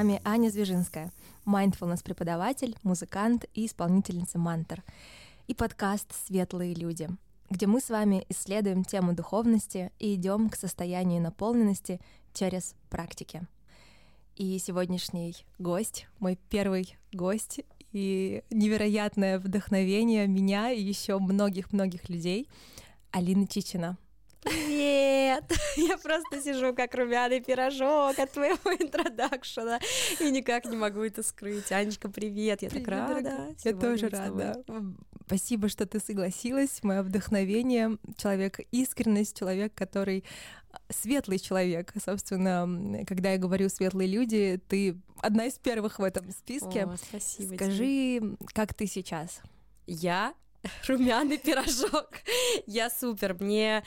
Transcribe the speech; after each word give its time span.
вами 0.00 0.22
Аня 0.24 0.48
Звежинская, 0.48 1.12
mindfulness 1.44 2.02
преподаватель, 2.02 2.74
музыкант 2.82 3.44
и 3.52 3.66
исполнительница 3.66 4.38
мантр. 4.38 4.82
И 5.46 5.52
подкаст 5.52 6.14
«Светлые 6.26 6.72
люди», 6.72 7.10
где 7.50 7.66
мы 7.66 7.80
с 7.80 7.90
вами 7.90 8.24
исследуем 8.30 8.82
тему 8.82 9.12
духовности 9.12 9.92
и 9.98 10.14
идем 10.14 10.48
к 10.48 10.56
состоянию 10.56 11.20
наполненности 11.20 12.00
через 12.32 12.74
практики. 12.88 13.42
И 14.36 14.58
сегодняшний 14.58 15.36
гость, 15.58 16.06
мой 16.18 16.38
первый 16.48 16.96
гость 17.12 17.60
и 17.92 18.42
невероятное 18.48 19.38
вдохновение 19.38 20.26
меня 20.26 20.70
и 20.70 20.80
еще 20.80 21.18
многих-многих 21.18 22.08
людей, 22.08 22.48
Алина 23.10 23.46
Чичина. 23.46 23.98
Привет! 24.42 25.44
Я 25.76 25.98
просто 25.98 26.40
сижу 26.42 26.74
как 26.74 26.94
румяный 26.94 27.40
пирожок 27.40 28.18
от 28.18 28.32
твоего 28.32 28.56
интродакшена 28.78 29.78
и 30.18 30.30
никак 30.30 30.64
не 30.64 30.76
могу 30.76 31.00
это 31.00 31.22
скрыть. 31.22 31.70
Анечка, 31.72 32.08
привет! 32.08 32.62
Я 32.62 32.70
привет, 32.70 32.86
так 32.86 32.94
рада. 32.94 33.54
Я 33.62 33.74
тоже 33.74 34.08
рада. 34.08 34.64
Спасибо, 35.26 35.68
что 35.68 35.86
ты 35.86 36.00
согласилась. 36.00 36.82
Мое 36.82 37.02
вдохновение, 37.02 37.98
человек 38.16 38.60
искренность, 38.72 39.38
человек, 39.38 39.74
который 39.74 40.24
светлый 40.88 41.38
человек. 41.38 41.92
Собственно, 42.02 43.04
когда 43.06 43.32
я 43.32 43.38
говорю 43.38 43.68
светлые 43.68 44.08
люди, 44.08 44.60
ты 44.68 44.98
одна 45.20 45.46
из 45.46 45.58
первых 45.58 45.98
в 45.98 46.02
этом 46.02 46.30
списке. 46.32 46.84
О, 46.84 46.96
спасибо. 46.96 47.54
Скажи, 47.54 48.18
тебе. 48.20 48.36
как 48.54 48.74
ты 48.74 48.86
сейчас? 48.86 49.42
Я 49.86 50.34
румяный 50.88 51.38
пирожок. 51.38 52.10
Я 52.66 52.90
супер. 52.90 53.36
Мне 53.38 53.84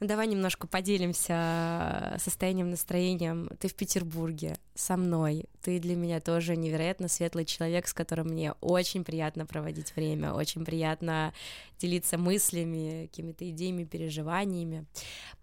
ну, 0.00 0.06
давай 0.06 0.28
немножко 0.28 0.66
поделимся 0.66 2.16
состоянием, 2.18 2.70
настроением. 2.70 3.50
Ты 3.58 3.68
в 3.68 3.74
Петербурге 3.74 4.56
со 4.74 4.96
мной. 4.96 5.46
Ты 5.60 5.80
для 5.80 5.96
меня 5.96 6.20
тоже 6.20 6.56
невероятно 6.56 7.08
светлый 7.08 7.44
человек, 7.44 7.88
с 7.88 7.94
которым 7.94 8.28
мне 8.28 8.52
очень 8.60 9.04
приятно 9.04 9.44
проводить 9.44 9.94
время, 9.96 10.32
очень 10.32 10.64
приятно 10.64 11.32
делиться 11.78 12.16
мыслями, 12.16 13.08
какими-то 13.10 13.48
идеями, 13.50 13.84
переживаниями. 13.84 14.86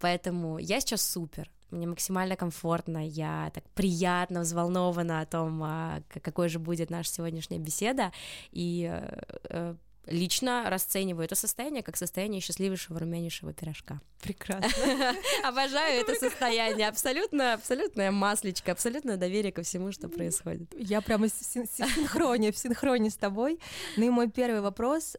Поэтому 0.00 0.58
я 0.58 0.80
сейчас 0.80 1.02
супер. 1.02 1.50
Мне 1.70 1.86
максимально 1.86 2.36
комфортно, 2.36 3.04
я 3.06 3.50
так 3.52 3.64
приятно 3.70 4.40
взволнована 4.40 5.20
о 5.20 5.26
том, 5.26 5.60
а, 5.64 6.00
какой 6.22 6.48
же 6.48 6.60
будет 6.60 6.90
наша 6.90 7.10
сегодняшняя 7.12 7.58
беседа, 7.58 8.12
и 8.52 8.88
э, 8.88 9.20
э, 9.50 9.74
лично 10.06 10.68
расцениваю 10.70 11.24
это 11.24 11.34
состояние 11.34 11.82
как 11.82 11.96
состояние 11.96 12.40
счастливейшего 12.40 12.98
румянейшего 13.00 13.52
пирожка. 13.52 14.00
Прекрасно. 14.22 15.14
Обожаю 15.44 16.00
это 16.00 16.14
состояние. 16.14 16.88
Абсолютно, 16.88 17.54
абсолютная 17.54 18.10
маслечко, 18.10 18.72
абсолютное 18.72 19.16
доверие 19.16 19.52
ко 19.52 19.62
всему, 19.62 19.92
что 19.92 20.08
происходит. 20.08 20.74
Я 20.78 21.00
прямо 21.00 21.28
в 21.28 21.30
синхроне, 21.30 22.52
в 22.52 22.58
синхроне 22.58 23.10
с 23.10 23.16
тобой. 23.16 23.60
Ну 23.96 24.06
и 24.06 24.10
мой 24.10 24.30
первый 24.30 24.60
вопрос 24.60 25.16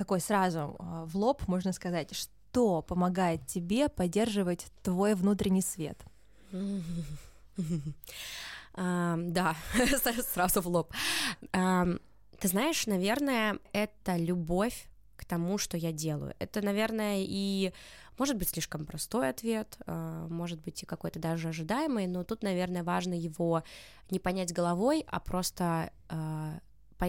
такой 0.00 0.20
сразу 0.20 0.76
а, 0.78 1.04
в 1.04 1.14
лоб, 1.14 1.46
можно 1.46 1.74
сказать, 1.74 2.14
что 2.14 2.80
помогает 2.80 3.46
тебе 3.46 3.90
поддерживать 3.90 4.66
твой 4.82 5.14
внутренний 5.14 5.62
свет? 5.62 5.98
Да, 8.76 9.56
сразу 10.32 10.60
в 10.62 10.68
лоб. 10.68 10.94
Ты 12.40 12.48
знаешь, 12.48 12.86
наверное, 12.86 13.58
это 13.74 14.16
любовь 14.16 14.88
к 15.16 15.26
тому, 15.26 15.58
что 15.58 15.76
я 15.76 15.92
делаю. 15.92 16.34
Это, 16.38 16.62
наверное, 16.62 17.18
и 17.18 17.72
может 18.16 18.38
быть 18.38 18.48
слишком 18.48 18.86
простой 18.86 19.28
ответ, 19.28 19.76
а, 19.86 20.26
может 20.28 20.58
быть 20.62 20.82
и 20.82 20.86
какой-то 20.86 21.18
даже 21.18 21.48
ожидаемый, 21.48 22.06
но 22.06 22.24
тут, 22.24 22.42
наверное, 22.42 22.82
важно 22.82 23.12
его 23.12 23.62
не 24.10 24.18
понять 24.18 24.54
головой, 24.54 25.04
а 25.06 25.20
просто 25.20 25.92
а, 26.08 26.58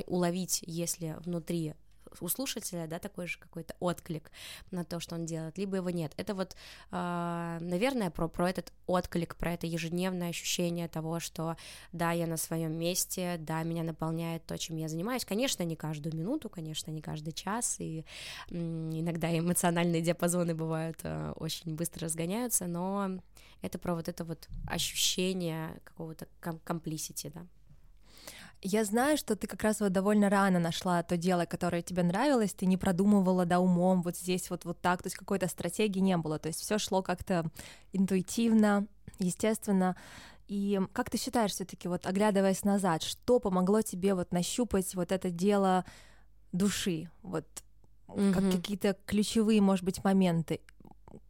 уловить, 0.07 0.63
если 0.67 1.15
внутри 1.19 1.75
у 2.19 2.27
слушателя, 2.27 2.87
да, 2.87 2.99
такой 2.99 3.27
же 3.27 3.39
какой-то 3.39 3.75
отклик 3.79 4.31
на 4.71 4.83
то, 4.83 4.99
что 4.99 5.15
он 5.15 5.25
делает, 5.25 5.57
либо 5.57 5.77
его 5.77 5.89
нет. 5.89 6.13
Это 6.17 6.33
вот, 6.33 6.55
э, 6.91 7.57
наверное, 7.61 8.09
про, 8.09 8.27
про 8.27 8.49
этот 8.49 8.71
отклик, 8.87 9.35
про 9.35 9.53
это 9.53 9.67
ежедневное 9.67 10.29
ощущение 10.29 10.87
того, 10.87 11.19
что 11.19 11.55
да, 11.91 12.11
я 12.11 12.27
на 12.27 12.37
своем 12.37 12.73
месте, 12.73 13.37
да, 13.39 13.63
меня 13.63 13.83
наполняет 13.83 14.45
то, 14.45 14.57
чем 14.57 14.77
я 14.77 14.87
занимаюсь. 14.87 15.25
Конечно, 15.25 15.63
не 15.63 15.75
каждую 15.75 16.15
минуту, 16.15 16.49
конечно, 16.49 16.91
не 16.91 17.01
каждый 17.01 17.33
час, 17.33 17.77
и 17.79 18.05
иногда 18.49 19.37
эмоциональные 19.37 20.01
диапазоны 20.01 20.55
бывают 20.55 20.99
э, 21.03 21.33
очень 21.35 21.75
быстро 21.75 22.05
разгоняются, 22.05 22.67
но 22.67 23.21
это 23.61 23.77
про 23.77 23.95
вот 23.95 24.07
это 24.07 24.23
вот 24.23 24.47
ощущение 24.67 25.79
какого-то 25.83 26.27
комплисити, 26.63 27.31
да. 27.33 27.45
Я 28.63 28.85
знаю, 28.85 29.17
что 29.17 29.35
ты 29.35 29.47
как 29.47 29.63
раз 29.63 29.79
вот 29.79 29.91
довольно 29.91 30.29
рано 30.29 30.59
нашла 30.59 31.01
то 31.01 31.17
дело, 31.17 31.45
которое 31.45 31.81
тебе 31.81 32.03
нравилось, 32.03 32.53
ты 32.53 32.67
не 32.67 32.77
продумывала 32.77 33.45
да 33.45 33.59
умом 33.59 34.03
вот 34.03 34.15
здесь 34.15 34.51
вот 34.51 34.65
вот 34.65 34.79
так, 34.79 35.01
то 35.01 35.07
есть 35.07 35.17
какой-то 35.17 35.47
стратегии 35.47 35.99
не 35.99 36.15
было, 36.17 36.37
то 36.37 36.47
есть 36.47 36.61
все 36.61 36.77
шло 36.77 37.01
как-то 37.01 37.45
интуитивно, 37.91 38.85
естественно. 39.17 39.95
И 40.47 40.79
как 40.93 41.09
ты 41.09 41.17
считаешь 41.17 41.51
все-таки 41.51 41.87
вот 41.87 42.05
оглядываясь 42.05 42.63
назад, 42.63 43.01
что 43.01 43.39
помогло 43.39 43.81
тебе 43.81 44.13
вот 44.13 44.31
нащупать 44.31 44.93
вот 44.93 45.11
это 45.11 45.31
дело 45.31 45.83
души, 46.51 47.09
вот 47.23 47.45
mm-hmm. 48.09 48.33
как 48.33 48.51
какие-то 48.51 48.95
ключевые, 49.07 49.59
может 49.59 49.83
быть, 49.83 50.03
моменты? 50.03 50.59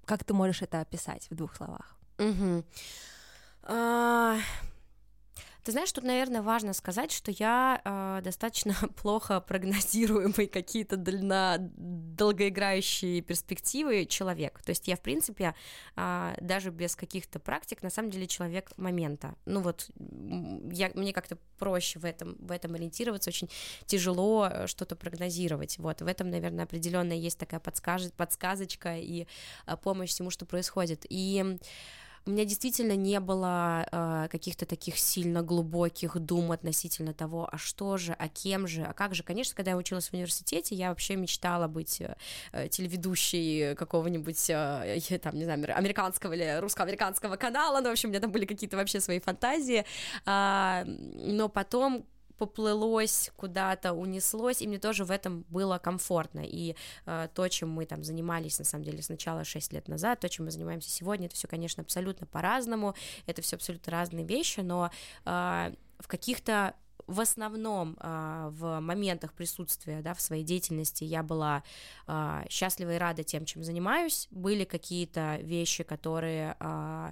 Как 0.03 0.25
ты 0.25 0.33
можешь 0.33 0.63
это 0.63 0.81
описать 0.81 1.27
в 1.29 1.35
двух 1.35 1.55
словах? 1.55 1.95
Mm-hmm. 2.17 2.65
Uh... 3.63 4.41
Ты 5.63 5.73
знаешь, 5.73 5.91
тут, 5.91 6.03
наверное, 6.03 6.41
важно 6.41 6.73
сказать, 6.73 7.11
что 7.11 7.31
я 7.31 7.81
э, 7.83 8.21
достаточно 8.23 8.73
плохо 9.01 9.39
прогнозируемый 9.41 10.47
какие-то 10.47 10.97
на 10.97 11.57
долгоиграющие 11.59 13.21
перспективы 13.21 14.05
человек. 14.05 14.59
То 14.63 14.71
есть 14.71 14.87
я, 14.87 14.95
в 14.95 15.01
принципе, 15.01 15.53
э, 15.95 16.33
даже 16.41 16.71
без 16.71 16.95
каких-то 16.95 17.39
практик, 17.39 17.83
на 17.83 17.91
самом 17.91 18.09
деле, 18.09 18.25
человек 18.25 18.71
момента. 18.77 19.35
Ну 19.45 19.61
вот, 19.61 19.89
я, 20.71 20.89
мне 20.95 21.13
как-то 21.13 21.37
проще 21.59 21.99
в 21.99 22.05
этом, 22.05 22.37
в 22.39 22.51
этом 22.51 22.73
ориентироваться, 22.73 23.29
очень 23.29 23.49
тяжело 23.85 24.47
э, 24.49 24.67
что-то 24.67 24.95
прогнозировать. 24.95 25.77
Вот, 25.77 26.01
в 26.01 26.07
этом, 26.07 26.31
наверное, 26.31 26.65
определенно 26.65 27.13
есть 27.13 27.37
такая 27.37 27.59
подсказ... 27.59 28.11
подсказочка 28.17 28.97
и 28.97 29.27
э, 29.67 29.77
помощь 29.77 30.09
всему, 30.09 30.31
что 30.31 30.47
происходит. 30.47 31.05
И 31.07 31.57
у 32.25 32.31
меня 32.31 32.45
действительно 32.45 32.95
не 32.95 33.19
было 33.19 33.87
э, 33.91 34.27
каких-то 34.29 34.65
таких 34.65 34.97
сильно 34.97 35.41
глубоких 35.41 36.19
дум 36.19 36.51
относительно 36.51 37.13
того, 37.13 37.49
а 37.51 37.57
что 37.57 37.97
же, 37.97 38.13
а 38.13 38.27
кем 38.29 38.67
же, 38.67 38.83
а 38.83 38.93
как 38.93 39.15
же. 39.15 39.23
Конечно, 39.23 39.55
когда 39.55 39.71
я 39.71 39.77
училась 39.77 40.09
в 40.09 40.13
университете, 40.13 40.75
я 40.75 40.89
вообще 40.89 41.15
мечтала 41.15 41.67
быть 41.67 42.01
э, 42.01 42.67
телеведущей 42.69 43.75
какого-нибудь, 43.75 44.49
э, 44.49 45.19
там, 45.21 45.35
не 45.35 45.45
знаю, 45.45 45.77
американского 45.77 46.33
или 46.33 46.59
русско-американского 46.59 47.37
канала, 47.37 47.81
ну, 47.81 47.89
в 47.89 47.91
общем, 47.91 48.09
у 48.09 48.11
меня 48.11 48.21
там 48.21 48.31
были 48.31 48.45
какие-то 48.45 48.77
вообще 48.77 48.99
свои 48.99 49.19
фантазии, 49.19 49.85
э, 50.25 50.83
но 50.85 51.49
потом 51.49 52.05
поплылось 52.41 53.31
куда-то, 53.35 53.93
унеслось, 53.93 54.63
и 54.63 54.67
мне 54.67 54.79
тоже 54.79 55.05
в 55.05 55.11
этом 55.11 55.45
было 55.49 55.77
комфортно. 55.77 56.41
И 56.43 56.75
э, 57.05 57.27
то, 57.35 57.47
чем 57.49 57.69
мы 57.69 57.85
там 57.85 58.03
занимались, 58.03 58.57
на 58.57 58.65
самом 58.65 58.83
деле, 58.83 59.03
сначала 59.03 59.43
6 59.43 59.73
лет 59.73 59.87
назад, 59.87 60.21
то, 60.21 60.27
чем 60.27 60.45
мы 60.45 60.51
занимаемся 60.51 60.89
сегодня, 60.89 61.27
это 61.27 61.35
все, 61.35 61.47
конечно, 61.47 61.83
абсолютно 61.83 62.25
по-разному, 62.25 62.95
это 63.27 63.43
все 63.43 63.57
абсолютно 63.57 63.91
разные 63.91 64.25
вещи, 64.25 64.61
но 64.61 64.89
э, 65.23 65.73
в 65.99 66.07
каких-то 66.07 66.73
в 67.05 67.19
основном 67.19 67.95
э, 67.99 68.49
в 68.51 68.79
моментах 68.79 69.33
присутствия 69.33 70.01
да, 70.01 70.15
в 70.15 70.21
своей 70.21 70.43
деятельности 70.43 71.03
я 71.03 71.21
была 71.21 71.61
э, 72.07 72.45
счастлива 72.49 72.95
и 72.95 72.97
рада 72.97 73.23
тем, 73.23 73.45
чем 73.45 73.63
занимаюсь. 73.63 74.27
Были 74.31 74.63
какие-то 74.63 75.37
вещи, 75.43 75.83
которые 75.83 76.55
э, 76.59 77.11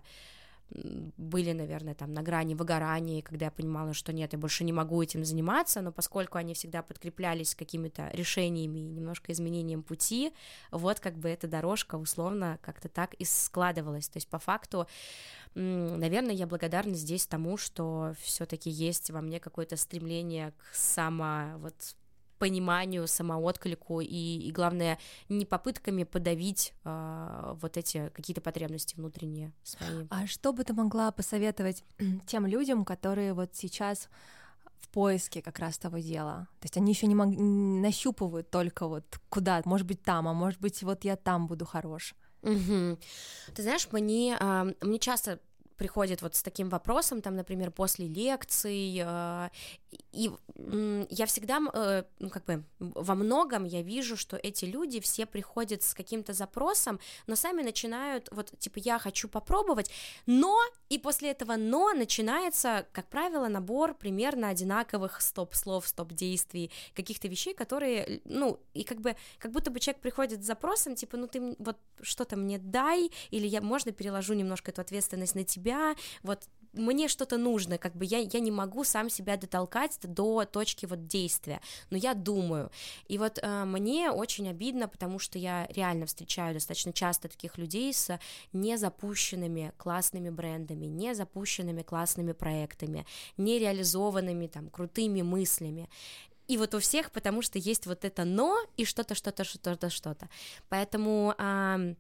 были, 0.71 1.51
наверное, 1.51 1.95
там 1.95 2.13
на 2.13 2.21
грани 2.21 2.53
выгорания, 2.53 3.21
когда 3.21 3.45
я 3.45 3.51
понимала, 3.51 3.93
что 3.93 4.13
нет, 4.13 4.33
я 4.33 4.39
больше 4.39 4.63
не 4.63 4.73
могу 4.73 5.01
этим 5.01 5.25
заниматься, 5.25 5.81
но 5.81 5.91
поскольку 5.91 6.37
они 6.37 6.53
всегда 6.53 6.83
подкреплялись 6.83 7.55
какими-то 7.55 8.09
решениями 8.13 8.79
и 8.79 8.89
немножко 8.89 9.31
изменением 9.31 9.81
пути, 9.81 10.31
вот 10.71 10.99
как 10.99 11.17
бы 11.17 11.29
эта 11.29 11.47
дорожка 11.47 11.95
условно 11.95 12.59
как-то 12.61 12.87
так 12.87 13.13
и 13.15 13.25
складывалась. 13.25 14.09
То 14.09 14.17
есть 14.17 14.27
по 14.27 14.37
факту, 14.37 14.87
наверное, 15.55 16.33
я 16.33 16.45
благодарна 16.45 16.93
здесь 16.93 17.25
тому, 17.25 17.57
что 17.57 18.13
все-таки 18.21 18.69
есть 18.69 19.09
во 19.09 19.21
мне 19.21 19.39
какое-то 19.39 19.75
стремление 19.75 20.51
к 20.51 20.75
само 20.75 21.57
вот 21.57 21.95
пониманию, 22.39 23.07
самоотклику 23.07 24.01
и, 24.01 24.07
и 24.07 24.51
главное, 24.51 24.97
не 25.27 25.45
попытками 25.45 26.03
подавить 26.03 26.73
э, 26.85 27.53
вот 27.61 27.77
эти 27.77 28.09
какие-то 28.15 28.41
потребности 28.41 28.95
внутренние 28.95 29.53
свои. 29.63 30.07
А 30.09 30.25
что 30.25 30.53
бы 30.53 30.63
ты 30.63 30.73
могла 30.73 31.11
посоветовать 31.11 31.83
тем 32.25 32.47
людям, 32.47 32.85
которые 32.85 33.33
вот 33.33 33.51
сейчас 33.53 34.09
в 34.79 34.87
поиске 34.89 35.41
как 35.41 35.59
раз 35.59 35.77
того 35.77 35.99
дела. 35.99 36.47
То 36.59 36.65
есть 36.65 36.77
они 36.77 36.93
еще 36.93 37.07
не 37.07 37.15
мог... 37.15 37.27
нащупывают 37.29 38.49
только 38.49 38.87
вот 38.87 39.19
куда, 39.29 39.61
может 39.65 39.85
быть 39.85 40.01
там, 40.01 40.27
а 40.27 40.33
может 40.33 40.59
быть 40.59 40.81
вот 40.81 41.03
я 41.03 41.15
там 41.17 41.47
буду 41.47 41.65
хорош. 41.65 42.15
Угу. 42.41 42.97
Ты 43.53 43.61
знаешь, 43.61 43.87
мне, 43.91 44.37
э, 44.39 44.73
мне 44.81 44.99
часто 44.99 45.39
приходит 45.79 46.21
вот 46.21 46.35
с 46.35 46.43
таким 46.43 46.69
вопросом, 46.69 47.21
там, 47.21 47.35
например, 47.35 47.71
после 47.71 48.05
лекций, 48.07 49.01
э, 49.03 49.49
и 50.11 50.29
я 51.09 51.25
всегда, 51.25 51.59
э, 51.73 52.03
ну, 52.19 52.29
как 52.29 52.45
бы, 52.45 52.63
во 52.79 53.15
многом 53.15 53.63
я 53.63 53.81
вижу, 53.81 54.17
что 54.17 54.37
эти 54.37 54.65
люди 54.65 54.99
все 54.99 55.25
приходят 55.25 55.81
с 55.81 55.93
каким-то 55.93 56.33
запросом, 56.33 56.99
но 57.27 57.35
сами 57.35 57.63
начинают, 57.63 58.27
вот, 58.31 58.51
типа, 58.59 58.79
я 58.79 58.99
хочу 58.99 59.29
попробовать, 59.29 59.89
но, 60.25 60.59
и 60.89 60.99
после 60.99 61.31
этого 61.31 61.55
но 61.55 61.93
начинается, 61.93 62.85
как 62.91 63.07
правило, 63.07 63.47
набор 63.47 63.93
примерно 63.93 64.49
одинаковых 64.49 65.21
стоп-слов, 65.21 65.87
стоп-действий, 65.87 66.71
каких-то 66.93 67.27
вещей, 67.29 67.53
которые, 67.53 68.21
ну, 68.25 68.59
и 68.73 68.83
как 68.83 68.99
бы, 68.99 69.15
как 69.37 69.51
будто 69.51 69.71
бы 69.71 69.79
человек 69.79 70.01
приходит 70.01 70.43
с 70.43 70.47
запросом, 70.47 70.95
типа, 70.95 71.15
ну, 71.15 71.27
ты 71.27 71.55
вот 71.57 71.77
что-то 72.01 72.35
мне 72.35 72.57
дай, 72.57 73.11
или 73.31 73.47
я, 73.47 73.61
можно, 73.61 73.91
переложу 73.91 74.33
немножко 74.33 74.71
эту 74.71 74.81
ответственность 74.81 75.35
на 75.35 75.43
тебя, 75.43 75.68
вот, 76.23 76.47
мне 76.73 77.07
что-то 77.07 77.37
нужно, 77.37 77.77
как 77.77 77.95
бы 77.95 78.05
я, 78.05 78.19
я 78.19 78.39
не 78.39 78.51
могу 78.51 78.83
сам 78.83 79.09
себя 79.09 79.37
дотолкать 79.37 79.97
до 80.03 80.45
точки 80.45 80.85
вот 80.85 81.07
действия, 81.07 81.61
но 81.89 81.97
я 81.97 82.13
думаю. 82.13 82.71
И 83.07 83.17
вот 83.17 83.39
э, 83.41 83.65
мне 83.65 84.11
очень 84.11 84.49
обидно, 84.49 84.87
потому 84.87 85.19
что 85.19 85.39
я 85.39 85.67
реально 85.75 86.05
встречаю 86.05 86.53
достаточно 86.53 86.93
часто 86.93 87.27
таких 87.27 87.57
людей 87.57 87.93
с 87.93 88.19
незапущенными 88.53 89.73
классными 89.77 90.29
брендами, 90.29 90.85
незапущенными 90.85 91.81
классными 91.81 92.33
проектами, 92.33 93.05
нереализованными 93.37 94.47
там 94.47 94.69
крутыми 94.69 95.21
мыслями. 95.21 95.89
И 96.47 96.57
вот 96.57 96.73
у 96.73 96.79
всех, 96.79 97.11
потому 97.11 97.41
что 97.43 97.59
есть 97.59 97.85
вот 97.85 98.05
это 98.05 98.25
но 98.25 98.57
и 98.75 98.85
что-то, 98.85 99.13
что-то, 99.13 99.43
что-то, 99.43 99.89
что-то. 99.89 100.29
Поэтому 100.69 101.35
э, 101.37 101.95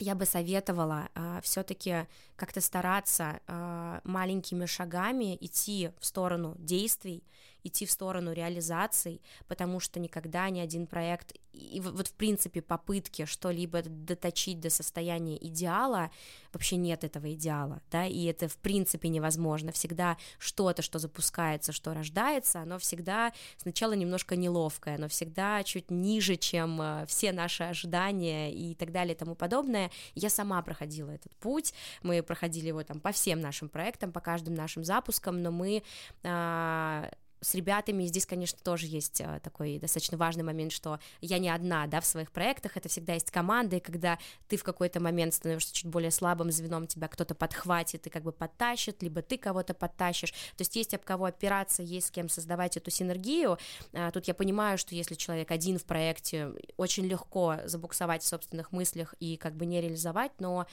я 0.00 0.14
бы 0.14 0.24
советовала 0.24 1.08
э, 1.14 1.40
все-таки 1.42 2.06
как-то 2.36 2.60
стараться 2.60 3.40
э, 3.46 4.00
маленькими 4.04 4.66
шагами 4.66 5.36
идти 5.40 5.90
в 6.00 6.06
сторону 6.06 6.56
действий, 6.58 7.22
идти 7.64 7.86
в 7.86 7.90
сторону 7.90 8.32
реализаций, 8.32 9.20
потому 9.48 9.80
что 9.80 10.00
никогда 10.00 10.48
ни 10.50 10.60
один 10.60 10.86
проект, 10.86 11.34
и 11.52 11.80
вот 11.80 12.08
в 12.08 12.12
принципе 12.14 12.62
попытки 12.62 13.24
что-либо 13.24 13.82
доточить 13.82 14.60
до 14.60 14.70
состояния 14.70 15.36
идеала, 15.36 16.10
вообще 16.52 16.76
нет 16.76 17.04
этого 17.04 17.32
идеала, 17.34 17.80
да, 17.90 18.06
и 18.06 18.24
это 18.24 18.48
в 18.48 18.56
принципе 18.58 19.08
невозможно. 19.08 19.72
Всегда 19.72 20.16
что-то, 20.38 20.82
что 20.82 20.98
запускается, 20.98 21.72
что 21.72 21.92
рождается, 21.92 22.60
оно 22.60 22.78
всегда 22.78 23.32
сначала 23.56 23.92
немножко 23.92 24.36
неловкое, 24.36 24.96
оно 24.96 25.08
всегда 25.08 25.62
чуть 25.64 25.90
ниже, 25.90 26.36
чем 26.36 26.80
э, 26.80 27.06
все 27.06 27.32
наши 27.32 27.64
ожидания 27.64 28.52
и 28.52 28.74
так 28.74 28.92
далее 28.92 29.14
и 29.14 29.18
тому 29.18 29.34
подобное. 29.34 29.90
Я 30.14 30.30
сама 30.30 30.62
проходила 30.62 31.10
этот 31.10 31.34
путь, 31.36 31.74
мы 32.02 32.22
проходили 32.22 32.68
его 32.68 32.82
там 32.84 33.00
по 33.00 33.12
всем 33.12 33.40
нашим 33.40 33.68
проектам, 33.68 34.12
по 34.12 34.20
каждым 34.20 34.54
нашим 34.54 34.84
запускам, 34.84 35.42
но 35.42 35.50
мы 35.50 35.82
а, 36.22 37.10
с 37.40 37.54
ребятами 37.54 38.04
здесь, 38.04 38.26
конечно, 38.26 38.58
тоже 38.62 38.86
есть 38.86 39.20
э, 39.20 39.40
такой 39.42 39.78
достаточно 39.78 40.18
важный 40.18 40.42
момент, 40.42 40.72
что 40.72 40.98
я 41.20 41.38
не 41.38 41.48
одна, 41.48 41.86
да, 41.86 42.00
в 42.00 42.06
своих 42.06 42.30
проектах, 42.30 42.76
это 42.76 42.88
всегда 42.88 43.14
есть 43.14 43.30
команда, 43.30 43.76
и 43.76 43.80
когда 43.80 44.18
ты 44.48 44.56
в 44.56 44.64
какой-то 44.64 45.00
момент 45.00 45.34
становишься 45.34 45.74
чуть 45.74 45.86
более 45.90 46.10
слабым 46.10 46.50
звеном, 46.50 46.86
тебя 46.86 47.08
кто-то 47.08 47.34
подхватит 47.34 48.06
и 48.06 48.10
как 48.10 48.22
бы 48.22 48.32
подтащит, 48.32 49.02
либо 49.02 49.22
ты 49.22 49.38
кого-то 49.38 49.74
подтащишь, 49.74 50.32
то 50.32 50.60
есть 50.60 50.76
есть 50.76 50.94
об 50.94 51.02
кого 51.02 51.26
опираться, 51.26 51.82
есть 51.82 52.08
с 52.08 52.10
кем 52.10 52.28
создавать 52.28 52.76
эту 52.76 52.90
синергию, 52.90 53.58
а, 53.92 54.10
тут 54.10 54.28
я 54.28 54.34
понимаю, 54.34 54.76
что 54.78 54.94
если 54.94 55.14
человек 55.14 55.50
один 55.50 55.78
в 55.78 55.84
проекте, 55.84 56.52
очень 56.76 57.06
легко 57.06 57.56
забуксовать 57.64 58.22
в 58.22 58.26
собственных 58.26 58.72
мыслях 58.72 59.14
и 59.20 59.36
как 59.36 59.54
бы 59.56 59.66
не 59.66 59.80
реализовать, 59.80 60.32
но 60.38 60.66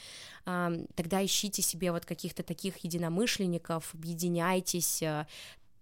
тогда 0.44 1.24
ищите 1.24 1.62
себе 1.62 1.92
вот 1.92 2.06
каких-то 2.06 2.44
таких 2.44 2.78
единомышленников, 2.78 3.94
объединяйтесь, 3.94 5.02
э, 5.02 5.25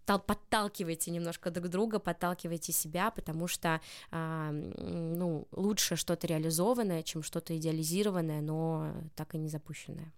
подталкивайте 0.05 1.11
немножко 1.11 1.51
друг 1.51 1.67
друга, 1.67 1.99
подталкивайте 1.99 2.71
себя, 2.71 3.11
потому 3.11 3.47
что 3.47 3.81
э, 4.11 4.49
ну, 4.51 5.47
лучше 5.51 5.95
что-то 5.95 6.27
реализованное, 6.27 7.03
чем 7.03 7.23
что-то 7.23 7.57
идеализированное, 7.57 8.41
но 8.41 8.93
так 9.15 9.35
и 9.35 9.37
не 9.37 9.49
запущенное. 9.49 10.11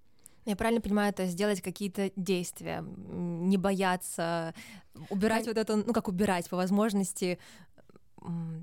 Я 0.45 0.55
правильно 0.55 0.79
понимаю, 0.79 1.09
это 1.09 1.25
сделать 1.25 1.61
какие-то 1.61 2.09
действия, 2.15 2.81
не 2.81 3.57
бояться, 3.57 4.53
убирать 5.09 5.43
Кон... 5.43 5.53
вот 5.53 5.57
это, 5.57 5.75
ну 5.75 5.93
как 5.93 6.07
убирать 6.07 6.49
по 6.49 6.55
возможности, 6.55 7.37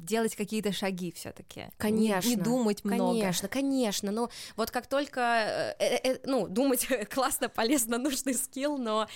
делать 0.03 0.35
какие-то 0.37 0.73
шаги 0.73 1.13
все-таки. 1.13 1.69
Конечно. 1.77 2.29
Не, 2.29 2.37
не 2.37 2.43
думать 2.43 2.85
много. 2.85 3.19
Конечно, 3.19 3.49
конечно. 3.49 4.13
Но 4.13 4.31
вот 4.57 4.71
как 4.71 4.87
только, 4.87 5.75
э, 5.79 5.85
э, 5.85 6.15
э 6.15 6.21
ну, 6.25 6.49
думать 6.49 6.89
классно, 7.11 7.49
полезно, 7.49 7.99
нужный 7.99 8.35
скилл, 8.35 8.79
но 8.79 9.07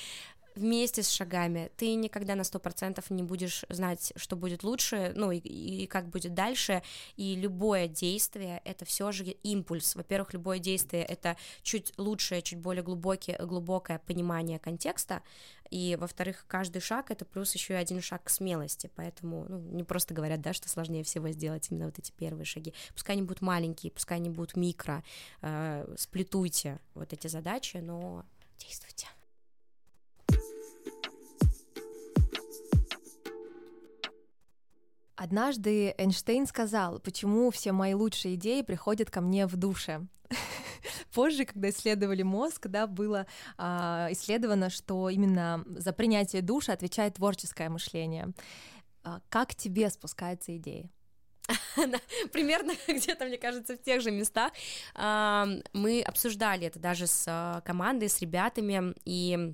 вместе 0.58 1.02
с 1.02 1.08
шагами. 1.08 1.70
Ты 1.76 1.94
никогда 1.94 2.34
на 2.34 2.44
сто 2.44 2.58
процентов 2.58 3.10
не 3.10 3.22
будешь 3.22 3.64
знать, 3.68 4.12
что 4.16 4.36
будет 4.36 4.62
лучше, 4.62 5.12
ну 5.14 5.30
и, 5.30 5.38
и 5.38 5.86
как 5.86 6.08
будет 6.08 6.34
дальше. 6.34 6.82
И 7.16 7.36
любое 7.36 7.88
действие 7.88 8.60
это 8.64 8.84
все 8.84 9.12
же 9.12 9.24
импульс. 9.24 9.94
Во-первых, 9.94 10.32
любое 10.34 10.58
действие 10.58 11.04
это 11.04 11.36
чуть 11.62 11.92
лучшее, 11.96 12.42
чуть 12.42 12.58
более 12.58 12.82
глубокое, 12.82 13.38
глубокое 13.38 13.98
понимание 13.98 14.58
контекста. 14.58 15.22
И 15.70 15.96
во-вторых, 16.00 16.44
каждый 16.48 16.80
шаг 16.80 17.10
это 17.10 17.24
плюс 17.24 17.54
еще 17.54 17.74
и 17.74 17.76
один 17.76 18.00
шаг 18.00 18.24
к 18.24 18.30
смелости. 18.30 18.90
Поэтому 18.96 19.46
ну, 19.48 19.58
не 19.58 19.84
просто 19.84 20.14
говорят, 20.14 20.40
да, 20.40 20.52
что 20.52 20.68
сложнее 20.68 21.04
всего 21.04 21.28
сделать 21.30 21.70
именно 21.70 21.86
вот 21.86 21.98
эти 21.98 22.10
первые 22.12 22.44
шаги. 22.44 22.74
Пускай 22.94 23.16
они 23.16 23.22
будут 23.22 23.42
маленькие, 23.42 23.92
пускай 23.92 24.18
они 24.18 24.30
будут 24.30 24.56
микро. 24.56 25.02
Э, 25.42 25.94
сплетуйте 25.98 26.80
вот 26.94 27.12
эти 27.12 27.26
задачи, 27.26 27.78
но 27.78 28.24
действуйте. 28.58 29.06
Однажды 35.18 35.96
Эйнштейн 35.98 36.46
сказал, 36.46 37.00
почему 37.00 37.50
все 37.50 37.72
мои 37.72 37.92
лучшие 37.92 38.36
идеи 38.36 38.62
приходят 38.62 39.10
ко 39.10 39.20
мне 39.20 39.48
в 39.48 39.56
душе. 39.56 40.06
Позже, 41.12 41.44
когда 41.44 41.70
исследовали 41.70 42.22
мозг, 42.22 42.68
да, 42.68 42.86
было 42.86 43.26
а, 43.56 44.06
исследовано, 44.12 44.70
что 44.70 45.08
именно 45.08 45.64
за 45.66 45.92
принятие 45.92 46.40
душа 46.40 46.72
отвечает 46.72 47.14
творческое 47.14 47.68
мышление. 47.68 48.28
А, 49.02 49.20
как 49.28 49.56
тебе 49.56 49.90
спускаются 49.90 50.56
идеи? 50.56 50.88
примерно 52.32 52.74
где-то, 52.86 53.24
мне 53.24 53.38
кажется, 53.38 53.74
в 53.76 53.82
тех 53.82 54.00
же 54.00 54.12
местах. 54.12 54.52
Мы 54.94 56.00
обсуждали 56.06 56.68
это 56.68 56.78
даже 56.78 57.08
с 57.08 57.24
а, 57.26 57.60
командой, 57.62 58.08
с 58.08 58.20
ребятами, 58.20 58.94
и 59.04 59.52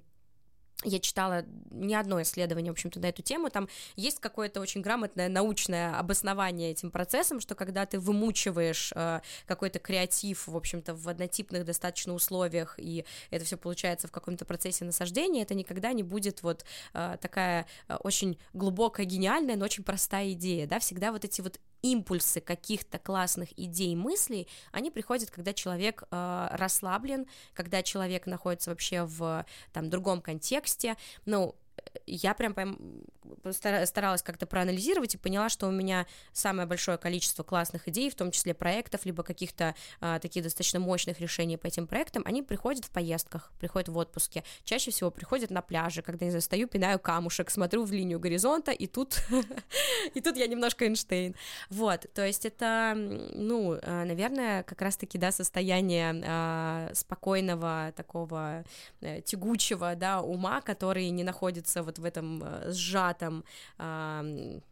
я 0.82 0.98
читала 0.98 1.44
не 1.70 1.94
одно 1.94 2.20
исследование, 2.22 2.72
в 2.72 2.74
общем-то, 2.74 3.00
на 3.00 3.06
эту 3.06 3.22
тему, 3.22 3.50
там 3.50 3.68
есть 3.96 4.20
какое-то 4.20 4.60
очень 4.60 4.80
грамотное 4.80 5.28
научное 5.28 5.96
обоснование 5.98 6.70
этим 6.72 6.90
процессом, 6.90 7.40
что 7.40 7.54
когда 7.54 7.86
ты 7.86 7.98
вымучиваешь 7.98 8.92
э, 8.94 9.20
какой-то 9.46 9.78
креатив, 9.78 10.46
в 10.46 10.56
общем-то, 10.56 10.94
в 10.94 11.08
однотипных 11.08 11.64
достаточно 11.64 12.12
условиях, 12.12 12.74
и 12.78 13.04
это 13.30 13.44
все 13.44 13.56
получается 13.56 14.08
в 14.08 14.12
каком-то 14.12 14.44
процессе 14.44 14.84
насаждения, 14.84 15.42
это 15.42 15.54
никогда 15.54 15.92
не 15.92 16.02
будет 16.02 16.42
вот 16.42 16.64
э, 16.92 17.16
такая 17.20 17.66
э, 17.88 17.96
очень 17.96 18.38
глубокая, 18.52 19.06
гениальная, 19.06 19.56
но 19.56 19.64
очень 19.64 19.84
простая 19.84 20.32
идея, 20.32 20.66
да, 20.66 20.78
всегда 20.78 21.12
вот 21.12 21.24
эти 21.24 21.40
вот 21.40 21.60
импульсы 21.84 22.40
каких-то 22.40 22.98
классных 22.98 23.50
идей, 23.58 23.94
мыслей, 23.94 24.48
они 24.72 24.90
приходят, 24.90 25.30
когда 25.30 25.52
человек 25.52 26.04
э, 26.10 26.48
расслаблен, 26.52 27.26
когда 27.52 27.82
человек 27.82 28.26
находится 28.26 28.70
вообще 28.70 29.04
в 29.04 29.44
там 29.72 29.90
другом 29.90 30.22
контексте, 30.22 30.96
ну, 31.26 31.54
я 32.06 32.34
прям 32.34 32.54
старалась 33.52 34.22
как-то 34.22 34.46
проанализировать 34.46 35.14
и 35.14 35.18
поняла, 35.18 35.48
что 35.48 35.66
у 35.66 35.70
меня 35.70 36.06
самое 36.32 36.66
большое 36.66 36.98
количество 36.98 37.42
классных 37.42 37.88
идей, 37.88 38.10
в 38.10 38.14
том 38.14 38.30
числе 38.30 38.54
проектов, 38.54 39.04
либо 39.04 39.22
каких-то 39.22 39.74
а, 40.00 40.18
таких 40.18 40.42
достаточно 40.42 40.80
мощных 40.80 41.20
решений 41.20 41.56
по 41.56 41.66
этим 41.66 41.86
проектам, 41.86 42.22
они 42.26 42.42
приходят 42.42 42.84
в 42.84 42.90
поездках, 42.90 43.52
приходят 43.58 43.88
в 43.88 43.96
отпуске. 43.96 44.44
Чаще 44.64 44.90
всего 44.90 45.10
приходят 45.10 45.50
на 45.50 45.62
пляже, 45.62 46.02
когда 46.02 46.26
я 46.26 46.32
застаю, 46.32 46.68
пинаю 46.68 46.98
камушек, 46.98 47.50
смотрю 47.50 47.84
в 47.84 47.92
линию 47.92 48.20
горизонта, 48.20 48.72
и 48.72 48.86
тут, 48.86 49.18
и 50.14 50.20
тут 50.20 50.36
я 50.36 50.46
немножко 50.46 50.84
Эйнштейн. 50.84 51.34
Вот, 51.70 52.06
то 52.14 52.26
есть 52.26 52.44
это, 52.44 52.94
ну, 52.96 53.78
а, 53.82 54.04
наверное, 54.04 54.62
как 54.62 54.80
раз-таки, 54.82 55.18
да, 55.18 55.32
состояние 55.32 56.22
а, 56.26 56.90
спокойного, 56.94 57.92
такого 57.96 58.64
а, 59.00 59.20
тягучего, 59.22 59.94
да, 59.96 60.20
ума, 60.20 60.60
который 60.60 61.08
не 61.10 61.24
находится 61.24 61.82
вот 61.82 61.93
в 61.98 62.04
этом 62.04 62.42
э, 62.42 62.72
сжатом 62.72 63.44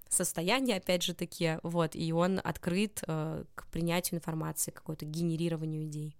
состоянии, 0.09 0.75
опять 0.77 1.03
же 1.03 1.15
таки, 1.15 1.59
вот, 1.63 1.97
и 1.97 2.13
он 2.13 2.41
открыт 2.45 3.03
э, 3.07 3.45
к 3.55 3.67
принятию 3.69 4.19
информации, 4.19 4.71
какой-то 4.71 5.07
генерированию 5.07 5.85
идей. 5.85 6.15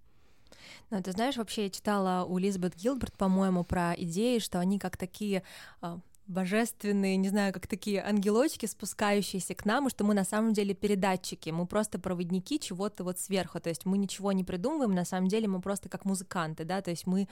Ну, 0.89 1.01
ты 1.01 1.11
знаешь, 1.11 1.37
вообще 1.37 1.63
я 1.63 1.69
читала 1.69 2.25
у 2.25 2.37
Лизбет 2.37 2.75
Гилберт, 2.75 3.15
по-моему, 3.17 3.63
про 3.63 3.93
идеи, 3.93 4.39
что 4.39 4.59
они 4.59 4.79
как 4.79 4.97
такие 4.97 5.43
э, 5.81 5.97
божественные, 6.27 7.17
не 7.17 7.29
знаю, 7.29 7.53
как 7.53 7.67
такие 7.67 8.01
ангелочки, 8.01 8.65
спускающиеся 8.65 9.55
к 9.55 9.65
нам, 9.65 9.87
и 9.87 9.89
что 9.89 10.03
мы 10.03 10.13
на 10.13 10.23
самом 10.23 10.53
деле 10.53 10.73
передатчики, 10.73 11.49
мы 11.49 11.65
просто 11.65 11.99
проводники 11.99 12.59
чего-то 12.59 13.03
вот 13.03 13.19
сверху, 13.19 13.59
то 13.59 13.69
есть 13.69 13.85
мы 13.85 13.97
ничего 13.97 14.31
не 14.31 14.43
придумываем, 14.43 14.93
на 14.95 15.05
самом 15.05 15.27
деле 15.27 15.47
мы 15.47 15.61
просто 15.61 15.89
как 15.89 16.05
музыканты, 16.05 16.63
да, 16.63 16.81
то 16.81 16.91
есть 16.91 17.05
мы 17.07 17.27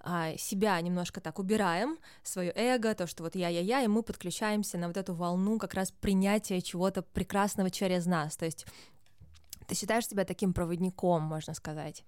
а, 0.00 0.36
себя 0.36 0.80
немножко 0.80 1.20
так 1.20 1.38
убираем, 1.38 1.98
свое 2.22 2.52
эго, 2.54 2.94
то, 2.94 3.06
что 3.06 3.22
вот 3.22 3.34
я-я-я, 3.34 3.82
и 3.82 3.86
мы 3.86 4.02
подключаемся 4.02 4.76
на 4.76 4.88
вот 4.88 4.96
эту 4.96 5.14
волну 5.14 5.58
как 5.58 5.74
раз 5.74 5.90
принятия 5.90 6.60
чего-то 6.60 7.02
прекрасного 7.02 7.70
через 7.70 8.04
нас, 8.04 8.36
то 8.36 8.44
есть 8.44 8.66
ты 9.66 9.74
считаешь 9.74 10.06
себя 10.06 10.24
таким 10.24 10.52
проводником, 10.52 11.22
можно 11.22 11.54
сказать? 11.54 12.04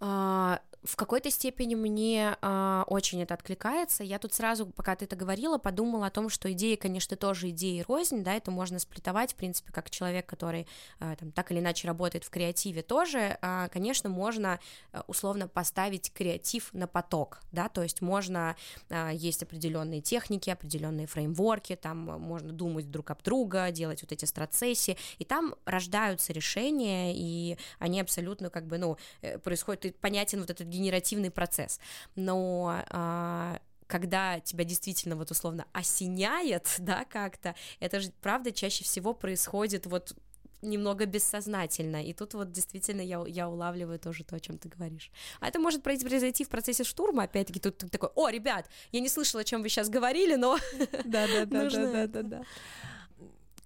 А, 0.00 0.60
в 0.86 0.96
какой-то 0.96 1.30
степени 1.30 1.74
мне 1.74 2.36
э, 2.40 2.84
очень 2.86 3.22
это 3.22 3.34
откликается. 3.34 4.04
Я 4.04 4.18
тут 4.18 4.32
сразу, 4.32 4.66
пока 4.66 4.94
ты 4.94 5.04
это 5.04 5.16
говорила, 5.16 5.58
подумала 5.58 6.06
о 6.06 6.10
том, 6.10 6.28
что 6.28 6.50
идеи, 6.52 6.76
конечно, 6.76 7.16
тоже 7.16 7.50
идеи 7.50 7.84
рознь, 7.86 8.22
да, 8.22 8.34
это 8.34 8.50
можно 8.50 8.78
сплитовать, 8.78 9.32
в 9.32 9.36
принципе, 9.36 9.72
как 9.72 9.90
человек, 9.90 10.26
который 10.26 10.66
э, 11.00 11.16
там, 11.18 11.32
так 11.32 11.50
или 11.50 11.58
иначе 11.58 11.88
работает 11.88 12.24
в 12.24 12.30
креативе 12.30 12.82
тоже, 12.82 13.38
э, 13.40 13.68
конечно, 13.72 14.08
можно 14.08 14.60
условно 15.08 15.48
поставить 15.48 16.12
креатив 16.12 16.72
на 16.72 16.86
поток, 16.86 17.40
да, 17.52 17.68
то 17.68 17.82
есть 17.82 18.00
можно, 18.00 18.56
э, 18.88 19.10
есть 19.14 19.42
определенные 19.42 20.00
техники, 20.00 20.50
определенные 20.50 21.06
фреймворки, 21.06 21.76
там 21.76 21.98
можно 21.98 22.52
думать 22.52 22.90
друг 22.90 23.10
об 23.10 23.22
друга, 23.22 23.70
делать 23.70 24.02
вот 24.02 24.12
эти 24.12 24.24
страцессии, 24.24 24.96
и 25.18 25.24
там 25.24 25.54
рождаются 25.64 26.32
решения, 26.32 27.12
и 27.14 27.58
они 27.78 28.00
абсолютно 28.00 28.50
как 28.50 28.66
бы, 28.66 28.78
ну, 28.78 28.96
э, 29.22 29.38
происходит, 29.38 29.98
понятен 29.98 30.40
вот 30.40 30.50
этот 30.50 30.68
генеративный 30.76 31.30
процесс. 31.30 31.80
Но 32.14 32.82
а, 32.90 33.58
когда 33.86 34.40
тебя 34.40 34.64
действительно 34.64 35.16
вот 35.16 35.30
условно 35.30 35.66
осеняет, 35.72 36.74
да, 36.78 37.04
как-то, 37.04 37.54
это 37.80 38.00
же, 38.00 38.10
правда, 38.20 38.52
чаще 38.52 38.84
всего 38.84 39.14
происходит 39.14 39.86
вот 39.86 40.14
немного 40.62 41.06
бессознательно, 41.06 42.02
и 42.02 42.12
тут 42.12 42.34
вот 42.34 42.50
действительно 42.50 43.02
я, 43.02 43.22
я 43.26 43.48
улавливаю 43.48 43.98
тоже 43.98 44.24
то, 44.24 44.36
о 44.36 44.40
чем 44.40 44.58
ты 44.58 44.68
говоришь. 44.68 45.10
А 45.38 45.48
это 45.48 45.60
может 45.60 45.82
произойти 45.82 46.44
в 46.44 46.48
процессе 46.48 46.82
штурма, 46.82 47.24
опять-таки, 47.24 47.60
тут 47.60 47.78
ты 47.78 47.88
такой, 47.88 48.08
о, 48.14 48.28
ребят, 48.30 48.66
я 48.90 49.00
не 49.00 49.08
слышала, 49.08 49.42
о 49.42 49.44
чем 49.44 49.62
вы 49.62 49.68
сейчас 49.68 49.88
говорили, 49.88 50.34
но... 50.34 50.58
Да-да-да-да-да-да 51.04 52.42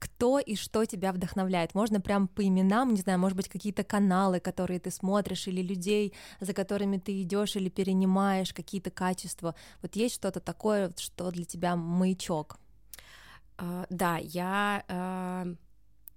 кто 0.00 0.38
и 0.38 0.56
что 0.56 0.84
тебя 0.86 1.12
вдохновляет. 1.12 1.74
Можно 1.74 2.00
прям 2.00 2.26
по 2.26 2.42
именам, 2.42 2.94
не 2.94 3.02
знаю, 3.02 3.18
может 3.18 3.36
быть, 3.36 3.48
какие-то 3.48 3.84
каналы, 3.84 4.40
которые 4.40 4.80
ты 4.80 4.90
смотришь, 4.90 5.46
или 5.46 5.62
людей, 5.62 6.14
за 6.40 6.54
которыми 6.54 6.96
ты 6.96 7.22
идешь 7.22 7.54
или 7.54 7.68
перенимаешь 7.68 8.52
какие-то 8.52 8.90
качества. 8.90 9.54
Вот 9.82 9.94
есть 9.96 10.14
что-то 10.14 10.40
такое, 10.40 10.92
что 10.96 11.30
для 11.30 11.44
тебя 11.44 11.76
маячок? 11.76 12.58
Uh, 13.58 13.86
да, 13.90 14.16
я 14.16 14.84
uh, 14.88 15.56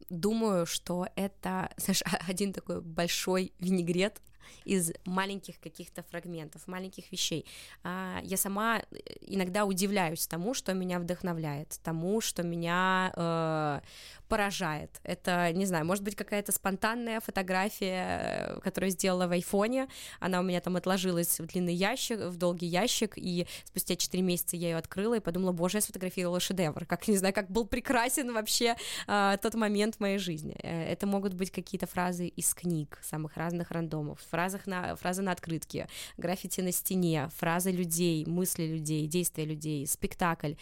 думаю, 0.10 0.66
что 0.66 1.08
это, 1.16 1.70
знаешь, 1.78 2.04
один 2.28 2.54
такой 2.54 2.82
большой 2.82 3.54
винегрет 3.60 4.22
из 4.66 4.92
маленьких 5.06 5.60
каких-то 5.60 6.04
фрагментов, 6.04 6.68
маленьких 6.68 7.12
вещей. 7.12 7.46
А, 7.84 8.20
я 8.24 8.38
сама 8.38 8.80
э, 8.80 8.84
иногда 9.22 9.66
удивляюсь 9.66 10.28
тому, 10.28 10.54
что 10.54 10.74
меня 10.74 11.00
вдохновляет, 11.00 11.80
тому, 11.84 12.22
что 12.22 12.44
меня 12.44 13.12
э, 13.16 13.82
поражает. 14.28 15.00
Это, 15.04 15.52
не 15.54 15.66
знаю, 15.66 15.86
может 15.86 16.04
быть, 16.04 16.16
какая-то 16.16 16.52
спонтанная 16.52 17.20
фотография, 17.20 18.58
э, 18.58 18.60
которую 18.62 18.90
сделала 18.90 19.28
в 19.28 19.32
айфоне, 19.32 19.88
она 20.20 20.40
у 20.40 20.44
меня 20.44 20.60
там 20.60 20.76
отложилась 20.76 21.40
в 21.40 21.46
длинный 21.46 21.76
ящик, 21.76 22.20
в 22.20 22.38
долгий 22.38 22.66
ящик, 22.66 23.14
и 23.16 23.46
спустя 23.66 23.96
4 23.96 24.24
месяца 24.24 24.56
я 24.56 24.70
ее 24.70 24.78
открыла 24.78 25.16
и 25.16 25.20
подумала, 25.20 25.52
боже, 25.52 25.78
я 25.78 25.82
сфотографировала 25.82 26.40
шедевр, 26.40 26.86
как, 26.86 27.08
не 27.08 27.18
знаю, 27.18 27.34
как 27.34 27.52
был 27.52 27.68
прекрасен 27.68 28.34
вообще 28.34 28.76
э, 29.08 29.38
тот 29.42 29.54
момент 29.54 29.96
в 29.96 30.00
моей 30.00 30.18
жизни. 30.18 30.56
Э, 30.64 30.86
это 30.86 31.06
могут 31.06 31.34
быть 31.36 31.52
какие-то 31.52 31.86
фразы 31.86 32.28
из 32.28 32.54
книг, 32.54 33.00
самых 33.04 33.38
разных 33.38 33.72
рандомов, 33.72 34.20
фразах 34.34 34.66
на, 34.66 34.96
фразы 34.96 35.22
на 35.22 35.32
открытке, 35.32 35.88
граффити 36.18 36.62
на 36.62 36.72
стене, 36.72 37.30
фразы 37.38 37.70
людей, 37.70 38.26
мысли 38.26 38.66
людей, 38.66 39.06
действия 39.06 39.46
людей, 39.46 39.86
спектакль 39.86 40.56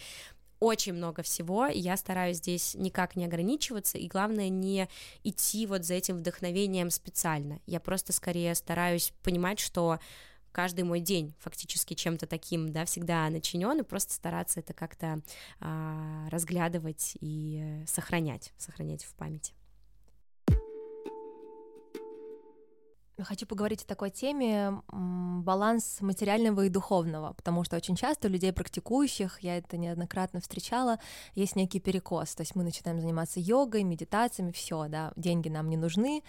очень 0.60 0.92
много 0.92 1.22
всего, 1.22 1.66
и 1.66 1.80
я 1.80 1.96
стараюсь 1.96 2.36
здесь 2.36 2.74
никак 2.74 3.16
не 3.16 3.24
ограничиваться, 3.24 3.98
и 3.98 4.06
главное 4.06 4.48
не 4.48 4.88
идти 5.24 5.66
вот 5.66 5.84
за 5.84 5.94
этим 5.94 6.18
вдохновением 6.18 6.90
специально. 6.90 7.58
Я 7.66 7.80
просто 7.80 8.12
скорее 8.12 8.54
стараюсь 8.54 9.12
понимать, 9.22 9.58
что 9.58 9.98
каждый 10.52 10.84
мой 10.84 11.00
день 11.00 11.34
фактически 11.40 11.94
чем-то 11.94 12.26
таким, 12.26 12.72
да, 12.72 12.84
всегда 12.84 13.28
начинен, 13.30 13.80
и 13.80 13.82
просто 13.82 14.12
стараться 14.12 14.60
это 14.60 14.72
как-то 14.72 15.20
а, 15.60 16.28
разглядывать 16.30 17.16
и 17.20 17.82
сохранять, 17.86 18.52
сохранять 18.56 19.04
в 19.04 19.14
памяти. 19.14 19.54
Хочу 23.24 23.46
поговорить 23.46 23.82
о 23.82 23.86
такой 23.86 24.10
теме 24.10 24.82
баланс 24.90 25.98
материального 26.00 26.64
и 26.64 26.68
духовного, 26.68 27.32
потому 27.34 27.64
что 27.64 27.76
очень 27.76 27.94
часто 27.94 28.28
у 28.28 28.30
людей 28.30 28.52
практикующих, 28.52 29.40
я 29.40 29.58
это 29.58 29.76
неоднократно 29.76 30.40
встречала, 30.40 30.98
есть 31.34 31.56
некий 31.56 31.80
перекос, 31.80 32.34
то 32.34 32.42
есть 32.42 32.54
мы 32.54 32.64
начинаем 32.64 33.00
заниматься 33.00 33.40
йогой, 33.40 33.82
медитациями, 33.84 34.52
все, 34.52 34.88
да, 34.88 35.12
деньги 35.16 35.48
нам 35.48 35.68
не 35.68 35.76
нужны, 35.76 36.22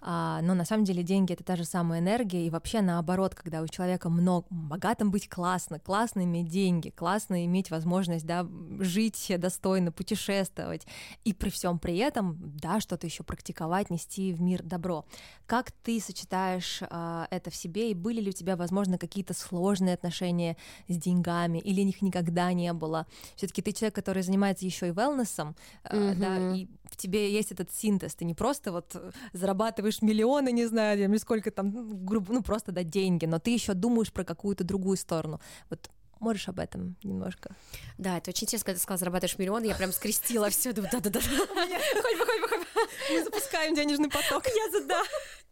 а, 0.00 0.40
но 0.42 0.54
на 0.54 0.64
самом 0.64 0.84
деле 0.84 1.02
деньги 1.02 1.32
это 1.32 1.44
та 1.44 1.56
же 1.56 1.64
самая 1.64 2.00
энергия, 2.00 2.46
и 2.46 2.50
вообще 2.50 2.80
наоборот, 2.80 3.34
когда 3.34 3.62
у 3.62 3.68
человека 3.68 4.08
много, 4.08 4.46
богатым 4.50 5.10
быть 5.10 5.28
классно, 5.28 5.78
классно 5.78 6.24
иметь 6.24 6.48
деньги, 6.48 6.90
классно 6.90 7.44
иметь 7.44 7.70
возможность, 7.70 8.26
да, 8.26 8.46
жить 8.80 9.32
достойно, 9.38 9.92
путешествовать, 9.92 10.86
и 11.24 11.32
при 11.32 11.50
всем 11.50 11.78
при 11.78 11.96
этом, 11.98 12.36
да, 12.56 12.80
что-то 12.80 13.06
еще 13.06 13.22
практиковать, 13.22 13.90
нести 13.90 14.32
в 14.32 14.40
мир 14.40 14.62
добро. 14.62 15.04
Как 15.46 15.70
ты 15.70 16.00
сочетаешь 16.00 16.33
сочетаешь 16.34 16.80
а, 16.90 17.26
это 17.30 17.50
в 17.50 17.54
себе, 17.54 17.90
и 17.90 17.94
были 17.94 18.20
ли 18.20 18.30
у 18.30 18.32
тебя, 18.32 18.56
возможно, 18.56 18.98
какие-то 18.98 19.34
сложные 19.34 19.94
отношения 19.94 20.56
с 20.88 20.96
деньгами, 20.96 21.58
или 21.58 21.80
их 21.82 22.02
никогда 22.02 22.52
не 22.52 22.72
было? 22.72 23.06
Все-таки 23.36 23.62
ты 23.62 23.72
человек, 23.72 23.94
который 23.94 24.22
занимается 24.22 24.64
еще 24.64 24.88
и 24.88 24.90
wellness, 24.90 25.54
mm-hmm. 25.84 26.14
да, 26.16 26.56
и 26.56 26.66
в 26.90 26.96
тебе 26.96 27.32
есть 27.32 27.52
этот 27.52 27.72
синтез, 27.72 28.14
ты 28.14 28.24
не 28.24 28.34
просто 28.34 28.72
вот 28.72 28.96
зарабатываешь 29.32 30.02
миллионы, 30.02 30.52
не 30.52 30.66
знаю, 30.66 31.02
или 31.02 31.16
сколько 31.18 31.50
там, 31.50 31.70
ну, 31.70 31.94
грубо, 31.94 32.32
ну 32.32 32.42
просто 32.42 32.72
да, 32.72 32.82
деньги, 32.82 33.26
но 33.26 33.38
ты 33.38 33.50
еще 33.50 33.74
думаешь 33.74 34.12
про 34.12 34.24
какую-то 34.24 34.64
другую 34.64 34.96
сторону. 34.96 35.40
Вот 35.70 35.90
Можешь 36.20 36.48
об 36.48 36.58
этом 36.58 36.96
немножко? 37.02 37.54
Да, 37.98 38.16
это 38.16 38.30
очень 38.30 38.44
интересно, 38.44 38.66
когда 38.66 38.78
ты 38.78 38.82
сказала, 38.82 38.98
зарабатываешь 38.98 39.36
миллион, 39.36 39.64
я 39.64 39.74
прям 39.74 39.92
скрестила 39.92 40.48
все, 40.48 40.72
да-да-да. 40.72 41.20
Хоть 41.20 42.18
бы, 42.18 42.24
хоть 42.24 42.40
бы, 42.40 42.48
хоть 42.48 42.50
бы. 42.50 42.53
Мы 43.10 43.24
запускаем 43.24 43.74
денежный 43.74 44.08
поток. 44.10 44.44
Я, 44.46 44.80
да, 44.86 45.02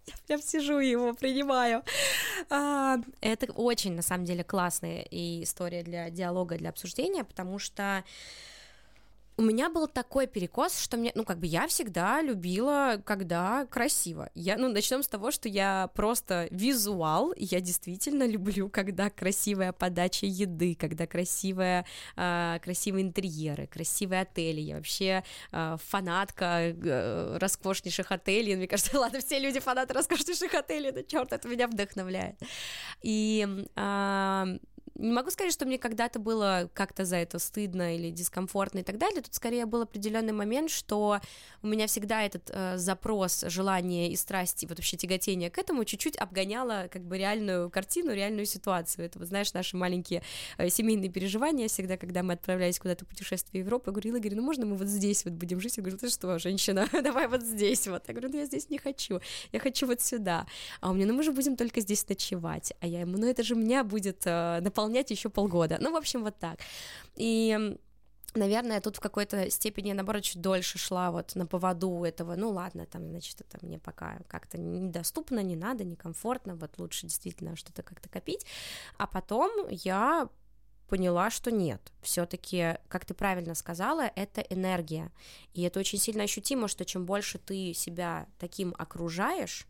я 0.06 0.14
прям 0.26 0.42
сижу 0.42 0.78
его 0.78 1.14
принимаю. 1.14 1.84
А, 2.50 2.98
это 3.20 3.52
очень, 3.52 3.94
на 3.94 4.02
самом 4.02 4.24
деле, 4.24 4.44
классная 4.44 5.02
и 5.02 5.44
история 5.44 5.82
для 5.82 6.10
диалога, 6.10 6.56
для 6.56 6.70
обсуждения, 6.70 7.24
потому 7.24 7.58
что 7.58 8.04
у 9.36 9.42
меня 9.42 9.70
был 9.70 9.88
такой 9.88 10.26
перекос, 10.26 10.78
что 10.78 10.96
мне, 10.96 11.12
ну, 11.14 11.24
как 11.24 11.38
бы 11.38 11.46
я 11.46 11.66
всегда 11.66 12.20
любила, 12.20 13.00
когда 13.04 13.66
красиво. 13.66 14.30
Я, 14.34 14.56
ну, 14.56 14.68
начнем 14.68 15.02
с 15.02 15.08
того, 15.08 15.30
что 15.30 15.48
я 15.48 15.90
просто 15.94 16.48
визуал, 16.50 17.32
я 17.36 17.60
действительно 17.60 18.26
люблю, 18.26 18.68
когда 18.68 19.10
красивая 19.10 19.72
подача 19.72 20.26
еды, 20.26 20.74
когда 20.78 21.06
красивая, 21.06 21.86
э, 22.16 22.58
красивые 22.62 23.04
интерьеры, 23.04 23.66
красивые 23.66 24.22
отели. 24.22 24.60
Я 24.60 24.76
вообще 24.76 25.24
э, 25.50 25.76
фанатка 25.88 26.44
э, 26.60 27.38
роскошнейших 27.38 28.12
отелей. 28.12 28.56
Мне 28.56 28.68
кажется, 28.68 28.98
ладно, 29.00 29.20
все 29.20 29.38
люди 29.38 29.60
фанаты 29.60 29.94
роскошнейших 29.94 30.54
отелей, 30.54 30.92
но 30.92 31.02
черт, 31.02 31.32
это 31.32 31.48
меня 31.48 31.68
вдохновляет. 31.68 32.36
И 33.02 33.46
э, 33.76 34.58
не 34.94 35.12
могу 35.12 35.30
сказать, 35.30 35.52
что 35.52 35.64
мне 35.64 35.78
когда-то 35.78 36.18
было 36.18 36.70
как-то 36.74 37.04
за 37.04 37.16
это 37.16 37.38
стыдно 37.38 37.96
или 37.96 38.10
дискомфортно 38.10 38.80
и 38.80 38.82
так 38.82 38.98
далее. 38.98 39.22
Тут 39.22 39.34
скорее 39.34 39.66
был 39.66 39.82
определенный 39.82 40.32
момент, 40.32 40.70
что 40.70 41.20
у 41.62 41.66
меня 41.66 41.86
всегда 41.86 42.22
этот 42.22 42.50
э, 42.52 42.76
запрос, 42.76 43.44
желание 43.48 44.10
и 44.10 44.16
страсти, 44.16 44.66
вот 44.66 44.78
вообще 44.78 44.96
тяготение 44.96 45.50
к 45.50 45.58
этому 45.58 45.84
чуть-чуть 45.84 46.16
обгоняло 46.18 46.88
как 46.90 47.02
бы 47.02 47.16
реальную 47.16 47.70
картину, 47.70 48.12
реальную 48.12 48.46
ситуацию. 48.46 49.06
Это, 49.06 49.18
вот, 49.18 49.28
знаешь, 49.28 49.52
наши 49.54 49.76
маленькие 49.76 50.22
э, 50.58 50.68
семейные 50.68 51.10
переживания 51.10 51.68
всегда, 51.68 51.96
когда 51.96 52.22
мы 52.22 52.34
отправлялись 52.34 52.78
куда-то 52.78 53.04
в 53.04 53.08
путешествие 53.08 53.62
в 53.62 53.66
Европу, 53.66 53.90
я 53.90 53.92
говорила, 53.92 54.16
Игорь, 54.16 54.34
ну 54.34 54.42
можно 54.42 54.66
мы 54.66 54.76
вот 54.76 54.88
здесь 54.88 55.24
вот 55.24 55.34
будем 55.34 55.60
жить? 55.60 55.76
Я 55.78 55.82
говорю, 55.82 55.98
ты 55.98 56.08
что, 56.10 56.38
женщина, 56.38 56.88
давай 57.02 57.28
вот 57.28 57.42
здесь 57.42 57.88
вот. 57.88 58.02
Я 58.08 58.14
говорю, 58.14 58.30
ну 58.30 58.38
я 58.38 58.44
здесь 58.44 58.68
не 58.68 58.78
хочу, 58.78 59.20
я 59.52 59.60
хочу 59.60 59.86
вот 59.86 60.00
сюда. 60.00 60.46
А 60.80 60.90
у 60.90 60.94
меня, 60.94 61.06
ну 61.06 61.14
мы 61.14 61.22
же 61.22 61.32
будем 61.32 61.56
только 61.56 61.80
здесь 61.80 62.06
ночевать. 62.08 62.72
А 62.80 62.86
я 62.86 63.00
ему, 63.00 63.16
ну 63.16 63.26
это 63.26 63.42
же 63.42 63.54
меня 63.54 63.84
будет 63.84 64.22
э, 64.26 64.60
наполнять 64.60 64.81
выполнять 64.82 65.10
еще 65.10 65.28
полгода. 65.28 65.78
Ну, 65.80 65.92
в 65.92 65.96
общем, 65.96 66.22
вот 66.22 66.38
так. 66.38 66.58
И 67.16 67.76
наверное, 68.34 68.80
тут 68.80 68.96
в 68.96 69.00
какой-то 69.00 69.50
степени 69.50 69.88
я, 69.88 69.94
наоборот, 69.94 70.22
чуть 70.22 70.40
дольше 70.40 70.78
шла 70.78 71.10
вот 71.10 71.34
на 71.34 71.46
поводу 71.46 72.04
этого, 72.04 72.34
ну 72.34 72.50
ладно, 72.50 72.86
там, 72.86 73.10
значит, 73.10 73.40
это 73.40 73.58
мне 73.64 73.78
пока 73.78 74.18
как-то 74.26 74.58
недоступно, 74.58 75.42
не 75.42 75.56
надо, 75.56 75.84
некомфортно, 75.84 76.56
вот 76.56 76.78
лучше 76.78 77.06
действительно 77.06 77.56
что-то 77.56 77.82
как-то 77.82 78.08
копить, 78.08 78.46
а 78.96 79.06
потом 79.06 79.68
я 79.68 80.28
поняла, 80.88 81.30
что 81.30 81.50
нет. 81.50 81.80
Все-таки, 82.02 82.78
как 82.88 83.04
ты 83.04 83.14
правильно 83.14 83.54
сказала, 83.54 84.10
это 84.16 84.40
энергия. 84.42 85.10
И 85.54 85.62
это 85.62 85.80
очень 85.80 85.98
сильно 85.98 86.24
ощутимо, 86.24 86.68
что 86.68 86.84
чем 86.84 87.06
больше 87.06 87.38
ты 87.38 87.74
себя 87.74 88.26
таким 88.38 88.74
окружаешь, 88.78 89.66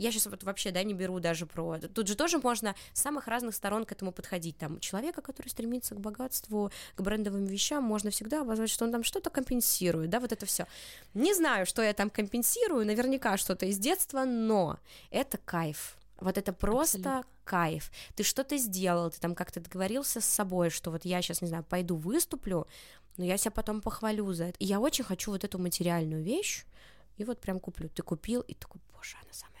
я 0.00 0.10
сейчас 0.10 0.26
вот 0.26 0.42
вообще, 0.44 0.70
да, 0.70 0.82
не 0.82 0.94
беру 0.94 1.20
даже 1.20 1.46
про... 1.46 1.78
Тут 1.78 2.08
же 2.08 2.14
тоже 2.14 2.38
можно 2.38 2.74
с 2.92 3.00
самых 3.00 3.28
разных 3.28 3.54
сторон 3.54 3.84
к 3.84 3.92
этому 3.92 4.12
подходить. 4.12 4.56
Там 4.56 4.80
человека, 4.80 5.20
который 5.20 5.48
стремится 5.48 5.94
к 5.94 6.00
богатству, 6.00 6.72
к 6.94 7.02
брендовым 7.02 7.44
вещам, 7.44 7.84
можно 7.84 8.10
всегда 8.10 8.40
обозвать, 8.40 8.70
что 8.70 8.84
он 8.86 8.92
там 8.92 9.04
что-то 9.04 9.28
компенсирует, 9.30 10.08
да, 10.08 10.18
вот 10.20 10.32
это 10.32 10.46
все. 10.46 10.66
Не 11.12 11.34
знаю, 11.34 11.66
что 11.66 11.82
я 11.82 11.92
там 11.92 12.08
компенсирую, 12.08 12.86
наверняка 12.86 13.36
что-то 13.36 13.66
из 13.66 13.78
детства, 13.78 14.24
но 14.24 14.78
это 15.10 15.38
кайф. 15.38 15.96
Вот 16.18 16.38
это 16.38 16.52
просто 16.52 16.98
Абсолютно. 16.98 17.24
кайф. 17.44 17.90
Ты 18.14 18.22
что-то 18.22 18.56
сделал, 18.56 19.10
ты 19.10 19.20
там 19.20 19.34
как-то 19.34 19.60
договорился 19.60 20.20
с 20.20 20.26
собой, 20.26 20.70
что 20.70 20.90
вот 20.90 21.04
я 21.04 21.20
сейчас, 21.20 21.42
не 21.42 21.48
знаю, 21.48 21.64
пойду 21.64 21.96
выступлю, 21.96 22.66
но 23.16 23.24
я 23.24 23.36
себя 23.36 23.50
потом 23.50 23.80
похвалю 23.82 24.32
за 24.32 24.44
это. 24.44 24.56
И 24.58 24.64
я 24.64 24.80
очень 24.80 25.04
хочу 25.04 25.30
вот 25.30 25.44
эту 25.44 25.58
материальную 25.58 26.22
вещь, 26.22 26.64
и 27.18 27.24
вот 27.24 27.38
прям 27.38 27.60
куплю. 27.60 27.90
Ты 27.90 28.02
купил, 28.02 28.40
и 28.40 28.54
такой, 28.54 28.80
боже, 28.94 29.16
она 29.22 29.32
самая 29.32 29.59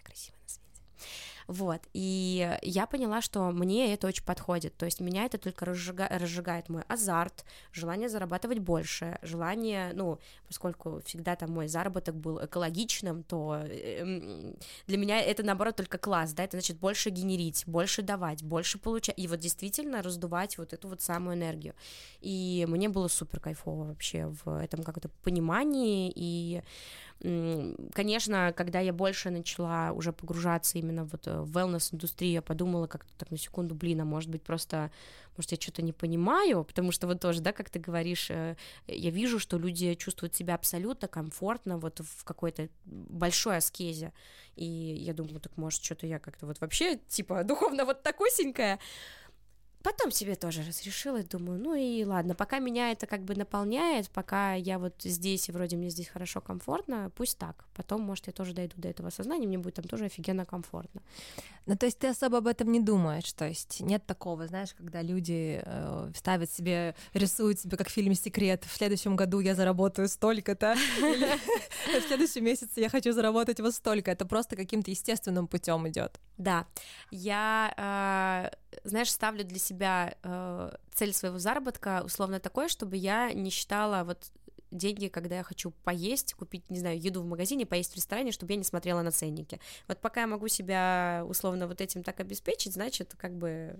вот, 1.46 1.80
и 1.94 2.56
я 2.62 2.86
поняла, 2.86 3.20
что 3.20 3.50
мне 3.50 3.92
это 3.92 4.06
очень 4.06 4.24
подходит, 4.24 4.76
то 4.76 4.86
есть 4.86 5.00
меня 5.00 5.24
это 5.24 5.36
только 5.36 5.64
разжига... 5.64 6.06
разжигает 6.08 6.68
мой 6.68 6.82
азарт, 6.88 7.44
желание 7.72 8.08
зарабатывать 8.08 8.60
больше, 8.60 9.18
желание, 9.22 9.92
ну, 9.94 10.20
поскольку 10.46 11.00
всегда 11.04 11.34
там 11.34 11.50
мой 11.50 11.66
заработок 11.66 12.14
был 12.14 12.44
экологичным, 12.44 13.24
то 13.24 13.56
эм, 13.64 14.56
для 14.86 14.96
меня 14.96 15.20
это, 15.20 15.42
наоборот, 15.42 15.76
только 15.76 15.98
класс, 15.98 16.32
да, 16.32 16.44
это 16.44 16.56
значит 16.56 16.78
больше 16.78 17.10
генерить, 17.10 17.64
больше 17.66 18.02
давать, 18.02 18.44
больше 18.44 18.78
получать, 18.78 19.18
и 19.18 19.26
вот 19.26 19.40
действительно 19.40 20.02
раздувать 20.02 20.56
вот 20.56 20.72
эту 20.72 20.88
вот 20.88 21.00
самую 21.02 21.36
энергию, 21.36 21.74
и 22.20 22.64
мне 22.68 22.88
было 22.88 23.08
супер 23.08 23.40
кайфово 23.40 23.86
вообще 23.86 24.26
в 24.44 24.56
этом 24.56 24.84
как-то 24.84 25.08
понимании, 25.22 26.12
и 26.14 26.62
Конечно, 27.20 28.54
когда 28.56 28.80
я 28.80 28.94
больше 28.94 29.28
начала 29.28 29.92
уже 29.92 30.10
погружаться 30.10 30.78
именно 30.78 31.04
вот 31.04 31.26
э, 31.26 31.40
в 31.42 31.54
wellness-индустрию, 31.54 32.32
я 32.32 32.42
подумала 32.42 32.86
как-то 32.86 33.12
так 33.18 33.30
на 33.30 33.36
секунду, 33.36 33.74
блин, 33.74 34.00
а 34.00 34.04
может 34.06 34.30
быть 34.30 34.42
просто, 34.42 34.90
может, 35.36 35.52
я 35.52 35.58
что-то 35.60 35.82
не 35.82 35.92
понимаю, 35.92 36.64
потому 36.64 36.92
что 36.92 37.06
вот 37.06 37.20
тоже, 37.20 37.42
да, 37.42 37.52
как 37.52 37.68
ты 37.68 37.78
говоришь, 37.78 38.30
э, 38.30 38.56
я 38.86 39.10
вижу, 39.10 39.38
что 39.38 39.58
люди 39.58 39.94
чувствуют 39.96 40.34
себя 40.34 40.54
абсолютно 40.54 41.08
комфортно 41.08 41.76
вот 41.76 42.00
в 42.00 42.24
какой-то 42.24 42.70
большой 42.86 43.58
аскезе, 43.58 44.14
и 44.56 44.64
я 44.64 45.12
думаю, 45.12 45.40
так 45.40 45.58
может, 45.58 45.84
что-то 45.84 46.06
я 46.06 46.18
как-то 46.18 46.46
вот 46.46 46.58
вообще, 46.62 46.96
типа, 47.06 47.44
духовно 47.44 47.84
вот 47.84 48.02
такусенькая, 48.02 48.78
Потом 49.82 50.10
себе 50.10 50.34
тоже 50.34 50.62
разрешила, 50.62 51.22
думаю, 51.22 51.58
ну 51.58 51.74
и 51.74 52.04
ладно, 52.04 52.34
пока 52.34 52.58
меня 52.58 52.92
это 52.92 53.06
как 53.06 53.22
бы 53.22 53.34
наполняет, 53.34 54.10
пока 54.10 54.54
я 54.54 54.78
вот 54.78 54.94
здесь, 55.02 55.48
и 55.48 55.52
вроде 55.52 55.76
мне 55.76 55.88
здесь 55.88 56.08
хорошо, 56.08 56.40
комфортно, 56.40 57.10
пусть 57.16 57.38
так. 57.38 57.64
Потом, 57.74 58.02
может, 58.02 58.26
я 58.26 58.32
тоже 58.32 58.52
дойду 58.52 58.74
до 58.76 58.88
этого 58.88 59.10
сознания, 59.10 59.46
мне 59.46 59.58
будет 59.58 59.74
там 59.74 59.84
тоже 59.86 60.04
офигенно 60.04 60.44
комфортно. 60.44 61.00
Ну, 61.66 61.76
то 61.76 61.86
есть 61.86 61.98
ты 61.98 62.08
особо 62.08 62.38
об 62.38 62.46
этом 62.46 62.70
не 62.72 62.80
думаешь, 62.80 63.32
то 63.32 63.46
есть 63.46 63.80
нет 63.80 64.04
такого, 64.04 64.46
знаешь, 64.46 64.74
когда 64.74 65.02
люди 65.02 65.62
э, 65.64 66.12
ставят 66.14 66.50
себе, 66.50 66.94
рисуют 67.14 67.60
себе, 67.60 67.76
как 67.76 67.88
в 67.88 67.92
фильме 67.92 68.14
«Секрет», 68.14 68.64
в 68.64 68.76
следующем 68.76 69.16
году 69.16 69.40
я 69.40 69.54
заработаю 69.54 70.08
столько-то, 70.08 70.74
в 71.00 72.06
следующем 72.06 72.44
месяце 72.44 72.80
я 72.80 72.88
хочу 72.88 73.12
заработать 73.12 73.60
вот 73.60 73.74
столько, 73.74 74.10
это 74.10 74.26
просто 74.26 74.56
каким-то 74.56 74.90
естественным 74.90 75.46
путем 75.46 75.88
идет. 75.88 76.18
Да, 76.36 76.66
я, 77.10 78.50
э, 78.50 78.69
знаешь, 78.84 79.10
ставлю 79.10 79.44
для 79.44 79.58
себя 79.58 80.14
э, 80.22 80.70
цель 80.92 81.12
своего 81.12 81.38
заработка 81.38 82.02
условно 82.04 82.40
такой, 82.40 82.68
чтобы 82.68 82.96
я 82.96 83.32
не 83.32 83.50
считала 83.50 84.04
вот 84.04 84.30
деньги, 84.70 85.08
когда 85.08 85.36
я 85.36 85.42
хочу 85.42 85.72
поесть, 85.84 86.34
купить, 86.34 86.68
не 86.70 86.78
знаю, 86.78 87.00
еду 87.00 87.22
в 87.22 87.26
магазине, 87.26 87.66
поесть 87.66 87.92
в 87.92 87.96
ресторане, 87.96 88.32
чтобы 88.32 88.52
я 88.52 88.56
не 88.56 88.64
смотрела 88.64 89.02
на 89.02 89.10
ценники. 89.10 89.60
Вот 89.88 89.98
пока 89.98 90.22
я 90.22 90.26
могу 90.26 90.48
себя 90.48 91.24
условно 91.26 91.66
вот 91.66 91.80
этим 91.80 92.02
так 92.02 92.20
обеспечить, 92.20 92.74
значит, 92.74 93.14
как 93.16 93.34
бы 93.36 93.76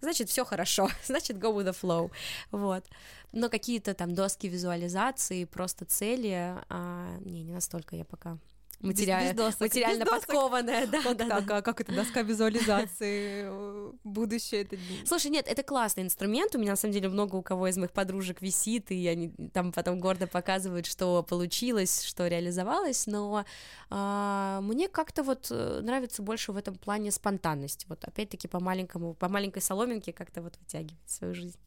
значит, 0.00 0.28
все 0.28 0.44
хорошо, 0.44 0.88
значит, 1.04 1.36
go 1.36 1.54
with 1.54 1.68
the 1.68 1.76
flow, 1.78 2.10
вот. 2.50 2.84
Но 3.32 3.48
какие-то 3.48 3.94
там 3.94 4.14
доски 4.14 4.48
визуализации, 4.48 5.44
просто 5.44 5.84
цели, 5.84 6.56
а, 6.68 7.16
не, 7.20 7.42
не 7.42 7.52
настолько 7.52 7.96
я 7.96 8.04
пока 8.04 8.38
материально, 8.82 9.32
без, 9.32 9.54
без 9.54 9.60
материально 9.60 10.04
без 10.04 10.10
подкованная, 10.10 10.86
да, 10.86 11.00
вот 11.02 11.16
да, 11.16 11.28
так, 11.28 11.46
да. 11.46 11.56
А 11.58 11.62
как 11.62 11.80
это 11.80 11.94
доска 11.94 12.22
визуализации, 12.22 13.44
э, 13.44 13.92
будущее 14.04 14.62
это. 14.62 14.76
Слушай, 15.06 15.30
нет, 15.30 15.46
это 15.48 15.62
классный 15.62 16.02
инструмент. 16.02 16.54
У 16.54 16.58
меня 16.58 16.72
на 16.72 16.76
самом 16.76 16.92
деле 16.92 17.08
много 17.08 17.36
у 17.36 17.42
кого 17.42 17.68
из 17.68 17.76
моих 17.76 17.92
подружек 17.92 18.42
висит, 18.42 18.90
и 18.90 19.06
они 19.06 19.32
там 19.52 19.72
потом 19.72 20.00
гордо 20.00 20.26
показывают, 20.26 20.86
что 20.86 21.22
получилось, 21.22 22.02
что 22.02 22.26
реализовалось. 22.26 23.06
Но 23.06 23.44
а, 23.90 24.60
мне 24.62 24.88
как-то 24.88 25.22
вот 25.22 25.48
э, 25.50 25.80
нравится 25.82 26.22
больше 26.22 26.52
в 26.52 26.56
этом 26.56 26.74
плане 26.76 27.10
спонтанность. 27.10 27.86
Вот 27.88 28.04
опять-таки 28.04 28.48
по 28.48 28.60
маленькому, 28.60 29.14
по 29.14 29.28
маленькой 29.28 29.62
соломинке 29.62 30.12
как-то 30.12 30.42
вот 30.42 30.56
вытягивать 30.58 31.10
свою 31.10 31.34
жизнь. 31.34 31.58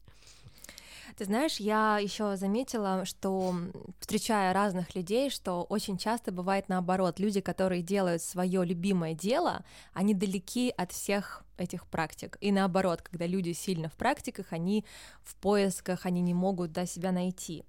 Ты 1.16 1.24
знаешь, 1.24 1.56
я 1.56 1.98
еще 1.98 2.36
заметила, 2.36 3.06
что 3.06 3.54
встречая 4.00 4.52
разных 4.52 4.94
людей, 4.94 5.30
что 5.30 5.62
очень 5.62 5.96
часто 5.96 6.30
бывает 6.30 6.68
наоборот, 6.68 7.18
люди, 7.18 7.40
которые 7.40 7.80
делают 7.80 8.20
свое 8.20 8.62
любимое 8.66 9.14
дело, 9.14 9.64
они 9.94 10.12
далеки 10.12 10.70
от 10.76 10.92
всех 10.92 11.42
этих 11.56 11.86
практик. 11.86 12.36
И 12.42 12.52
наоборот, 12.52 13.00
когда 13.00 13.26
люди 13.26 13.52
сильно 13.52 13.88
в 13.88 13.94
практиках, 13.94 14.48
они 14.50 14.84
в 15.22 15.36
поисках, 15.36 16.04
они 16.04 16.20
не 16.20 16.34
могут 16.34 16.72
да, 16.72 16.84
себя 16.84 17.12
найти. 17.12 17.64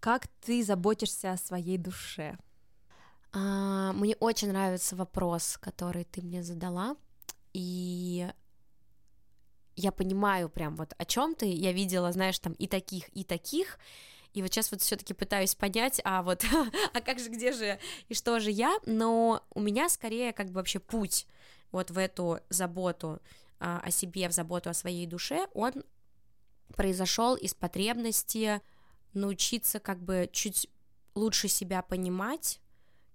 Как 0.00 0.26
ты 0.44 0.64
заботишься 0.64 1.30
о 1.30 1.36
своей 1.36 1.78
душе? 1.78 2.36
А, 3.32 3.92
мне 3.92 4.16
очень 4.18 4.48
нравится 4.48 4.96
вопрос, 4.96 5.58
который 5.60 6.02
ты 6.02 6.22
мне 6.22 6.42
задала. 6.42 6.96
И 7.52 8.28
я 9.76 9.92
понимаю 9.92 10.48
прям 10.48 10.76
вот 10.76 10.94
о 10.98 11.04
чем 11.04 11.34
ты, 11.34 11.46
я 11.46 11.72
видела, 11.72 12.12
знаешь, 12.12 12.38
там 12.38 12.52
и 12.54 12.66
таких, 12.66 13.08
и 13.16 13.24
таких, 13.24 13.78
и 14.32 14.42
вот 14.42 14.52
сейчас 14.52 14.72
вот 14.72 14.82
все-таки 14.82 15.14
пытаюсь 15.14 15.54
понять, 15.54 16.00
а 16.04 16.22
вот, 16.22 16.44
а 16.92 17.00
как 17.00 17.18
же, 17.18 17.28
где 17.28 17.52
же 17.52 17.78
и 18.08 18.14
что 18.14 18.40
же 18.40 18.50
я, 18.50 18.76
но 18.86 19.42
у 19.50 19.60
меня 19.60 19.88
скорее 19.88 20.32
как 20.32 20.48
бы 20.48 20.54
вообще 20.54 20.78
путь 20.78 21.26
вот 21.70 21.90
в 21.90 21.98
эту 21.98 22.40
заботу 22.48 23.20
а, 23.60 23.80
о 23.82 23.90
себе, 23.90 24.28
в 24.28 24.32
заботу 24.32 24.70
о 24.70 24.74
своей 24.74 25.06
душе, 25.06 25.46
он 25.54 25.72
произошел 26.76 27.36
из 27.36 27.54
потребности 27.54 28.60
научиться 29.12 29.78
как 29.78 30.00
бы 30.02 30.28
чуть 30.32 30.68
лучше 31.14 31.48
себя 31.48 31.82
понимать, 31.82 32.60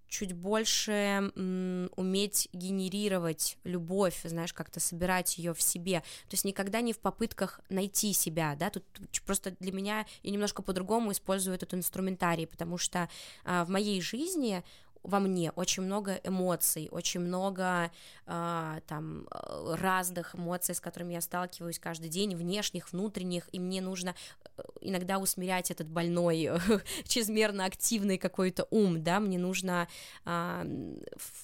чуть 0.09 0.33
больше 0.33 1.31
м, 1.35 1.89
уметь 1.95 2.49
генерировать 2.51 3.57
любовь, 3.63 4.21
знаешь, 4.23 4.53
как-то 4.53 4.79
собирать 4.79 5.37
ее 5.37 5.53
в 5.53 5.61
себе. 5.61 5.99
То 5.99 6.33
есть 6.33 6.45
никогда 6.45 6.81
не 6.81 6.93
в 6.93 6.99
попытках 6.99 7.61
найти 7.69 8.11
себя, 8.13 8.55
да, 8.59 8.69
тут 8.69 8.83
просто 9.25 9.55
для 9.59 9.71
меня 9.71 10.05
я 10.23 10.31
немножко 10.31 10.61
по-другому 10.61 11.11
использую 11.11 11.55
этот 11.55 11.73
инструментарий, 11.73 12.47
потому 12.47 12.77
что 12.77 13.09
а, 13.45 13.63
в 13.65 13.69
моей 13.69 14.01
жизни 14.01 14.63
во 15.03 15.19
мне 15.19 15.51
очень 15.51 15.83
много 15.83 16.19
эмоций, 16.23 16.89
очень 16.91 17.21
много 17.21 17.91
э, 18.25 18.79
там 18.87 19.27
разных 19.31 20.35
эмоций, 20.35 20.75
с 20.75 20.79
которыми 20.79 21.13
я 21.13 21.21
сталкиваюсь 21.21 21.79
каждый 21.79 22.09
день, 22.09 22.35
внешних, 22.35 22.91
внутренних, 22.91 23.49
и 23.51 23.59
мне 23.59 23.81
нужно 23.81 24.15
э, 24.57 24.61
иногда 24.81 25.17
усмирять 25.17 25.71
этот 25.71 25.87
больной, 25.87 26.49
чрезмерно 27.05 27.65
активный 27.65 28.17
какой-то 28.17 28.67
ум, 28.71 29.03
да, 29.03 29.19
мне 29.19 29.37
нужно 29.37 29.87
э, 30.25 30.99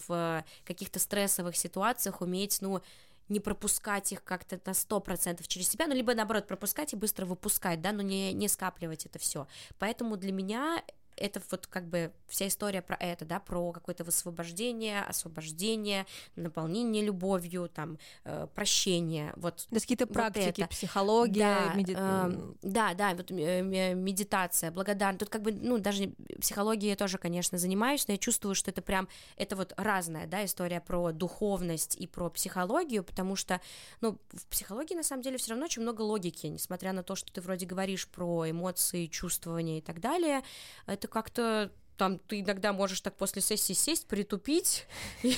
в 0.08 0.44
каких-то 0.65 1.00
стрессовых 1.00 1.56
ситуациях 1.56 2.22
уметь, 2.22 2.58
ну, 2.62 2.82
не 3.30 3.39
пропускать 3.39 4.12
их 4.12 4.24
как-то 4.24 4.60
на 4.65 4.74
сто 4.74 5.00
процентов 5.00 5.48
через 5.48 5.70
себя, 5.70 5.88
ну, 5.88 5.96
либо 5.96 6.13
наоборот 6.13 6.48
пропускать 6.48 6.94
и 6.94 6.96
быстро 6.96 7.26
выпускать, 7.26 7.82
да, 7.82 7.91
но 7.91 8.02
не, 8.02 8.34
не 8.34 8.48
скапливать 8.48 9.06
это 9.06 9.20
все. 9.20 9.48
Поэтому 9.80 10.18
для 10.18 10.32
меня 10.32 10.84
это 11.17 11.41
вот 11.51 11.67
как 11.67 11.88
бы 11.88 12.12
вся 12.28 12.47
история 12.47 12.82
про 12.82 12.95
это, 12.95 13.25
да, 13.25 13.39
про 13.39 13.71
какое-то 13.71 14.04
высвобождение, 14.04 15.01
освобождение, 15.01 16.06
наполнение 16.36 17.04
любовью, 17.04 17.69
там, 17.69 17.97
э, 18.23 18.47
прощение, 18.54 19.34
вот. 19.36 19.65
То 19.69 19.75
есть 19.75 19.86
какие-то 19.86 20.06
вот 20.06 20.13
практики, 20.13 20.62
это. 20.62 20.67
психология, 20.67 21.69
да, 21.69 21.73
меди... 21.73 21.95
э, 21.97 22.54
да, 22.62 22.93
да, 22.93 23.13
вот 23.15 23.32
медитация, 23.32 24.71
благодарность, 24.71 25.19
тут 25.19 25.30
как 25.30 25.41
бы, 25.41 25.51
ну, 25.51 25.78
даже 25.78 26.13
психологией 26.39 26.91
я 26.91 26.95
тоже, 26.95 27.17
конечно, 27.17 27.58
занимаюсь, 27.58 28.08
но 28.08 28.13
я 28.13 28.17
чувствую, 28.17 28.56
что 28.56 28.71
это 28.71 28.82
прям, 28.82 29.08
это 29.38 29.56
вот 29.56 29.73
разная, 29.78 30.28
да, 30.28 30.43
история 30.45 30.82
про 30.82 31.12
духовность 31.12 31.95
и 31.95 32.08
про 32.08 32.30
психологию, 32.30 33.04
потому 33.04 33.36
что, 33.36 33.62
ну, 34.01 34.17
в 34.34 34.45
психологии, 34.47 34.95
на 34.95 35.04
самом 35.04 35.21
деле, 35.21 35.38
все 35.38 35.51
равно 35.51 35.65
очень 35.65 35.82
много 35.82 36.01
логики, 36.01 36.47
несмотря 36.47 36.93
на 36.93 37.04
то, 37.04 37.15
что 37.15 37.32
ты 37.32 37.41
вроде 37.41 37.65
говоришь 37.65 38.08
про 38.08 38.49
эмоции, 38.49 39.08
чувствования 39.08 39.78
и 39.78 39.82
так 39.82 39.99
далее, 39.99 40.43
это 40.86 41.05
это 41.06 41.08
как-то 41.08 41.72
там 41.98 42.20
ты 42.20 42.41
иногда 42.41 42.74
можешь 42.74 43.02
так 43.02 43.15
после 43.15 43.41
сессии 43.41 43.74
сесть, 43.74 44.08
притупить 44.08 44.86
и 45.24 45.30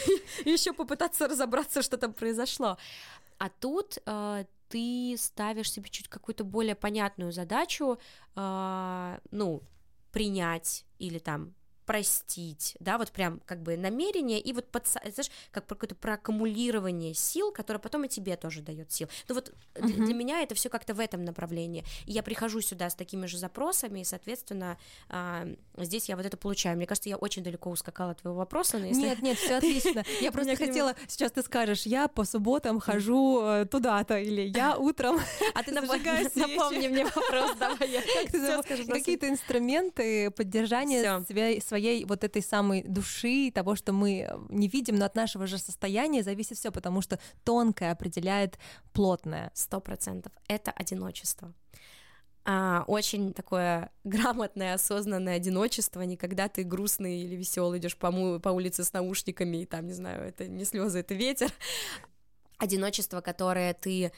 еще 0.45 0.73
попытаться 0.73 1.27
разобраться, 1.27 1.81
что 1.83 1.97
там 1.97 2.13
произошло. 2.13 2.77
А 3.37 3.49
тут 3.49 3.99
э, 4.05 4.45
ты 4.69 5.15
ставишь 5.19 5.71
себе 5.71 5.89
чуть 5.89 6.07
какую-то 6.07 6.43
более 6.43 6.73
понятную 6.73 7.31
задачу, 7.31 7.99
э, 8.35 9.19
ну, 9.29 9.61
принять 10.11 10.85
или 10.97 11.19
там 11.19 11.53
простить, 11.87 12.75
да, 12.81 12.97
вот 12.97 13.11
прям 13.13 13.39
как 13.45 13.63
бы 13.63 13.77
намерение 13.77 14.41
и 14.41 14.51
вот, 14.51 14.69
под, 14.69 14.85
знаешь, 14.87 15.31
как 15.51 15.65
какое-то 15.65 15.95
проаккумулирование 15.95 17.13
сил, 17.13 17.53
которое 17.53 17.79
потом 17.79 18.03
и 18.03 18.09
тебе 18.09 18.35
тоже 18.35 18.61
дает 18.61 18.91
сил. 18.91 19.07
Ну 19.29 19.35
вот 19.35 19.53
uh-huh. 19.75 20.05
для, 20.05 20.13
меня 20.13 20.41
это 20.41 20.53
все 20.53 20.69
как-то 20.69 20.93
в 20.93 20.99
этом 20.99 21.23
направлении. 21.23 21.85
И 22.05 22.11
я 22.11 22.23
прихожу 22.23 22.59
сюда 22.59 22.89
с 22.89 22.95
такими 22.95 23.25
же 23.25 23.37
запросами, 23.37 24.01
и, 24.01 24.03
соответственно, 24.03 24.77
а, 25.07 25.47
здесь 25.77 26.09
я 26.09 26.17
вот 26.17 26.25
это 26.25 26.35
получаю. 26.35 26.75
Мне 26.75 26.85
кажется, 26.87 27.07
я 27.07 27.15
очень 27.15 27.41
далеко 27.41 27.69
ускакала 27.69 28.11
от 28.11 28.21
твоего 28.21 28.37
вопроса. 28.37 28.79
Но 28.79 28.87
если... 28.87 29.03
Нет, 29.03 29.21
нет, 29.21 29.37
все 29.37 29.55
отлично. 29.57 30.03
Я 30.19 30.33
просто 30.33 30.57
хотела, 30.57 30.93
сейчас 31.07 31.31
ты 31.31 31.41
скажешь, 31.41 31.83
я 31.83 32.09
по 32.09 32.25
субботам 32.25 32.81
хожу 32.81 33.41
э, 33.43 33.65
туда-то, 33.65 34.19
или 34.19 34.41
я 34.41 34.75
утром 34.77 35.21
А 35.53 35.63
ты 35.63 35.71
напомни 36.35 36.89
мне 36.89 37.05
вопрос, 37.05 37.55
давай. 37.57 38.03
Какие-то 38.87 39.29
инструменты 39.29 40.31
поддержания 40.31 41.23
своей 41.25 41.61
своей 41.77 42.05
вот 42.05 42.23
этой 42.23 42.41
самой 42.41 42.81
души, 42.81 43.51
того, 43.51 43.75
что 43.75 43.93
мы 43.93 44.27
не 44.49 44.67
видим, 44.67 44.95
но 44.95 45.05
от 45.05 45.15
нашего 45.15 45.45
же 45.45 45.59
состояния 45.59 46.23
зависит 46.23 46.57
все, 46.57 46.71
потому 46.71 47.01
что 47.01 47.19
тонкое 47.43 47.91
определяет 47.91 48.57
плотное. 48.93 49.51
Сто 49.53 49.79
процентов. 49.79 50.31
Это 50.47 50.71
одиночество. 50.71 51.53
А, 52.45 52.83
очень 52.87 53.33
такое 53.33 53.91
грамотное, 54.03 54.73
осознанное 54.73 55.35
одиночество, 55.35 56.01
не 56.01 56.17
когда 56.17 56.47
ты 56.47 56.63
грустный 56.63 57.21
или 57.21 57.35
веселый 57.35 57.79
идешь 57.79 57.95
по, 57.95 58.39
по 58.39 58.49
улице 58.49 58.83
с 58.83 58.93
наушниками, 58.93 59.57
и 59.57 59.65
там, 59.65 59.85
не 59.85 59.93
знаю, 59.93 60.27
это 60.27 60.47
не 60.47 60.65
слезы, 60.65 60.99
это 60.99 61.13
ветер. 61.13 61.51
Одиночество, 62.57 63.21
которое 63.21 63.75
ты 63.75 64.11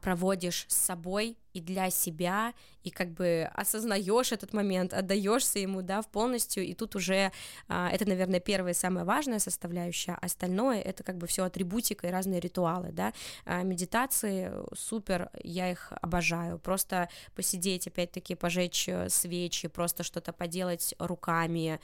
проводишь 0.00 0.66
с 0.68 0.76
собой 0.76 1.36
и 1.52 1.60
для 1.60 1.90
себя, 1.90 2.54
и 2.82 2.90
как 2.90 3.10
бы 3.10 3.48
осознаешь 3.54 4.32
этот 4.32 4.52
момент, 4.52 4.92
отдаешься 4.92 5.58
ему, 5.58 5.82
да, 5.82 6.02
в 6.02 6.08
полностью, 6.08 6.64
и 6.64 6.74
тут 6.74 6.96
уже 6.96 7.30
а, 7.68 7.90
это, 7.90 8.08
наверное, 8.08 8.40
первая 8.40 8.74
самая 8.74 9.04
важная 9.04 9.38
составляющая, 9.38 10.14
остальное 10.14 10.80
это 10.80 11.02
как 11.04 11.18
бы 11.18 11.26
все 11.26 11.44
атрибутика 11.44 12.08
и 12.08 12.10
разные 12.10 12.40
ритуалы, 12.40 12.90
да, 12.92 13.12
а, 13.44 13.62
медитации 13.62 14.52
супер, 14.74 15.30
я 15.42 15.70
их 15.70 15.92
обожаю, 16.00 16.58
просто 16.58 17.08
посидеть, 17.34 17.86
опять-таки, 17.86 18.34
пожечь 18.34 18.88
э, 18.88 19.08
свечи, 19.08 19.68
просто 19.68 20.02
что-то 20.02 20.32
поделать 20.32 20.94
руками, 20.98 21.80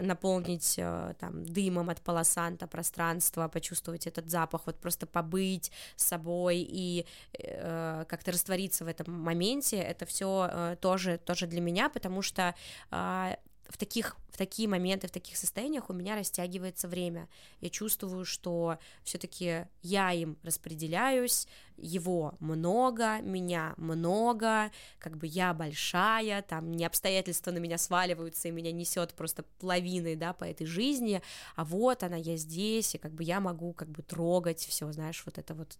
наполнить 0.00 0.76
э, 0.78 1.14
там 1.18 1.44
дымом 1.44 1.90
от 1.90 2.00
полосанта 2.00 2.66
пространство, 2.66 3.46
почувствовать 3.48 4.06
этот 4.06 4.30
запах, 4.30 4.62
вот 4.64 4.80
просто 4.80 5.06
побыть 5.06 5.70
с 5.96 6.06
собой 6.06 6.66
и 6.66 7.04
э, 7.38 8.04
как-то 8.08 8.32
раствориться 8.32 8.84
в 8.84 8.88
этом 8.88 9.12
моменте, 9.12 9.76
это 9.76 10.06
все 10.06 10.48
э, 10.50 10.76
тоже, 10.80 11.18
тоже 11.18 11.46
для 11.46 11.60
меня, 11.60 11.88
потому 11.88 12.22
что 12.22 12.54
э, 12.90 13.34
в 13.68 13.76
таких 13.76 14.16
в 14.30 14.36
такие 14.36 14.68
моменты, 14.68 15.08
в 15.08 15.10
таких 15.10 15.36
состояниях 15.36 15.90
у 15.90 15.92
меня 15.92 16.16
растягивается 16.16 16.88
время. 16.88 17.28
Я 17.60 17.68
чувствую, 17.68 18.24
что 18.24 18.78
все-таки 19.02 19.66
я 19.82 20.12
им 20.12 20.38
распределяюсь, 20.42 21.46
его 21.76 22.34
много, 22.40 23.20
меня 23.22 23.74
много, 23.76 24.70
как 24.98 25.16
бы 25.16 25.26
я 25.26 25.52
большая, 25.52 26.42
там 26.42 26.70
не 26.72 26.84
обстоятельства 26.84 27.50
на 27.50 27.58
меня 27.58 27.78
сваливаются 27.78 28.48
и 28.48 28.52
меня 28.52 28.70
несет 28.70 29.14
просто 29.14 29.44
лавиной, 29.62 30.16
да, 30.16 30.32
по 30.32 30.44
этой 30.44 30.66
жизни, 30.66 31.22
а 31.56 31.64
вот 31.64 32.02
она, 32.02 32.16
я 32.16 32.36
здесь, 32.36 32.94
и 32.94 32.98
как 32.98 33.12
бы 33.12 33.24
я 33.24 33.40
могу 33.40 33.72
как 33.72 33.88
бы 33.88 34.02
трогать 34.02 34.60
все, 34.60 34.90
знаешь, 34.92 35.22
вот 35.24 35.38
это 35.38 35.54
вот 35.54 35.78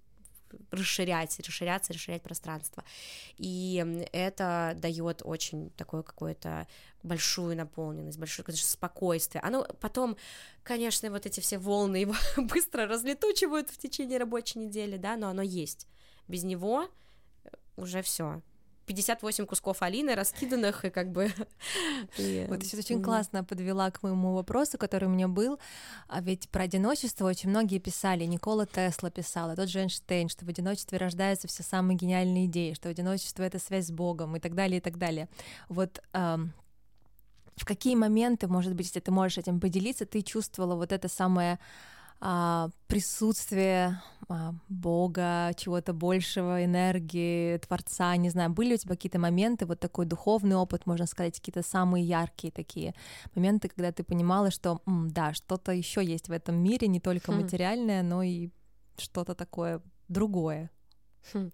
расширять, 0.70 1.38
расширяться, 1.40 1.92
расширять 1.92 2.22
пространство. 2.22 2.84
И 3.36 4.04
это 4.12 4.74
дает 4.76 5.22
очень 5.24 5.70
такое 5.70 6.02
какое-то 6.02 6.66
большую 7.02 7.56
наполненность, 7.56 8.18
большое 8.18 8.44
конечно, 8.44 8.68
спокойствие. 8.68 9.42
Оно 9.42 9.66
потом, 9.80 10.16
конечно, 10.62 11.10
вот 11.10 11.26
эти 11.26 11.40
все 11.40 11.58
волны 11.58 11.96
его 11.96 12.14
быстро 12.36 12.86
разлетучивают 12.86 13.70
в 13.70 13.78
течение 13.78 14.18
рабочей 14.18 14.58
недели, 14.58 14.96
да, 14.96 15.16
но 15.16 15.28
оно 15.28 15.42
есть. 15.42 15.86
Без 16.28 16.44
него 16.44 16.88
уже 17.76 18.02
все 18.02 18.42
58 18.90 19.46
кусков 19.46 19.82
Алины 19.82 20.16
раскиданных, 20.16 20.84
и 20.84 20.90
как 20.90 21.12
бы... 21.12 21.30
Вот 22.48 22.62
сейчас 22.64 22.80
очень 22.80 23.02
классно 23.02 23.44
подвела 23.44 23.90
к 23.92 24.02
моему 24.02 24.34
вопросу, 24.34 24.78
который 24.78 25.04
у 25.04 25.12
меня 25.12 25.28
был. 25.28 25.60
А 26.08 26.20
ведь 26.20 26.48
про 26.48 26.64
одиночество 26.64 27.26
очень 27.26 27.50
многие 27.50 27.78
писали. 27.78 28.24
Никола 28.24 28.66
Тесла 28.66 29.10
писал, 29.10 29.52
и 29.52 29.56
тот 29.56 29.68
же 29.68 29.78
Эйнштейн, 29.78 30.28
что 30.28 30.44
в 30.44 30.48
одиночестве 30.48 30.98
рождаются 30.98 31.46
все 31.46 31.62
самые 31.62 31.96
гениальные 31.96 32.46
идеи, 32.46 32.72
что 32.72 32.88
одиночество— 32.88 33.42
это 33.44 33.60
связь 33.60 33.86
с 33.86 33.92
Богом 33.92 34.36
и 34.36 34.40
так 34.40 34.56
далее, 34.56 34.78
и 34.78 34.80
так 34.80 34.98
далее. 34.98 35.28
Вот 35.68 36.02
в 36.12 37.64
какие 37.64 37.94
моменты, 37.94 38.48
может 38.48 38.74
быть, 38.74 38.86
если 38.86 39.00
ты 39.00 39.12
можешь 39.12 39.38
этим 39.38 39.60
поделиться, 39.60 40.04
ты 40.04 40.22
чувствовала 40.22 40.74
вот 40.74 40.90
это 40.90 41.08
самое 41.08 41.60
а, 42.20 42.68
присутствие 42.86 44.02
а, 44.28 44.54
Бога, 44.68 45.52
чего-то 45.56 45.92
большего, 45.94 46.64
энергии, 46.64 47.56
Творца, 47.58 48.14
не 48.16 48.28
знаю, 48.28 48.50
были 48.50 48.74
у 48.74 48.76
тебя 48.76 48.94
какие-то 48.94 49.18
моменты, 49.18 49.64
вот 49.64 49.80
такой 49.80 50.04
духовный 50.04 50.56
опыт, 50.56 50.86
можно 50.86 51.06
сказать, 51.06 51.38
какие-то 51.38 51.62
самые 51.62 52.04
яркие 52.04 52.52
такие 52.52 52.94
моменты, 53.34 53.68
когда 53.68 53.90
ты 53.90 54.04
понимала, 54.04 54.50
что 54.50 54.82
м, 54.86 55.10
да, 55.10 55.32
что-то 55.32 55.72
еще 55.72 56.04
есть 56.04 56.28
в 56.28 56.32
этом 56.32 56.56
мире, 56.56 56.88
не 56.88 57.00
только 57.00 57.32
хм. 57.32 57.36
материальное, 57.36 58.02
но 58.02 58.22
и 58.22 58.50
что-то 58.98 59.34
такое 59.34 59.80
другое. 60.08 60.70
Хм. 61.32 61.50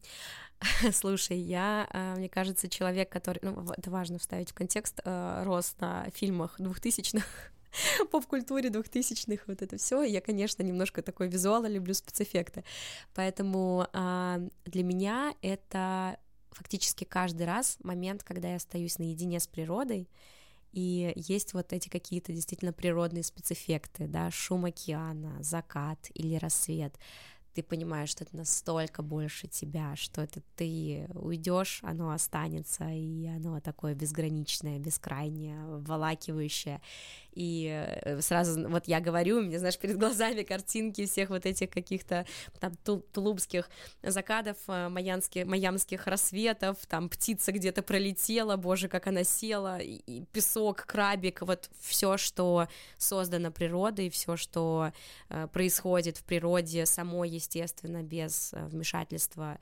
Слушай, 0.92 1.38
я, 1.38 1.86
а, 1.92 2.16
мне 2.16 2.28
кажется, 2.28 2.68
человек, 2.68 3.10
который, 3.10 3.38
ну, 3.42 3.70
это 3.76 3.90
важно 3.90 4.18
вставить 4.18 4.50
в 4.50 4.54
контекст, 4.54 5.00
э, 5.04 5.42
рос 5.44 5.76
на 5.78 6.08
фильмах 6.12 6.56
двухтысячных, 6.58 7.52
поп-культуре 8.10 8.70
двухтысячных, 8.70 9.46
вот 9.46 9.62
это 9.62 9.76
все. 9.76 10.02
Я, 10.02 10.20
конечно, 10.20 10.62
немножко 10.62 11.02
такой 11.02 11.28
визуал, 11.28 11.64
люблю 11.64 11.94
спецэффекты. 11.94 12.64
Поэтому 13.14 13.88
а, 13.92 14.40
для 14.64 14.82
меня 14.82 15.34
это 15.42 16.18
фактически 16.50 17.04
каждый 17.04 17.46
раз 17.46 17.78
момент, 17.82 18.22
когда 18.22 18.50
я 18.50 18.56
остаюсь 18.56 18.98
наедине 18.98 19.40
с 19.40 19.46
природой, 19.46 20.08
и 20.72 21.12
есть 21.16 21.54
вот 21.54 21.72
эти 21.72 21.88
какие-то 21.88 22.32
действительно 22.32 22.72
природные 22.72 23.24
спецэффекты, 23.24 24.06
да, 24.06 24.30
шум 24.30 24.66
океана, 24.66 25.42
закат 25.42 26.10
или 26.14 26.36
рассвет, 26.36 26.94
ты 27.56 27.62
понимаешь, 27.62 28.10
что 28.10 28.24
это 28.24 28.36
настолько 28.36 29.00
больше 29.00 29.48
тебя, 29.48 29.96
что 29.96 30.20
это 30.20 30.42
ты 30.56 31.08
уйдешь, 31.14 31.80
оно 31.82 32.10
останется, 32.10 32.86
и 32.90 33.26
оно 33.28 33.60
такое 33.60 33.94
безграничное, 33.94 34.78
бескрайнее, 34.78 35.64
волакивающее. 35.64 36.82
И 37.36 37.68
э, 37.70 38.20
сразу 38.22 38.66
вот 38.68 38.88
я 38.88 38.98
говорю, 38.98 39.38
у 39.38 39.42
меня, 39.42 39.58
знаешь, 39.58 39.78
перед 39.78 39.98
глазами 39.98 40.42
картинки 40.42 41.04
всех 41.04 41.28
вот 41.28 41.44
этих 41.44 41.68
каких-то 41.68 42.26
там 42.60 42.72
тулубских 43.12 43.68
закадов, 44.02 44.56
э, 44.68 44.88
майянских, 44.88 45.44
майамских 45.44 46.06
рассветов, 46.06 46.78
там 46.88 47.10
птица 47.10 47.52
где-то 47.52 47.82
пролетела, 47.82 48.56
боже, 48.56 48.88
как 48.88 49.06
она 49.06 49.22
села, 49.22 49.78
и 49.78 50.24
песок, 50.32 50.86
крабик, 50.86 51.42
вот 51.42 51.68
все, 51.78 52.16
что 52.16 52.68
создано 52.96 53.50
природой, 53.50 54.08
все, 54.08 54.36
что 54.36 54.92
э, 55.28 55.46
происходит 55.52 56.16
в 56.16 56.24
природе 56.24 56.86
самой, 56.86 57.28
естественно, 57.28 58.02
без 58.02 58.52
вмешательства 58.52 59.58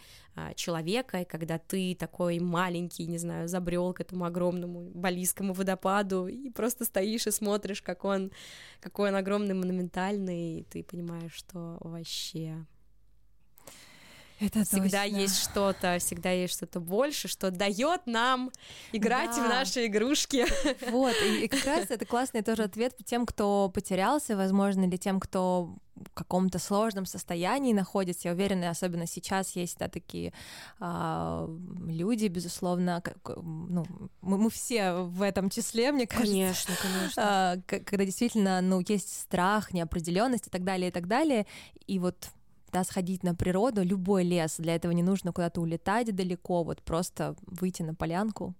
человека, 0.54 1.20
и 1.20 1.24
когда 1.24 1.58
ты 1.58 1.94
такой 1.94 2.38
маленький, 2.40 3.06
не 3.06 3.18
знаю, 3.18 3.48
забрел 3.48 3.92
к 3.92 4.00
этому 4.00 4.24
огромному 4.24 4.90
балийскому 4.94 5.52
водопаду 5.52 6.26
и 6.26 6.50
просто 6.50 6.84
стоишь 6.84 7.26
и 7.26 7.30
смотришь 7.30 7.54
смотришь, 7.64 7.82
как 7.82 8.04
он, 8.04 8.30
какой 8.80 9.10
он 9.10 9.16
огромный, 9.16 9.54
монументальный, 9.54 10.60
и 10.60 10.62
ты 10.64 10.82
понимаешь, 10.82 11.32
что 11.32 11.78
вообще 11.80 12.66
это 14.46 14.64
всегда 14.64 15.04
точно. 15.04 15.16
есть 15.16 15.42
что-то, 15.42 15.98
всегда 15.98 16.30
есть 16.30 16.54
что-то 16.54 16.80
больше, 16.80 17.28
что 17.28 17.50
дает 17.50 18.06
нам 18.06 18.50
играть 18.92 19.30
да. 19.36 19.44
в 19.44 19.48
наши 19.48 19.86
игрушки. 19.86 20.46
Вот, 20.90 21.14
и, 21.24 21.44
и 21.44 21.48
как 21.48 21.64
раз 21.64 21.90
это 21.90 22.04
классный 22.04 22.42
тоже 22.42 22.64
ответ 22.64 22.94
тем, 23.04 23.26
кто 23.26 23.70
потерялся, 23.72 24.36
возможно, 24.36 24.84
или 24.84 24.96
тем, 24.96 25.20
кто 25.20 25.76
в 25.96 26.10
каком-то 26.12 26.58
сложном 26.58 27.06
состоянии 27.06 27.72
находится. 27.72 28.28
Я 28.28 28.34
уверена, 28.34 28.70
особенно 28.70 29.06
сейчас 29.06 29.54
есть 29.56 29.78
да, 29.78 29.88
такие 29.88 30.32
а, 30.80 31.48
люди, 31.86 32.26
безусловно, 32.26 33.00
как, 33.02 33.36
ну, 33.36 33.84
мы, 34.20 34.38
мы 34.38 34.50
все 34.50 34.92
в 34.92 35.22
этом 35.22 35.50
числе, 35.50 35.92
мне 35.92 36.06
кажется. 36.06 36.32
Конечно, 36.32 36.74
конечно. 36.80 37.22
А, 37.24 37.56
когда 37.66 38.04
действительно, 38.04 38.60
ну, 38.60 38.82
есть 38.86 39.20
страх, 39.20 39.72
неопределенность 39.72 40.48
и 40.48 40.50
так 40.50 40.64
далее, 40.64 40.88
и 40.88 40.92
так 40.92 41.06
далее. 41.06 41.46
И 41.86 41.98
вот 41.98 42.28
да, 42.74 42.82
сходить 42.82 43.22
на 43.22 43.34
природу, 43.36 43.84
любой 43.84 44.24
лес, 44.24 44.56
для 44.58 44.74
этого 44.74 44.92
не 44.92 45.02
нужно 45.02 45.32
куда-то 45.32 45.60
улетать 45.60 46.14
далеко, 46.14 46.64
вот 46.64 46.82
просто 46.82 47.36
выйти 47.46 47.82
на 47.82 47.94
полянку. 47.94 48.54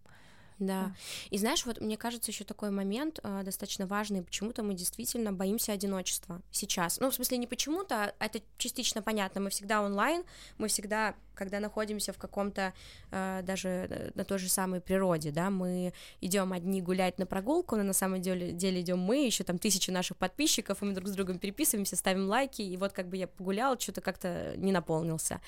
Да. 0.60 0.92
И 1.30 1.38
знаешь, 1.38 1.66
вот 1.66 1.80
мне 1.80 1.96
кажется, 1.96 2.30
еще 2.30 2.44
такой 2.44 2.70
момент 2.70 3.18
э, 3.24 3.42
достаточно 3.44 3.88
важный. 3.88 4.22
Почему-то 4.22 4.62
мы 4.62 4.74
действительно 4.74 5.32
боимся 5.32 5.72
одиночества 5.72 6.40
сейчас. 6.52 7.00
Ну, 7.00 7.10
в 7.10 7.14
смысле, 7.14 7.38
не 7.38 7.48
почему-то, 7.48 8.14
а 8.18 8.24
это 8.24 8.40
частично 8.56 9.02
понятно. 9.02 9.40
Мы 9.40 9.50
всегда 9.50 9.82
онлайн, 9.82 10.22
мы 10.58 10.68
всегда 10.68 11.16
когда 11.34 11.60
находимся 11.60 12.12
в 12.12 12.18
каком-то 12.18 12.72
э, 13.10 13.42
даже 13.42 13.68
э, 13.68 14.10
на 14.14 14.24
той 14.24 14.38
же 14.38 14.48
самой 14.48 14.80
природе, 14.80 15.30
да, 15.30 15.50
мы 15.50 15.92
идем 16.20 16.52
одни 16.52 16.80
гулять 16.80 17.18
на 17.18 17.26
прогулку, 17.26 17.76
но 17.76 17.82
на 17.82 17.92
самом 17.92 18.20
деле, 18.20 18.52
деле 18.52 18.80
идем 18.80 18.98
мы, 18.98 19.24
еще 19.24 19.44
там 19.44 19.58
тысячи 19.58 19.90
наших 19.90 20.16
подписчиков, 20.16 20.82
и 20.82 20.84
мы 20.84 20.92
друг 20.92 21.08
с 21.08 21.12
другом 21.12 21.38
переписываемся, 21.38 21.96
ставим 21.96 22.28
лайки, 22.28 22.62
и 22.62 22.76
вот 22.76 22.92
как 22.92 23.08
бы 23.08 23.16
я 23.16 23.26
погулял, 23.26 23.78
что-то 23.78 24.00
как-то 24.00 24.54
не 24.56 24.72
наполнился. 24.72 25.40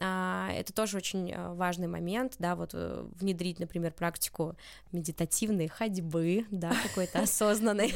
А, 0.00 0.50
это 0.52 0.72
тоже 0.72 0.96
очень 0.96 1.30
э, 1.30 1.52
важный 1.54 1.88
момент, 1.88 2.34
да, 2.38 2.56
вот 2.56 2.70
э, 2.74 3.04
внедрить, 3.20 3.58
например, 3.60 3.92
практику 3.92 4.56
медитативной 4.92 5.68
ходьбы, 5.68 6.46
да, 6.50 6.72
какой-то 6.82 7.20
осознанной, 7.22 7.94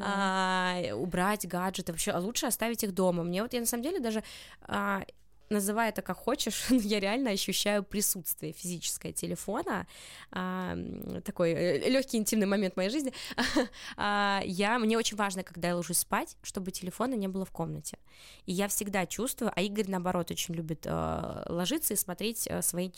а, 0.00 0.76
убрать 0.94 1.46
гаджеты, 1.46 1.92
вообще, 1.92 2.12
а 2.12 2.20
лучше 2.20 2.46
оставить 2.46 2.84
их 2.84 2.94
дома. 2.94 3.22
Мне 3.22 3.42
вот 3.42 3.52
я 3.52 3.60
на 3.60 3.66
самом 3.66 3.82
деле 3.82 4.00
даже 4.00 4.22
а, 4.62 5.04
называй 5.50 5.90
это 5.90 6.02
как 6.02 6.16
хочешь, 6.16 6.66
я 6.70 7.00
реально 7.00 7.30
ощущаю 7.30 7.82
присутствие 7.82 8.52
физическое 8.52 9.12
телефона, 9.12 9.86
а, 10.30 10.76
такой 11.24 11.52
э, 11.52 11.88
легкий 11.88 12.16
интимный 12.16 12.46
момент 12.46 12.76
моей 12.76 12.90
жизни. 12.90 13.12
а, 13.96 14.42
я, 14.44 14.78
мне 14.78 14.96
очень 14.96 15.16
важно, 15.16 15.42
когда 15.42 15.68
я 15.68 15.76
ложусь 15.76 15.98
спать, 15.98 16.36
чтобы 16.42 16.70
телефона 16.70 17.14
не 17.14 17.28
было 17.28 17.44
в 17.44 17.50
комнате. 17.50 17.98
И 18.46 18.52
я 18.52 18.68
всегда 18.68 19.06
чувствую, 19.06 19.52
а 19.54 19.60
Игорь, 19.60 19.88
наоборот, 19.88 20.30
очень 20.30 20.54
любит 20.54 20.86
э, 20.86 21.42
ложиться 21.48 21.94
и 21.94 21.96
смотреть 21.96 22.46
э, 22.46 22.62
свои 22.62 22.90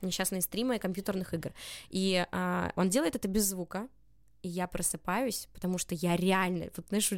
несчастные 0.00 0.42
стримы 0.42 0.78
компьютерных 0.78 1.34
игр. 1.34 1.52
И 1.90 2.26
э, 2.30 2.70
он 2.76 2.88
делает 2.88 3.16
это 3.16 3.28
без 3.28 3.44
звука, 3.44 3.88
и 4.44 4.48
я 4.48 4.66
просыпаюсь, 4.66 5.48
потому 5.54 5.78
что 5.78 5.94
я 5.94 6.16
реально, 6.16 6.70
вот 6.76 6.86
знаешь, 6.88 7.10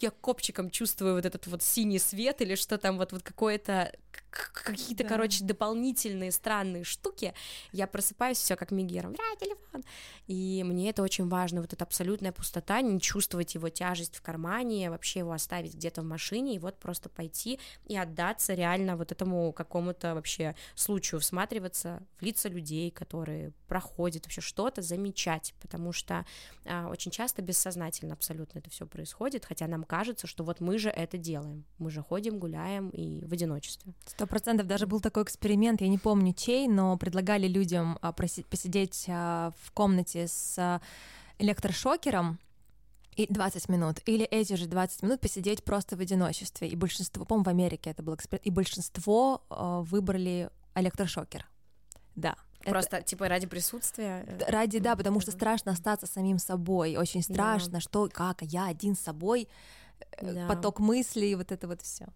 я 0.00 0.10
копчиком 0.10 0.70
чувствую 0.70 1.14
вот 1.14 1.26
этот 1.26 1.46
вот 1.46 1.62
синий 1.62 1.98
свет 1.98 2.40
или 2.40 2.54
что 2.54 2.78
там 2.78 2.96
вот, 2.96 3.12
вот 3.12 3.22
какое-то 3.22 3.92
какие-то, 4.30 5.02
да. 5.02 5.08
короче, 5.08 5.44
дополнительные 5.44 6.30
странные 6.32 6.84
штуки, 6.84 7.34
я 7.72 7.86
просыпаюсь 7.86 8.38
все 8.38 8.56
как 8.56 8.70
Мигером, 8.70 9.12
бля, 9.12 9.24
телефон, 9.38 9.82
и 10.26 10.62
мне 10.64 10.90
это 10.90 11.02
очень 11.02 11.28
важно, 11.28 11.60
вот 11.60 11.72
эта 11.72 11.84
абсолютная 11.84 12.32
пустота, 12.32 12.80
не 12.80 13.00
чувствовать 13.00 13.54
его 13.54 13.68
тяжесть 13.68 14.16
в 14.16 14.22
кармане, 14.22 14.90
вообще 14.90 15.20
его 15.20 15.32
оставить 15.32 15.74
где-то 15.74 16.02
в 16.02 16.04
машине, 16.04 16.54
и 16.54 16.58
вот 16.58 16.78
просто 16.78 17.08
пойти 17.08 17.58
и 17.86 17.96
отдаться 17.96 18.54
реально 18.54 18.96
вот 18.96 19.12
этому 19.12 19.52
какому-то 19.52 20.14
вообще 20.14 20.54
случаю, 20.74 21.20
всматриваться 21.20 22.02
в 22.18 22.22
лица 22.22 22.48
людей, 22.48 22.90
которые 22.90 23.52
проходят, 23.70 24.24
вообще 24.26 24.40
что-то 24.40 24.82
замечать, 24.82 25.54
потому 25.60 25.92
что 25.92 26.26
а, 26.66 26.88
очень 26.88 27.12
часто 27.12 27.40
бессознательно 27.40 28.14
абсолютно 28.14 28.58
это 28.58 28.68
все 28.68 28.84
происходит, 28.84 29.44
хотя 29.44 29.68
нам 29.68 29.84
кажется, 29.84 30.26
что 30.26 30.42
вот 30.42 30.58
мы 30.60 30.76
же 30.76 30.90
это 30.90 31.18
делаем, 31.18 31.64
мы 31.78 31.88
же 31.92 32.02
ходим, 32.02 32.40
гуляем 32.40 32.88
и 32.90 33.24
в 33.24 33.32
одиночестве. 33.32 33.94
Сто 34.06 34.26
процентов. 34.26 34.66
Даже 34.66 34.88
был 34.88 35.00
такой 35.00 35.22
эксперимент, 35.22 35.80
я 35.82 35.86
не 35.86 35.98
помню 35.98 36.32
чей, 36.32 36.66
но 36.66 36.96
предлагали 36.96 37.46
людям 37.46 37.96
а, 38.02 38.12
посидеть 38.12 39.04
а, 39.08 39.52
в 39.62 39.70
комнате 39.70 40.26
с 40.26 40.58
а, 40.58 40.80
электрошокером, 41.38 42.40
и 43.14 43.26
20 43.32 43.68
минут, 43.68 44.00
или 44.06 44.24
эти 44.24 44.54
же 44.54 44.66
20 44.66 45.02
минут 45.02 45.20
посидеть 45.20 45.62
просто 45.62 45.96
в 45.96 46.00
одиночестве. 46.00 46.68
И 46.68 46.74
большинство, 46.74 47.24
по-моему, 47.24 47.44
в 47.44 47.48
Америке 47.48 47.90
это 47.90 48.02
был 48.02 48.14
эксперимент, 48.14 48.46
и 48.46 48.50
большинство 48.50 49.42
э, 49.50 49.82
выбрали 49.90 50.48
электрошокер. 50.74 51.46
Да. 52.16 52.36
Просто, 52.64 52.98
это... 52.98 53.06
типа, 53.06 53.28
ради 53.28 53.46
присутствия? 53.46 54.24
Э, 54.26 54.50
ради, 54.50 54.78
да, 54.78 54.96
потому 54.96 55.20
что 55.20 55.30
страшно 55.30 55.72
остаться 55.72 56.06
самим 56.06 56.38
собой. 56.38 56.96
Очень 56.96 57.22
страшно, 57.22 57.74
да. 57.74 57.80
что, 57.80 58.08
как, 58.12 58.42
я 58.42 58.66
один 58.66 58.94
с 58.94 59.00
собой, 59.00 59.48
э, 60.18 60.32
да. 60.32 60.46
поток 60.46 60.78
мыслей, 60.78 61.34
вот 61.34 61.52
это 61.52 61.66
вот 61.66 61.80
все. 61.82 62.06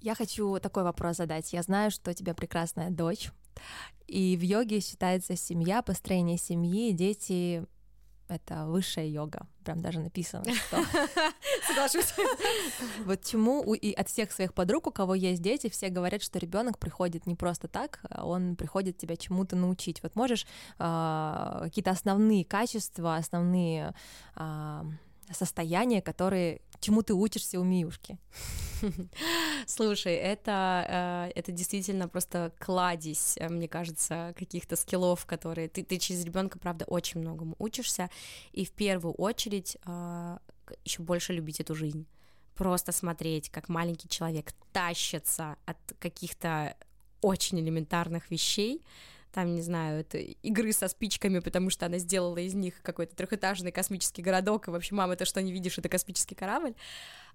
Я 0.00 0.14
хочу 0.14 0.58
такой 0.58 0.82
вопрос 0.82 1.18
задать. 1.18 1.52
Я 1.52 1.62
знаю, 1.62 1.90
что 1.90 2.10
у 2.10 2.14
тебя 2.14 2.32
прекрасная 2.32 2.90
дочь, 2.90 3.30
и 4.06 4.36
в 4.36 4.40
йоге 4.40 4.80
считается 4.80 5.36
семья, 5.36 5.82
построение 5.82 6.38
семьи, 6.38 6.92
дети 6.92 7.64
это 8.30 8.66
высшая 8.66 9.08
йога. 9.08 9.46
Прям 9.64 9.80
даже 9.80 10.00
написано, 10.00 10.44
что... 10.54 10.78
Соглашусь. 11.66 12.14
Вот 13.04 13.24
чему 13.24 13.74
и 13.74 13.92
от 13.92 14.08
всех 14.08 14.32
своих 14.32 14.54
подруг, 14.54 14.86
у 14.86 14.90
кого 14.90 15.14
есть 15.14 15.42
дети, 15.42 15.68
все 15.68 15.88
говорят, 15.88 16.22
что 16.22 16.38
ребенок 16.38 16.78
приходит 16.78 17.26
не 17.26 17.34
просто 17.34 17.68
так, 17.68 18.00
а 18.08 18.26
он 18.26 18.56
приходит 18.56 18.98
тебя 18.98 19.16
чему-то 19.16 19.56
научить. 19.56 20.02
Вот 20.02 20.16
можешь 20.16 20.46
э, 20.78 21.58
какие-то 21.62 21.90
основные 21.90 22.44
качества, 22.44 23.16
основные 23.16 23.94
э, 24.36 24.82
состояния, 25.32 26.02
которые 26.02 26.60
чему 26.80 27.02
ты 27.02 27.14
учишься 27.14 27.60
у 27.60 27.64
Миюшки? 27.64 28.18
Слушай, 29.66 30.14
это, 30.14 31.30
э, 31.34 31.38
это 31.38 31.52
действительно 31.52 32.08
просто 32.08 32.52
кладезь, 32.58 33.36
э, 33.36 33.48
мне 33.48 33.68
кажется, 33.68 34.34
каких-то 34.36 34.76
скиллов, 34.76 35.26
которые 35.26 35.68
ты, 35.68 35.84
ты 35.84 35.98
через 35.98 36.24
ребенка, 36.24 36.58
правда, 36.58 36.86
очень 36.86 37.20
многому 37.20 37.54
учишься, 37.58 38.10
и 38.52 38.64
в 38.64 38.72
первую 38.72 39.14
очередь 39.14 39.76
э, 39.84 40.38
еще 40.84 41.02
больше 41.02 41.32
любить 41.32 41.60
эту 41.60 41.74
жизнь. 41.74 42.06
Просто 42.54 42.92
смотреть, 42.92 43.50
как 43.50 43.68
маленький 43.68 44.08
человек 44.08 44.52
тащится 44.72 45.56
от 45.66 45.78
каких-то 45.98 46.76
очень 47.20 47.60
элементарных 47.60 48.30
вещей, 48.30 48.82
там, 49.32 49.54
не 49.54 49.62
знаю, 49.62 50.00
это 50.00 50.18
игры 50.18 50.72
со 50.72 50.88
спичками, 50.88 51.38
потому 51.38 51.70
что 51.70 51.86
она 51.86 51.98
сделала 51.98 52.38
из 52.38 52.54
них 52.54 52.82
какой-то 52.82 53.14
трехэтажный 53.14 53.72
космический 53.72 54.22
городок, 54.22 54.68
и 54.68 54.70
вообще, 54.70 54.94
мама, 54.94 55.16
ты 55.16 55.24
что 55.24 55.40
не 55.42 55.52
видишь, 55.52 55.78
это 55.78 55.88
космический 55.88 56.34
корабль. 56.34 56.74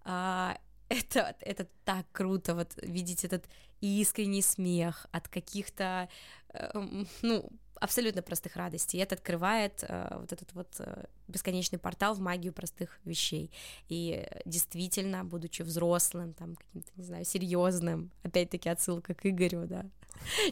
А, 0.03 0.57
это, 0.89 1.35
это 1.41 1.67
так 1.83 2.05
круто, 2.11 2.55
вот 2.55 2.73
видеть 2.81 3.25
этот 3.25 3.45
искренний 3.81 4.41
смех 4.41 5.07
от 5.11 5.27
каких-то, 5.27 6.09
э, 6.53 6.81
ну, 7.21 7.49
абсолютно 7.79 8.21
простых 8.21 8.55
радостей. 8.55 9.01
Это 9.01 9.15
открывает 9.15 9.83
э, 9.87 10.17
вот 10.19 10.31
этот 10.31 10.53
вот 10.53 10.75
э, 10.79 11.05
бесконечный 11.27 11.79
портал 11.79 12.13
в 12.13 12.19
магию 12.19 12.53
простых 12.53 12.99
вещей. 13.03 13.51
И 13.89 14.27
действительно, 14.45 15.25
будучи 15.25 15.61
взрослым, 15.61 16.33
там, 16.33 16.55
каким-то, 16.55 16.91
не 16.95 17.03
знаю, 17.03 17.25
серьезным, 17.25 18.11
опять-таки 18.23 18.69
отсылка 18.69 19.13
к 19.13 19.25
Игорю, 19.25 19.65
да, 19.65 19.85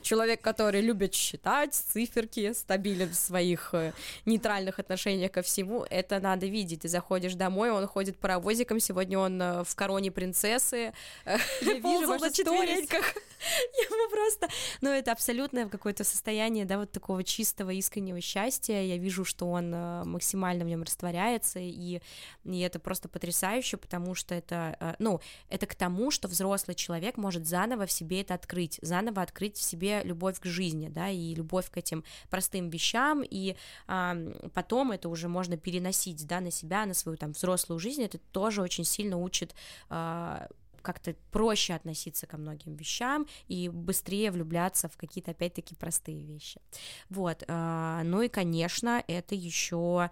человек, 0.01 0.41
который 0.41 0.81
любит 0.81 1.13
считать 1.13 1.73
циферки, 1.73 2.53
стабилен 2.53 3.09
в 3.09 3.15
своих 3.15 3.73
э, 3.73 3.93
нейтральных 4.25 4.79
отношениях 4.79 5.31
ко 5.31 5.41
всему, 5.41 5.85
это 5.89 6.19
надо 6.19 6.45
видеть. 6.45 6.81
Ты 6.81 6.87
заходишь 6.87 7.33
домой, 7.35 7.71
он 7.71 7.87
ходит 7.87 8.17
паровозиком, 8.17 8.79
сегодня 8.79 9.19
он 9.19 9.41
э, 9.41 9.63
в 9.63 9.75
короне 9.75 10.11
принцессы, 10.11 10.93
э, 11.25 11.37
Я 11.61 11.73
вижу 11.79 12.17
на 12.17 12.31
четвереньках. 12.31 13.03
Ему 13.89 14.09
просто... 14.09 14.47
Ну, 14.81 14.89
это 14.89 15.11
абсолютное 15.11 15.67
какое-то 15.67 16.03
состояние, 16.03 16.65
да, 16.65 16.77
вот 16.77 16.91
такого 16.91 17.23
чистого, 17.23 17.71
искреннего 17.71 18.21
счастья. 18.21 18.81
Я 18.81 18.97
вижу, 18.97 19.25
что 19.25 19.49
он 19.49 19.71
максимально 20.09 20.63
в 20.63 20.67
нем 20.67 20.83
растворяется, 20.83 21.59
и, 21.59 21.99
и 22.45 22.59
это 22.59 22.79
просто 22.79 23.09
потрясающе, 23.09 23.77
потому 23.77 24.15
что 24.15 24.33
это, 24.33 24.95
ну, 24.99 25.19
это 25.49 25.65
к 25.65 25.75
тому, 25.75 26.11
что 26.11 26.27
взрослый 26.27 26.75
человек 26.75 27.17
может 27.17 27.45
заново 27.45 27.85
в 27.85 27.91
себе 27.91 28.21
это 28.21 28.33
открыть, 28.33 28.79
заново 28.81 29.21
открыть 29.21 29.52
в 29.57 29.63
себе 29.63 30.01
любовь 30.03 30.39
к 30.39 30.45
жизни, 30.45 30.89
да, 30.89 31.09
и 31.09 31.33
любовь 31.35 31.69
к 31.69 31.77
этим 31.77 32.03
простым 32.29 32.69
вещам, 32.69 33.23
и 33.23 33.55
а, 33.87 34.15
потом 34.53 34.91
это 34.91 35.09
уже 35.09 35.27
можно 35.27 35.57
переносить, 35.57 36.25
да, 36.27 36.39
на 36.39 36.51
себя, 36.51 36.85
на 36.85 36.93
свою 36.93 37.17
там 37.17 37.31
взрослую 37.31 37.79
жизнь, 37.79 38.03
это 38.03 38.17
тоже 38.17 38.61
очень 38.61 38.85
сильно 38.85 39.17
учит 39.17 39.55
а, 39.89 40.47
как-то 40.83 41.15
проще 41.31 41.73
относиться 41.73 42.27
ко 42.27 42.37
многим 42.37 42.75
вещам 42.75 43.25
и 43.47 43.69
быстрее 43.69 44.29
влюбляться 44.29 44.89
в 44.89 44.97
какие-то, 44.97 45.31
опять-таки, 45.31 45.75
простые 45.75 46.23
вещи. 46.23 46.61
Вот, 47.09 47.43
а, 47.47 48.03
ну 48.03 48.21
и, 48.21 48.27
конечно, 48.27 49.03
это 49.07 49.33
еще 49.33 50.11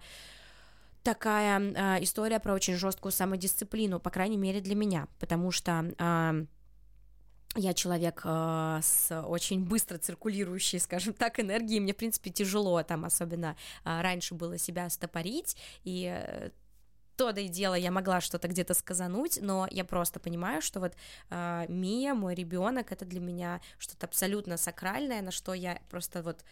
такая 1.04 1.60
а, 1.76 2.02
история 2.02 2.40
про 2.40 2.54
очень 2.54 2.74
жесткую 2.74 3.12
самодисциплину, 3.12 4.00
по 4.00 4.10
крайней 4.10 4.38
мере 4.38 4.60
для 4.60 4.74
меня, 4.74 5.06
потому 5.20 5.50
что 5.50 5.94
я 7.54 7.74
человек 7.74 8.22
э, 8.24 8.80
с 8.82 9.20
очень 9.22 9.64
быстро 9.64 9.98
циркулирующей, 9.98 10.78
скажем 10.78 11.12
так, 11.12 11.38
энергией, 11.38 11.80
мне, 11.80 11.92
в 11.92 11.96
принципе, 11.96 12.30
тяжело 12.30 12.82
там, 12.82 13.04
особенно 13.04 13.56
э, 13.84 14.00
раньше 14.00 14.34
было 14.34 14.56
себя 14.58 14.88
стопорить, 14.88 15.56
и 15.84 16.06
э, 16.06 16.50
то 17.16 17.32
да 17.32 17.40
и 17.40 17.48
дело, 17.48 17.74
я 17.74 17.90
могла 17.90 18.20
что-то 18.20 18.48
где-то 18.48 18.74
сказануть, 18.74 19.38
но 19.42 19.68
я 19.70 19.84
просто 19.84 20.18
понимаю, 20.18 20.62
что 20.62 20.80
вот 20.80 20.94
э, 21.30 21.66
Мия, 21.68 22.14
мой 22.14 22.34
ребенок, 22.34 22.90
это 22.90 23.04
для 23.04 23.20
меня 23.20 23.60
что-то 23.78 24.06
абсолютно 24.06 24.56
сакральное, 24.56 25.20
на 25.20 25.30
что 25.30 25.52
я 25.52 25.80
просто 25.90 26.22
вот 26.22 26.44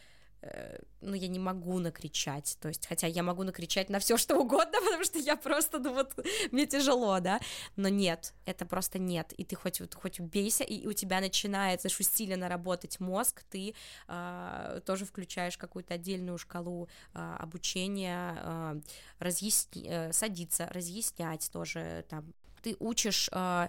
ну, 1.00 1.14
я 1.14 1.29
не 1.29 1.38
могу 1.38 1.79
накричать, 1.79 2.57
то 2.61 2.68
есть, 2.68 2.87
хотя 2.87 3.07
я 3.07 3.22
могу 3.22 3.42
накричать 3.42 3.90
на 3.90 3.98
все 3.98 4.16
что 4.16 4.37
угодно, 4.38 4.81
потому 4.85 5.05
что 5.05 5.18
я 5.18 5.37
просто, 5.37 5.79
ну, 5.79 5.94
вот, 5.94 6.12
мне 6.50 6.66
тяжело, 6.66 7.20
да, 7.20 7.40
но 7.76 7.88
нет, 7.88 8.35
это 8.46 8.64
просто 8.64 8.98
нет, 8.98 9.33
и 9.33 9.44
ты 9.44 9.57
хоть, 9.57 9.81
вот, 9.81 9.94
хоть 9.94 10.20
убейся, 10.20 10.64
и 10.64 10.87
у 10.87 10.92
тебя 10.92 11.20
начинает, 11.20 11.83
знаешь, 11.83 12.00
усиленно 12.00 12.48
работать 12.48 13.00
мозг, 13.00 13.42
ты 13.50 13.74
э, 14.09 14.81
тоже 14.87 15.05
включаешь 15.05 15.59
какую-то 15.59 15.94
отдельную 15.94 16.38
шкалу 16.38 16.88
э, 17.14 17.37
обучения, 17.38 18.37
э, 18.38 18.81
разъясни, 19.18 19.87
э, 19.88 20.12
садиться, 20.12 20.68
разъяснять 20.72 21.50
тоже, 21.53 22.05
там, 22.09 22.33
ты 22.62 22.76
учишь... 22.79 23.29
Э, 23.33 23.68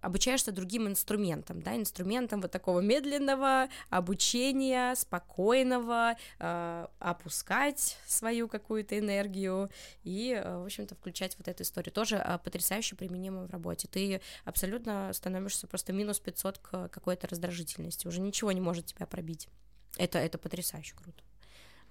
обучаешься 0.00 0.52
другим 0.52 0.88
инструментам, 0.88 1.62
да, 1.62 1.76
инструментам 1.76 2.40
вот 2.40 2.50
такого 2.50 2.80
медленного 2.80 3.68
обучения, 3.90 4.94
спокойного, 4.94 6.16
э, 6.38 6.86
опускать 6.98 7.98
свою 8.06 8.48
какую-то 8.48 8.98
энергию 8.98 9.70
и, 10.02 10.32
э, 10.32 10.58
в 10.58 10.64
общем-то, 10.64 10.94
включать 10.94 11.36
вот 11.38 11.48
эту 11.48 11.62
историю. 11.62 11.92
Тоже 11.92 12.16
э, 12.16 12.38
потрясающе 12.38 12.96
применимо 12.96 13.46
в 13.46 13.50
работе. 13.50 13.88
Ты 13.88 14.20
абсолютно 14.44 15.12
становишься 15.12 15.66
просто 15.66 15.92
минус 15.92 16.20
500 16.20 16.58
к 16.58 16.88
какой-то 16.88 17.26
раздражительности, 17.28 18.06
уже 18.06 18.20
ничего 18.20 18.52
не 18.52 18.60
может 18.60 18.86
тебя 18.86 19.06
пробить. 19.06 19.48
Это, 19.96 20.18
это 20.18 20.38
потрясающе 20.38 20.94
круто. 20.96 21.22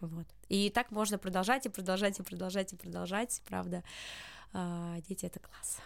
Вот. 0.01 0.27
И 0.49 0.69
так 0.69 0.91
можно 0.91 1.17
продолжать 1.17 1.65
и 1.65 1.69
продолжать 1.69 2.19
и 2.19 2.23
продолжать 2.23 2.73
и 2.73 2.75
продолжать, 2.75 3.41
правда. 3.47 3.83
Э, 4.53 4.97
дети— 5.07 5.25
это 5.27 5.39
класс. 5.39 5.77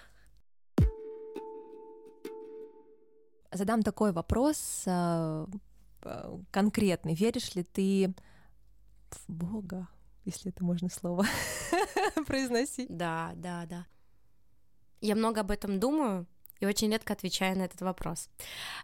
Задам 3.52 3.84
такой 3.84 4.12
вопрос 4.12 4.84
э, 4.86 5.46
конкретный. 6.52 7.14
Веришь 7.14 7.56
ли 7.56 7.64
ты 7.64 8.14
в 9.12 9.32
Бога, 9.32 9.88
если 10.26 10.52
это 10.52 10.64
можно 10.64 10.90
слово 10.90 11.26
произносить? 12.28 12.96
Да, 12.96 13.32
да, 13.36 13.66
да. 13.66 13.86
Я 15.02 15.16
много 15.16 15.42
об 15.42 15.52
этом 15.52 15.80
думаю, 15.80 16.26
и 16.60 16.66
очень 16.66 16.92
редко 16.92 17.14
отвечаю 17.14 17.58
на 17.58 17.64
этот 17.64 17.82
вопрос. 17.82 18.30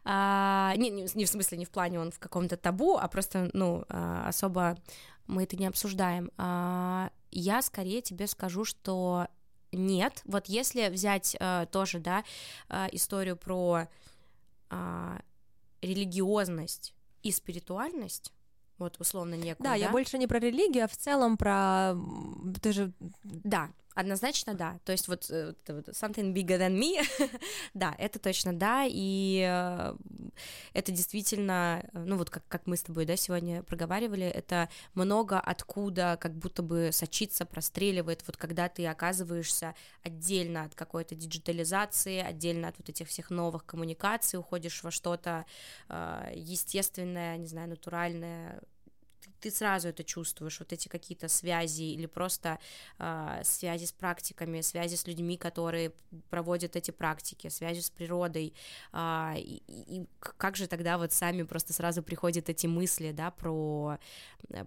А, 0.03 0.73
не, 0.77 0.89
не, 0.89 1.07
не 1.15 1.25
в 1.25 1.29
смысле, 1.29 1.57
не 1.57 1.65
в 1.65 1.71
плане 1.71 1.99
он 1.99 2.11
в 2.11 2.19
каком-то 2.19 2.55
табу, 2.55 2.97
а 2.97 3.07
просто, 3.07 3.49
ну, 3.53 3.83
а, 3.89 4.27
особо 4.27 4.77
мы 5.25 5.43
это 5.43 5.57
не 5.57 5.65
обсуждаем. 5.65 6.31
А, 6.37 7.09
я 7.31 7.61
скорее 7.61 8.01
тебе 8.01 8.27
скажу, 8.27 8.63
что 8.63 9.27
нет. 9.71 10.21
Вот 10.25 10.47
если 10.47 10.89
взять 10.89 11.35
а, 11.39 11.65
тоже, 11.65 11.99
да, 11.99 12.23
а, 12.69 12.87
историю 12.91 13.37
про 13.37 13.87
а, 14.73 15.21
религиозность 15.81 16.93
и 17.21 17.31
спиритуальность, 17.31 18.33
вот 18.79 18.99
условно 18.99 19.35
некую, 19.35 19.63
да, 19.63 19.71
да, 19.71 19.75
я 19.75 19.89
больше 19.89 20.17
не 20.17 20.27
про 20.27 20.39
религию, 20.39 20.85
а 20.85 20.87
в 20.87 20.97
целом 20.97 21.37
про... 21.37 21.95
Ты 22.61 22.73
же... 22.73 22.91
Да, 23.23 23.69
Однозначно 23.95 24.53
да, 24.53 24.79
то 24.85 24.91
есть 24.91 25.07
вот, 25.07 25.29
э, 25.29 25.53
something 25.67 26.33
bigger 26.33 26.57
than 26.59 26.79
me, 26.79 27.01
да, 27.73 27.95
это 27.97 28.19
точно 28.19 28.53
да, 28.53 28.85
и 28.87 29.45
э, 29.47 29.95
это 30.73 30.91
действительно, 30.91 31.83
ну 31.93 32.17
вот 32.17 32.29
как, 32.29 32.47
как 32.47 32.65
мы 32.65 32.75
с 32.75 32.83
тобой, 32.83 33.05
да, 33.05 33.15
сегодня 33.15 33.61
проговаривали, 33.63 34.25
это 34.25 34.69
много 34.95 35.39
откуда 35.39 36.17
как 36.19 36.33
будто 36.33 36.63
бы 36.63 36.89
сочится, 36.91 37.45
простреливает, 37.45 38.23
вот 38.25 38.37
когда 38.37 38.67
ты 38.67 38.87
оказываешься 38.87 39.75
отдельно 40.03 40.63
от 40.63 40.75
какой-то 40.75 41.15
диджитализации, 41.15 42.19
отдельно 42.19 42.69
от 42.69 42.77
вот 42.77 42.89
этих 42.89 43.07
всех 43.07 43.29
новых 43.29 43.65
коммуникаций, 43.65 44.39
уходишь 44.39 44.83
во 44.83 44.91
что-то 44.91 45.45
э, 45.89 46.33
естественное, 46.35 47.37
не 47.37 47.47
знаю, 47.47 47.69
натуральное, 47.69 48.61
ты 49.43 49.51
сразу 49.51 49.89
это 49.89 50.05
чувствуешь, 50.05 50.59
вот 50.59 50.71
эти 50.71 50.87
какие-то 50.87 51.27
связи 51.27 51.83
или 51.83 52.05
просто 52.05 52.59
э, 52.97 53.41
связи 53.43 53.85
с 53.85 53.91
практиками, 53.91 54.61
связи 54.61 54.95
с 54.95 55.05
людьми, 55.05 55.37
которые 55.37 55.91
проводят 56.29 56.77
эти 56.77 56.91
практики, 56.91 57.49
связи 57.49 57.81
с 57.81 57.89
природой, 57.89 58.53
э, 58.93 59.33
и, 59.37 59.61
и 59.67 60.05
как 60.19 60.55
же 60.55 60.67
тогда 60.67 60.97
вот 60.97 61.11
сами 61.11 61.43
просто 61.43 61.73
сразу 61.73 62.01
приходят 62.01 62.49
эти 62.49 62.67
мысли, 62.67 63.11
да, 63.11 63.31
про, 63.31 63.97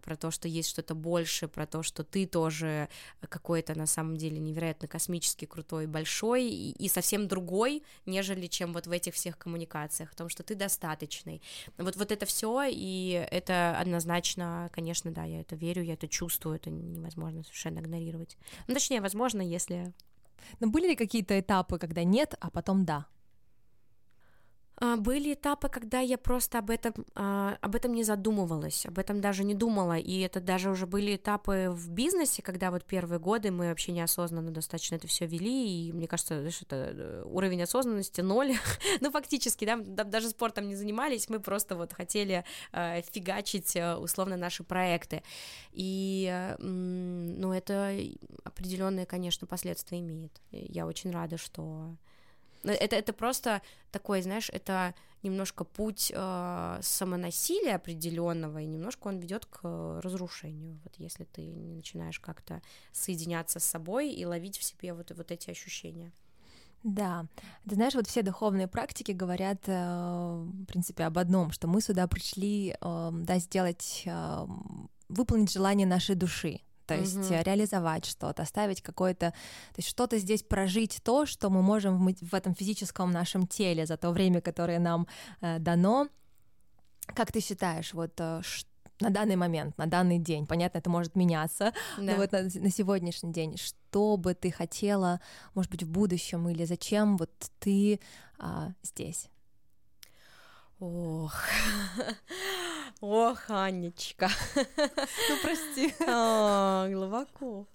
про 0.02 0.16
то, 0.16 0.30
что 0.30 0.46
есть 0.46 0.68
что-то 0.68 0.94
больше, 0.94 1.48
про 1.48 1.66
то, 1.66 1.82
что 1.82 2.04
ты 2.04 2.26
тоже 2.26 2.88
какой-то 3.28 3.78
на 3.78 3.86
самом 3.86 4.18
деле 4.18 4.38
невероятно 4.38 4.88
космический, 4.88 5.46
крутой, 5.46 5.86
большой 5.86 6.44
и, 6.44 6.72
и 6.72 6.88
совсем 6.88 7.28
другой, 7.28 7.82
нежели 8.04 8.46
чем 8.46 8.74
вот 8.74 8.86
в 8.86 8.90
этих 8.90 9.14
всех 9.14 9.38
коммуникациях, 9.38 10.12
о 10.12 10.16
том, 10.16 10.28
что 10.28 10.42
ты 10.42 10.54
достаточный. 10.54 11.40
Вот, 11.78 11.96
вот 11.96 12.12
это 12.12 12.26
все, 12.26 12.64
и 12.68 13.26
это 13.30 13.78
однозначно 13.78 14.65
конечно, 14.68 15.10
да, 15.10 15.24
я 15.24 15.40
это 15.40 15.56
верю, 15.56 15.82
я 15.82 15.94
это 15.94 16.08
чувствую, 16.08 16.56
это 16.56 16.70
невозможно 16.70 17.42
совершенно 17.42 17.80
игнорировать. 17.80 18.36
Ну, 18.66 18.74
точнее, 18.74 19.00
возможно, 19.00 19.40
если... 19.42 19.92
Но 20.60 20.68
были 20.68 20.88
ли 20.88 20.96
какие-то 20.96 21.38
этапы, 21.38 21.78
когда 21.78 22.04
нет, 22.04 22.34
а 22.40 22.50
потом 22.50 22.84
да? 22.84 23.06
А, 24.78 24.96
были 24.96 25.32
этапы, 25.32 25.68
когда 25.68 26.00
я 26.00 26.18
просто 26.18 26.58
об 26.58 26.68
этом, 26.68 26.92
а, 27.14 27.56
об 27.62 27.74
этом 27.74 27.94
не 27.94 28.04
задумывалась, 28.04 28.84
об 28.84 28.98
этом 28.98 29.22
даже 29.22 29.42
не 29.42 29.54
думала, 29.54 29.96
и 29.96 30.20
это 30.20 30.40
даже 30.40 30.70
уже 30.70 30.86
были 30.86 31.16
этапы 31.16 31.70
в 31.70 31.88
бизнесе, 31.88 32.42
когда 32.42 32.70
вот 32.70 32.84
первые 32.84 33.18
годы 33.18 33.50
мы 33.50 33.68
вообще 33.70 33.92
неосознанно 33.92 34.50
достаточно 34.50 34.96
это 34.96 35.06
все 35.06 35.24
вели, 35.26 35.88
и 35.88 35.92
мне 35.92 36.06
кажется, 36.06 36.38
знаешь, 36.38 36.60
это 36.60 36.76
э, 36.76 37.22
уровень 37.24 37.62
осознанности 37.62 38.20
ноль, 38.20 38.52
ну 39.00 39.10
фактически, 39.10 39.64
да, 39.64 40.04
даже 40.04 40.28
спортом 40.28 40.68
не 40.68 40.76
занимались, 40.76 41.30
мы 41.30 41.40
просто 41.40 41.74
вот 41.74 41.94
хотели 41.94 42.44
э, 42.72 43.00
фигачить 43.10 43.76
э, 43.76 43.96
условно 43.96 44.36
наши 44.36 44.62
проекты, 44.62 45.22
и, 45.72 46.54
ну, 46.58 47.52
это 47.52 47.96
определенные, 48.44 49.06
конечно, 49.06 49.46
последствия 49.46 50.00
имеет. 50.00 50.32
Я 50.50 50.86
очень 50.86 51.10
рада, 51.10 51.36
что 51.36 51.96
это, 52.72 52.96
это 52.96 53.12
просто 53.12 53.62
такой, 53.90 54.22
знаешь, 54.22 54.50
это 54.50 54.94
немножко 55.22 55.64
путь 55.64 56.12
э, 56.14 56.78
самонасилия 56.82 57.76
определенного, 57.76 58.60
и 58.60 58.66
немножко 58.66 59.08
он 59.08 59.18
ведет 59.18 59.46
к 59.46 60.00
разрушению. 60.02 60.78
Вот 60.84 60.94
если 60.98 61.24
ты 61.24 61.42
не 61.42 61.74
начинаешь 61.74 62.20
как-то 62.20 62.62
соединяться 62.92 63.58
с 63.58 63.64
собой 63.64 64.10
и 64.10 64.24
ловить 64.24 64.58
в 64.58 64.62
себе 64.62 64.94
вот, 64.94 65.10
вот 65.16 65.30
эти 65.30 65.50
ощущения. 65.50 66.12
Да, 66.82 67.26
ты 67.68 67.74
знаешь, 67.74 67.94
вот 67.94 68.06
все 68.06 68.22
духовные 68.22 68.68
практики 68.68 69.10
говорят, 69.10 69.62
э, 69.66 69.72
в 69.72 70.64
принципе, 70.66 71.04
об 71.04 71.18
одном, 71.18 71.50
что 71.50 71.66
мы 71.66 71.80
сюда 71.80 72.06
пришли, 72.06 72.76
э, 72.80 73.10
да, 73.12 73.38
сделать, 73.38 74.02
э, 74.06 74.46
выполнить 75.08 75.52
желание 75.52 75.86
нашей 75.86 76.14
души, 76.14 76.60
то 76.86 76.94
есть 76.94 77.16
угу. 77.16 77.34
реализовать 77.42 78.04
что-то, 78.04 78.42
оставить 78.42 78.82
какое-то, 78.82 79.30
то 79.30 79.78
есть 79.78 79.88
что-то 79.88 80.18
здесь 80.18 80.42
прожить 80.42 81.00
то, 81.02 81.26
что 81.26 81.50
мы 81.50 81.62
можем 81.62 82.06
в, 82.06 82.14
в 82.14 82.34
этом 82.34 82.54
физическом 82.54 83.10
нашем 83.10 83.46
теле 83.46 83.86
за 83.86 83.96
то 83.96 84.10
время, 84.10 84.40
которое 84.40 84.78
нам 84.78 85.06
э, 85.40 85.58
дано. 85.58 86.08
Как 87.14 87.32
ты 87.32 87.40
считаешь, 87.40 87.94
вот 87.94 88.12
э, 88.18 88.42
на 89.00 89.10
данный 89.10 89.36
момент, 89.36 89.76
на 89.78 89.86
данный 89.86 90.18
день, 90.18 90.46
понятно, 90.46 90.78
это 90.78 90.90
может 90.90 91.16
меняться, 91.16 91.72
да. 91.98 92.02
но 92.02 92.16
вот 92.16 92.32
на, 92.32 92.42
на 92.42 92.70
сегодняшний 92.70 93.32
день, 93.32 93.56
что 93.56 94.16
бы 94.16 94.34
ты 94.34 94.50
хотела, 94.50 95.20
может 95.54 95.70
быть, 95.70 95.82
в 95.82 95.90
будущем 95.90 96.48
или 96.48 96.64
зачем 96.64 97.16
вот 97.16 97.30
ты 97.58 98.00
э, 98.38 98.68
здесь? 98.82 99.28
Ох, 100.78 101.34
ох, 103.00 103.50
Анечка. 103.50 104.30
Ну, 104.54 105.36
прости. 105.42 105.94
А, 106.08 106.88
глубоко. 106.88 107.66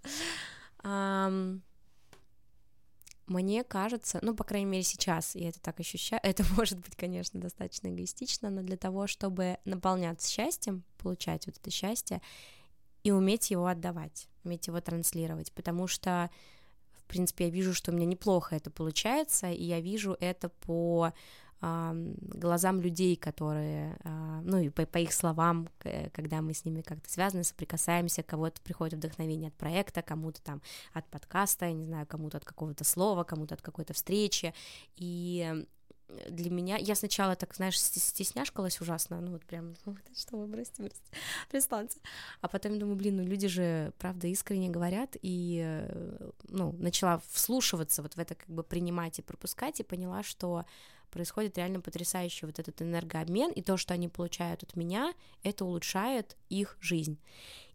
Мне 3.31 3.63
кажется, 3.63 4.19
ну, 4.21 4.35
по 4.35 4.43
крайней 4.43 4.65
мере, 4.65 4.83
сейчас 4.83 5.35
я 5.35 5.49
это 5.49 5.61
так 5.61 5.79
ощущаю, 5.79 6.19
это 6.23 6.43
может 6.57 6.79
быть, 6.79 6.97
конечно, 6.97 7.39
достаточно 7.39 7.87
эгоистично, 7.87 8.49
но 8.49 8.61
для 8.61 8.75
того, 8.75 9.07
чтобы 9.07 9.57
наполняться 9.63 10.29
счастьем, 10.29 10.83
получать 10.97 11.45
вот 11.45 11.57
это 11.57 11.71
счастье 11.71 12.21
и 13.03 13.11
уметь 13.11 13.49
его 13.49 13.67
отдавать, 13.67 14.27
уметь 14.43 14.67
его 14.67 14.81
транслировать, 14.81 15.53
потому 15.53 15.87
что, 15.87 16.29
в 16.91 17.03
принципе, 17.05 17.45
я 17.45 17.51
вижу, 17.51 17.73
что 17.73 17.91
у 17.91 17.95
меня 17.95 18.05
неплохо 18.05 18.55
это 18.55 18.69
получается, 18.69 19.49
и 19.49 19.63
я 19.63 19.79
вижу 19.79 20.17
это 20.19 20.49
по 20.49 21.13
глазам 21.61 22.81
людей, 22.81 23.15
которые, 23.15 23.97
а, 24.03 24.41
ну 24.43 24.57
и 24.57 24.69
по, 24.69 24.85
по 24.85 24.97
их 24.97 25.13
словам, 25.13 25.69
когда 26.13 26.41
мы 26.41 26.53
с 26.53 26.65
ними 26.65 26.81
как-то 26.81 27.09
связаны, 27.09 27.43
соприкасаемся, 27.43 28.23
кого-то 28.23 28.61
приходит 28.61 28.95
вдохновение 28.95 29.49
от 29.49 29.53
проекта, 29.53 30.01
кому-то 30.01 30.41
там 30.41 30.61
от 30.93 31.05
подкаста, 31.07 31.65
я 31.65 31.73
не 31.73 31.85
знаю, 31.85 32.07
кому-то 32.07 32.37
от 32.37 32.45
какого-то 32.45 32.83
слова, 32.83 33.23
кому-то 33.23 33.55
от 33.55 33.61
какой-то 33.61 33.93
встречи, 33.93 34.53
и 34.95 35.65
для 36.29 36.49
меня, 36.49 36.77
я 36.77 36.95
сначала 36.95 37.35
так, 37.35 37.53
знаешь, 37.55 37.79
стесняшкалась 37.79 38.81
ужасно, 38.81 39.21
ну 39.21 39.31
вот 39.31 39.45
прям, 39.45 39.75
ну, 39.85 39.95
что 40.15 40.37
вы, 40.37 40.47
бросьте, 40.47 40.83
бросьте, 40.83 41.01
пристаньте. 41.49 41.99
А 42.41 42.47
потом 42.47 42.79
думаю, 42.79 42.95
блин, 42.95 43.17
ну 43.17 43.23
люди 43.23 43.47
же, 43.47 43.93
правда, 43.97 44.27
искренне 44.27 44.69
говорят, 44.69 45.15
и, 45.21 45.61
э, 45.63 46.29
ну, 46.49 46.73
начала 46.73 47.21
вслушиваться 47.31 48.01
вот 48.01 48.15
в 48.15 48.19
это, 48.19 48.35
как 48.35 48.49
бы 48.49 48.63
принимать 48.63 49.19
и 49.19 49.21
пропускать, 49.21 49.79
и 49.79 49.83
поняла, 49.83 50.23
что 50.23 50.65
происходит 51.11 51.57
реально 51.57 51.81
потрясающий 51.81 52.45
вот 52.45 52.57
этот 52.59 52.81
энергообмен, 52.81 53.51
и 53.51 53.61
то, 53.61 53.77
что 53.77 53.93
они 53.93 54.07
получают 54.07 54.63
от 54.63 54.75
меня, 54.75 55.13
это 55.43 55.65
улучшает 55.65 56.37
их 56.49 56.77
жизнь. 56.81 57.19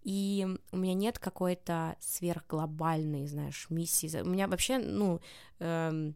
И 0.02 0.46
у 0.72 0.76
меня 0.76 0.94
нет 0.94 1.18
какой-то 1.18 1.96
сверхглобальной, 2.00 3.26
знаешь, 3.26 3.66
миссии. 3.70 4.20
У 4.20 4.28
меня 4.28 4.46
вообще, 4.48 4.78
ну, 4.78 5.20
эм, 5.58 6.14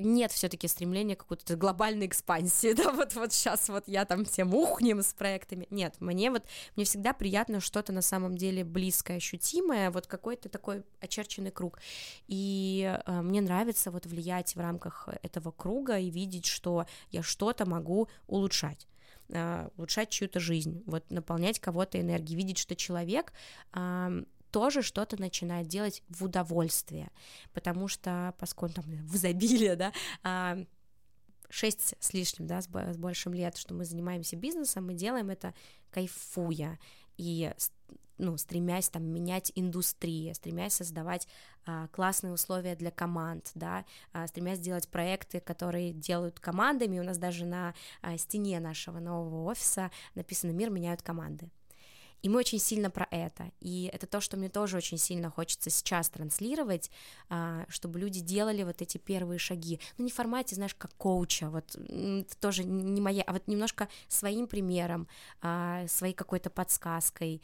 нет 0.00 0.32
все-таки 0.32 0.68
стремления 0.68 1.16
какой-то 1.16 1.56
глобальной 1.56 2.06
экспансии, 2.06 2.72
да, 2.76 2.92
вот, 2.92 3.14
вот 3.14 3.32
сейчас 3.32 3.68
вот 3.68 3.84
я 3.86 4.04
там 4.04 4.24
всем 4.24 4.54
ухнем 4.54 5.02
с 5.02 5.12
проектами. 5.12 5.66
Нет, 5.70 5.96
мне 6.00 6.30
вот, 6.30 6.44
мне 6.76 6.84
всегда 6.84 7.12
приятно 7.12 7.60
что-то 7.60 7.92
на 7.92 8.02
самом 8.02 8.36
деле 8.36 8.64
близкое, 8.64 9.16
ощутимое, 9.16 9.90
вот 9.90 10.06
какой-то 10.06 10.48
такой 10.48 10.84
очерченный 11.00 11.50
круг. 11.50 11.80
И 12.26 13.00
э, 13.06 13.22
мне 13.22 13.40
нравится 13.40 13.90
вот 13.90 14.06
влиять 14.06 14.56
в 14.56 14.60
рамках 14.60 15.08
этого 15.22 15.50
круга 15.50 15.98
и 15.98 16.10
видеть, 16.10 16.46
что 16.46 16.86
я 17.10 17.22
что-то 17.22 17.66
могу 17.66 18.08
улучшать 18.26 18.86
э, 19.28 19.68
улучшать 19.76 20.10
чью-то 20.10 20.40
жизнь, 20.40 20.82
вот 20.86 21.10
наполнять 21.10 21.58
кого-то 21.58 22.00
энергией, 22.00 22.36
видеть, 22.36 22.58
что 22.58 22.76
человек 22.76 23.32
тоже 24.54 24.82
что-то 24.82 25.20
начинает 25.20 25.66
делать 25.66 26.04
в 26.08 26.22
удовольствие, 26.22 27.10
потому 27.52 27.88
что, 27.88 28.34
поскольку 28.38 28.76
там 28.76 28.84
в 28.84 29.16
изобилии, 29.16 29.74
да, 29.74 29.92
а, 30.22 30.64
шесть 31.50 31.96
с 31.98 32.12
лишним, 32.12 32.46
да, 32.46 32.62
с 32.62 32.68
большим 32.68 33.34
лет, 33.34 33.56
что 33.56 33.74
мы 33.74 33.84
занимаемся 33.84 34.36
бизнесом, 34.36 34.86
мы 34.86 34.94
делаем 34.94 35.30
это 35.30 35.54
кайфуя 35.90 36.78
и 37.16 37.52
ну, 38.16 38.36
стремясь 38.36 38.90
там 38.90 39.02
менять 39.02 39.50
индустрии, 39.56 40.32
стремясь 40.32 40.74
создавать 40.74 41.26
а, 41.66 41.88
классные 41.88 42.32
условия 42.32 42.76
для 42.76 42.92
команд, 42.92 43.50
да, 43.56 43.84
а, 44.12 44.28
стремясь 44.28 44.60
делать 44.60 44.88
проекты, 44.88 45.40
которые 45.40 45.92
делают 45.92 46.38
командами. 46.38 47.00
У 47.00 47.02
нас 47.02 47.18
даже 47.18 47.44
на 47.44 47.74
а, 48.02 48.16
стене 48.18 48.60
нашего 48.60 49.00
нового 49.00 49.50
офиса 49.50 49.90
написано 50.14 50.52
«Мир 50.52 50.70
меняют 50.70 51.02
команды». 51.02 51.50
И 52.24 52.28
мы 52.30 52.38
очень 52.38 52.58
сильно 52.58 52.88
про 52.90 53.06
это. 53.10 53.50
И 53.60 53.90
это 53.92 54.06
то, 54.06 54.22
что 54.22 54.38
мне 54.38 54.48
тоже 54.48 54.78
очень 54.78 54.96
сильно 54.96 55.28
хочется 55.28 55.68
сейчас 55.68 56.08
транслировать, 56.08 56.90
а, 57.28 57.66
чтобы 57.68 58.00
люди 58.00 58.20
делали 58.20 58.62
вот 58.62 58.80
эти 58.80 58.96
первые 58.96 59.38
шаги. 59.38 59.78
Ну, 59.98 60.04
не 60.06 60.10
в 60.10 60.14
формате, 60.14 60.54
знаешь, 60.54 60.74
как 60.74 60.94
коуча, 60.94 61.50
вот 61.50 61.76
тоже 62.40 62.64
не 62.64 63.02
моя, 63.02 63.22
а 63.24 63.34
вот 63.34 63.46
немножко 63.46 63.88
своим 64.08 64.46
примером, 64.46 65.06
а, 65.42 65.86
своей 65.86 66.14
какой-то 66.14 66.48
подсказкой, 66.48 67.42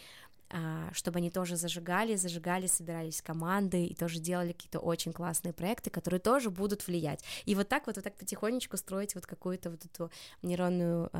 а, 0.49 0.89
чтобы 0.95 1.18
они 1.18 1.31
тоже 1.31 1.57
зажигали, 1.57 2.16
зажигали, 2.16 2.66
собирались 2.66 3.20
команды 3.20 3.85
и 3.85 3.95
тоже 3.95 4.18
делали 4.18 4.53
какие-то 4.53 4.78
очень 4.78 5.12
классные 5.12 5.53
проекты, 5.53 5.91
которые 5.91 6.20
тоже 6.20 6.49
будут 6.49 6.87
влиять. 6.87 7.22
И 7.45 7.55
вот 7.55 7.68
так 7.68 7.87
вот, 7.87 7.97
вот 7.97 8.05
так 8.05 8.16
потихонечку 8.16 8.78
строить 8.78 9.14
вот 9.14 9.26
какую-то 9.26 9.68
вот 9.68 9.85
эту 9.85 10.11
нейронную 10.41 11.11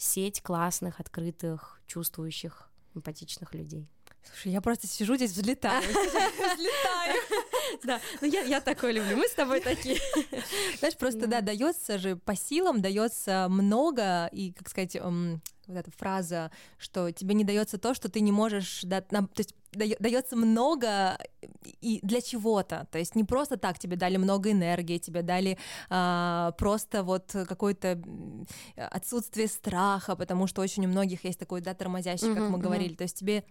сеть 0.00 0.40
классных, 0.40 1.00
открытых, 1.00 1.82
чувствующих 1.86 2.70
эмпатичных 2.94 3.54
людей. 3.54 3.88
Слушай, 4.22 4.52
я 4.52 4.60
просто 4.60 4.86
сижу 4.86 5.16
здесь, 5.16 5.32
взлетаю. 5.32 5.82
Взлетаю. 5.88 7.22
Да, 7.84 8.00
ну 8.20 8.26
я, 8.26 8.42
я 8.42 8.60
такое 8.60 8.92
люблю, 8.92 9.16
мы 9.16 9.26
с 9.26 9.32
тобой 9.32 9.60
такие. 9.60 9.98
Знаешь, 10.78 10.96
просто, 10.96 11.26
да, 11.26 11.40
дается 11.40 11.98
же 11.98 12.16
по 12.16 12.34
силам, 12.34 12.80
дается 12.80 13.46
много, 13.50 14.28
и, 14.32 14.52
как 14.52 14.68
сказать, 14.68 14.96
вот 15.66 15.76
эта 15.76 15.90
фраза, 15.90 16.50
что 16.78 17.10
тебе 17.10 17.34
не 17.34 17.44
дается 17.44 17.78
то, 17.78 17.94
что 17.94 18.08
ты 18.08 18.20
не 18.20 18.32
можешь, 18.32 18.80
да, 18.82 19.02
нам, 19.10 19.28
то 19.28 19.40
есть 19.40 19.54
дается 19.72 20.36
много 20.36 21.18
и 21.80 21.98
для 22.02 22.20
чего-то, 22.20 22.86
то 22.92 22.98
есть 22.98 23.14
не 23.16 23.24
просто 23.24 23.56
так 23.56 23.78
тебе 23.78 23.96
дали 23.96 24.16
много 24.18 24.52
энергии, 24.52 24.98
тебе 24.98 25.22
дали 25.22 25.58
а, 25.88 26.52
просто 26.58 27.02
вот 27.02 27.30
какое-то 27.32 28.00
отсутствие 28.76 29.48
страха, 29.48 30.16
потому 30.16 30.46
что 30.46 30.62
очень 30.62 30.84
у 30.86 30.88
многих 30.88 31.24
есть 31.24 31.38
такой, 31.38 31.60
да, 31.60 31.74
тормозящий, 31.74 32.34
как 32.34 32.50
мы 32.50 32.58
говорили, 32.58 32.94
то 32.94 33.02
есть 33.02 33.18
тебе 33.18 33.44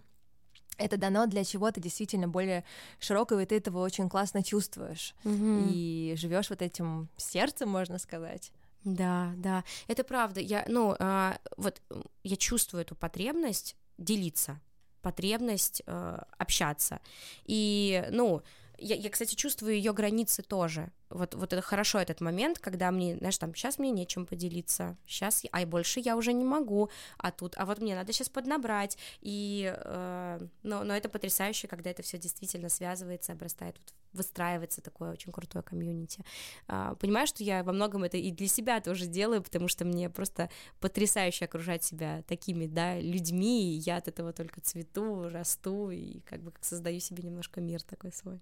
это 0.76 0.96
дано 0.96 1.26
для 1.26 1.44
чего-то 1.44 1.80
действительно 1.80 2.28
более 2.28 2.64
широкого, 2.98 3.40
и 3.40 3.46
ты 3.46 3.56
этого 3.56 3.82
очень 3.82 4.08
классно 4.08 4.42
чувствуешь. 4.42 5.14
Mm-hmm. 5.24 5.70
И 5.72 6.14
живешь 6.16 6.50
вот 6.50 6.62
этим 6.62 7.08
сердцем, 7.16 7.68
можно 7.68 7.98
сказать. 7.98 8.52
Да, 8.84 9.32
да, 9.36 9.64
это 9.88 10.04
правда. 10.04 10.40
Я, 10.40 10.64
ну, 10.68 10.94
а, 10.98 11.38
вот 11.56 11.80
я 12.22 12.36
чувствую 12.36 12.82
эту 12.82 12.94
потребность 12.94 13.76
делиться, 13.96 14.60
потребность 15.00 15.82
э, 15.86 16.18
общаться. 16.38 17.00
И, 17.44 18.06
ну, 18.10 18.42
я, 18.84 18.96
я, 18.96 19.10
кстати, 19.10 19.34
чувствую 19.34 19.74
ее 19.74 19.92
границы 19.94 20.42
тоже. 20.42 20.92
Вот, 21.08 21.34
вот 21.34 21.52
это 21.52 21.62
хорошо 21.62 21.98
этот 21.98 22.20
момент, 22.20 22.58
когда 22.58 22.90
мне, 22.90 23.16
знаешь, 23.16 23.38
там, 23.38 23.54
сейчас 23.54 23.78
мне 23.78 23.90
нечем 23.90 24.26
поделиться, 24.26 24.96
сейчас, 25.06 25.42
а 25.52 25.64
больше 25.64 26.00
я 26.00 26.16
уже 26.16 26.32
не 26.32 26.44
могу, 26.44 26.90
а 27.16 27.30
тут, 27.30 27.54
а 27.56 27.64
вот 27.64 27.78
мне 27.78 27.94
надо 27.94 28.12
сейчас 28.12 28.28
поднабрать, 28.28 28.98
и, 29.20 29.72
э, 29.74 30.40
но, 30.62 30.84
но 30.84 30.94
это 30.94 31.08
потрясающе, 31.08 31.66
когда 31.66 31.90
это 31.90 32.02
все 32.02 32.18
действительно 32.18 32.68
связывается, 32.68 33.32
обрастает, 33.32 33.76
вот, 33.78 33.94
выстраивается 34.12 34.82
такое 34.82 35.12
очень 35.12 35.32
крутое 35.32 35.62
комьюнити. 35.62 36.22
А, 36.68 36.94
понимаю, 36.96 37.26
что 37.26 37.42
я 37.42 37.64
во 37.64 37.72
многом 37.72 38.04
это 38.04 38.16
и 38.18 38.30
для 38.30 38.48
себя 38.48 38.80
тоже 38.80 39.06
делаю, 39.06 39.42
потому 39.42 39.68
что 39.68 39.84
мне 39.84 40.10
просто 40.10 40.50
потрясающе 40.80 41.46
окружать 41.46 41.84
себя 41.84 42.22
такими, 42.28 42.66
да, 42.66 43.00
людьми, 43.00 43.74
и 43.74 43.78
я 43.78 43.96
от 43.96 44.08
этого 44.08 44.32
только 44.32 44.60
цвету, 44.60 45.28
расту, 45.30 45.90
и 45.90 46.20
как 46.20 46.42
бы 46.42 46.52
создаю 46.60 47.00
себе 47.00 47.22
немножко 47.22 47.60
мир 47.60 47.82
такой 47.82 48.12
свой. 48.12 48.40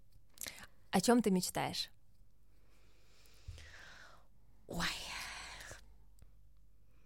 О 0.92 1.00
чем 1.00 1.22
ты 1.22 1.30
мечтаешь? 1.30 1.90
Ой. 4.68 4.86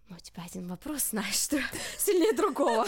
Ну, 0.09 0.15
у 0.15 0.19
тебя 0.19 0.43
один 0.43 0.67
вопрос, 0.67 1.09
знаешь, 1.09 1.35
что 1.35 1.57
сильнее 1.97 2.33
другого. 2.33 2.85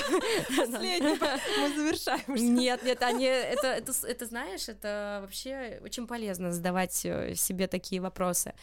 Последний, 0.55 1.17
мы 1.17 1.75
завершаем. 1.75 2.55
Нет, 2.55 2.83
нет, 2.83 3.01
они, 3.01 3.25
это, 3.25 3.67
это, 3.67 3.93
это, 4.07 4.25
знаешь, 4.25 4.69
это 4.69 5.19
вообще 5.21 5.79
очень 5.83 6.05
полезно 6.05 6.51
задавать 6.51 7.05
э, 7.05 7.33
себе 7.35 7.67
такие 7.67 8.01
вопросы. 8.01 8.53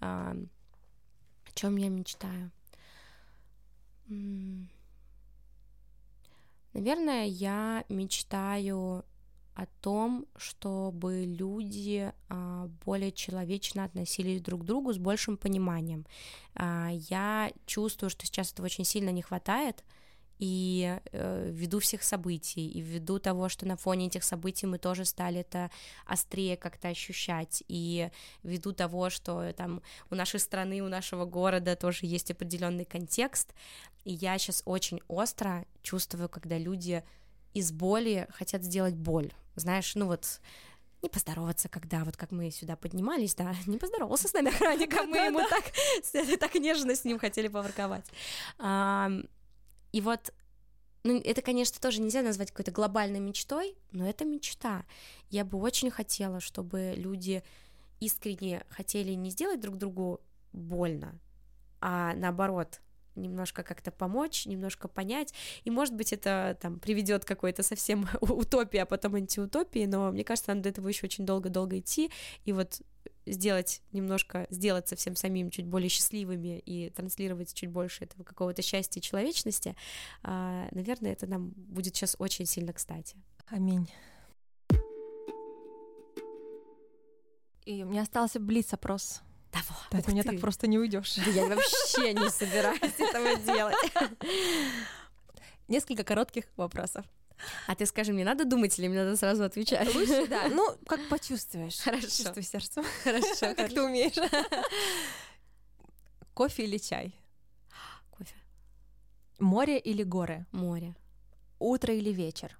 А, 0.00 0.32
о 0.32 1.52
чем 1.54 1.76
я 1.76 1.88
мечтаю? 1.88 2.50
Наверное, 6.72 7.26
я 7.26 7.84
мечтаю 7.88 9.04
о 9.60 9.66
том, 9.82 10.24
чтобы 10.36 11.24
люди 11.26 12.12
а, 12.30 12.68
более 12.86 13.12
человечно 13.12 13.84
относились 13.84 14.40
друг 14.40 14.62
к 14.62 14.64
другу 14.64 14.90
с 14.92 14.96
большим 14.98 15.36
пониманием. 15.36 16.06
А, 16.54 16.88
я 17.10 17.52
чувствую, 17.66 18.08
что 18.08 18.24
сейчас 18.24 18.52
этого 18.52 18.66
очень 18.66 18.84
сильно 18.84 19.10
не 19.10 19.20
хватает, 19.20 19.84
и 20.38 20.98
э, 21.12 21.50
ввиду 21.52 21.80
всех 21.80 22.02
событий, 22.02 22.66
и 22.66 22.80
ввиду 22.80 23.18
того, 23.18 23.50
что 23.50 23.66
на 23.66 23.76
фоне 23.76 24.06
этих 24.06 24.24
событий 24.24 24.66
мы 24.66 24.78
тоже 24.78 25.04
стали 25.04 25.40
это 25.40 25.70
острее 26.06 26.56
как-то 26.56 26.88
ощущать, 26.88 27.62
и 27.68 28.08
ввиду 28.42 28.72
того, 28.72 29.10
что 29.10 29.52
там 29.52 29.82
у 30.10 30.14
нашей 30.14 30.40
страны, 30.40 30.80
у 30.80 30.88
нашего 30.88 31.26
города 31.26 31.76
тоже 31.76 32.06
есть 32.06 32.30
определенный 32.30 32.86
контекст, 32.86 33.52
и 34.04 34.12
я 34.12 34.38
сейчас 34.38 34.62
очень 34.64 35.02
остро 35.08 35.66
чувствую, 35.82 36.30
когда 36.30 36.56
люди 36.56 37.04
из 37.54 37.72
боли 37.72 38.26
хотят 38.30 38.62
сделать 38.62 38.94
боль. 38.94 39.32
Знаешь, 39.56 39.94
ну 39.94 40.06
вот 40.06 40.40
не 41.02 41.08
поздороваться, 41.08 41.68
когда 41.68 42.04
вот 42.04 42.16
как 42.16 42.30
мы 42.30 42.50
сюда 42.50 42.76
поднимались, 42.76 43.34
да, 43.34 43.54
не 43.66 43.78
поздоровался 43.78 44.28
с 44.28 44.32
нами 44.32 44.48
охранник, 44.48 44.94
а 44.96 45.04
мы 45.04 45.18
ему 45.18 45.40
так, 45.48 45.64
так 46.40 46.54
нежно 46.56 46.94
с 46.94 47.04
ним 47.04 47.18
хотели 47.18 47.48
поворковать. 47.48 48.06
И 49.92 50.00
вот 50.00 50.32
ну, 51.02 51.18
это, 51.18 51.40
конечно, 51.40 51.80
тоже 51.80 52.00
нельзя 52.02 52.22
назвать 52.22 52.50
какой-то 52.50 52.72
глобальной 52.72 53.20
мечтой, 53.20 53.76
но 53.90 54.06
это 54.06 54.26
мечта. 54.26 54.84
Я 55.30 55.44
бы 55.46 55.58
очень 55.58 55.90
хотела, 55.90 56.40
чтобы 56.40 56.92
люди 56.94 57.42
искренне 58.00 58.64
хотели 58.68 59.12
не 59.14 59.30
сделать 59.30 59.60
друг 59.60 59.78
другу 59.78 60.20
больно, 60.52 61.18
а 61.80 62.14
наоборот 62.14 62.80
немножко 63.20 63.62
как-то 63.62 63.90
помочь, 63.90 64.46
немножко 64.46 64.88
понять, 64.88 65.34
и, 65.64 65.70
может 65.70 65.94
быть, 65.94 66.12
это 66.12 66.56
там 66.60 66.78
приведет 66.78 67.24
какой-то 67.24 67.62
совсем 67.62 68.08
утопии, 68.20 68.78
а 68.78 68.86
потом 68.86 69.14
антиутопии, 69.14 69.86
но 69.86 70.10
мне 70.10 70.24
кажется, 70.24 70.52
нам 70.52 70.62
до 70.62 70.68
этого 70.68 70.88
еще 70.88 71.06
очень 71.06 71.26
долго-долго 71.26 71.78
идти, 71.78 72.10
и 72.44 72.52
вот 72.52 72.80
сделать 73.26 73.82
немножко, 73.92 74.46
сделать 74.50 74.88
совсем 74.88 75.14
самим 75.16 75.50
чуть 75.50 75.66
более 75.66 75.88
счастливыми 75.88 76.58
и 76.58 76.90
транслировать 76.90 77.54
чуть 77.54 77.70
больше 77.70 78.04
этого 78.04 78.24
какого-то 78.24 78.62
счастья 78.62 79.00
и 79.00 79.02
человечности, 79.02 79.76
а, 80.22 80.68
наверное, 80.72 81.12
это 81.12 81.26
нам 81.26 81.50
будет 81.50 81.96
сейчас 81.96 82.16
очень 82.18 82.46
сильно 82.46 82.72
кстати. 82.72 83.16
Аминь. 83.46 83.88
И 87.64 87.82
у 87.84 87.86
меня 87.86 88.02
остался 88.02 88.40
блиц-опрос. 88.40 89.22
Того. 89.50 89.76
Да, 89.90 89.98
от 89.98 90.08
меня 90.08 90.22
ты. 90.22 90.30
так 90.30 90.40
просто 90.40 90.66
не 90.66 90.78
уйдешь. 90.78 91.14
Да 91.16 91.30
я 91.30 91.46
вообще 91.46 92.14
не 92.14 92.30
собираюсь 92.30 92.94
этого 92.98 93.36
делать. 93.36 93.76
Несколько 95.68 96.04
коротких 96.04 96.44
вопросов. 96.56 97.04
А 97.66 97.74
ты 97.74 97.86
скажи, 97.86 98.12
мне 98.12 98.24
надо 98.24 98.44
думать 98.44 98.78
или 98.78 98.88
мне 98.88 99.02
надо 99.02 99.16
сразу 99.16 99.44
отвечать? 99.44 99.94
Лучше, 99.94 100.26
да. 100.26 100.48
Ну, 100.48 100.76
как 100.86 101.08
почувствуешь. 101.08 101.78
Хорошо. 101.78 102.06
Чувствуй 102.06 102.42
сердцем. 102.42 102.84
Хорошо. 103.04 103.54
Как 103.54 103.72
ты 103.72 103.82
умеешь. 103.82 104.14
Кофе 106.34 106.64
или 106.64 106.78
чай? 106.78 107.14
Кофе. 108.10 108.34
Море 109.38 109.78
или 109.78 110.02
горы? 110.02 110.46
Море. 110.52 110.96
Утро 111.58 111.94
или 111.94 112.10
вечер? 112.10 112.56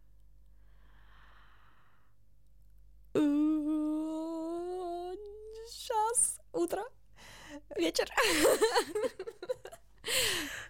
Сейчас 5.67 6.40
утро. 6.53 6.83
Вечер. 7.77 8.09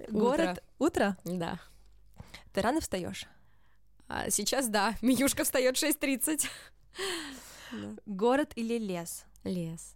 Город. 0.09 0.62
Утро? 0.78 1.16
Да. 1.24 1.61
Ты 2.53 2.62
рано 2.62 2.81
встаешь? 2.81 3.26
А 4.09 4.31
сейчас 4.31 4.68
да. 4.68 4.97
Миюшка 5.03 5.45
встает 5.45 5.76
6.30. 5.76 6.49
Да. 7.72 7.97
Город 8.07 8.53
или 8.57 8.78
лес? 8.78 9.24
Лес. 9.45 9.95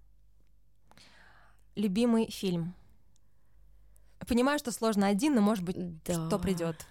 Любимый 1.75 2.31
фильм? 2.31 2.75
Понимаю, 4.29 4.59
что 4.59 4.71
сложно 4.71 5.09
один, 5.09 5.35
но 5.35 5.41
может 5.41 5.65
быть, 5.65 5.77
да. 6.05 6.29
что 6.29 6.39
придет. 6.39 6.87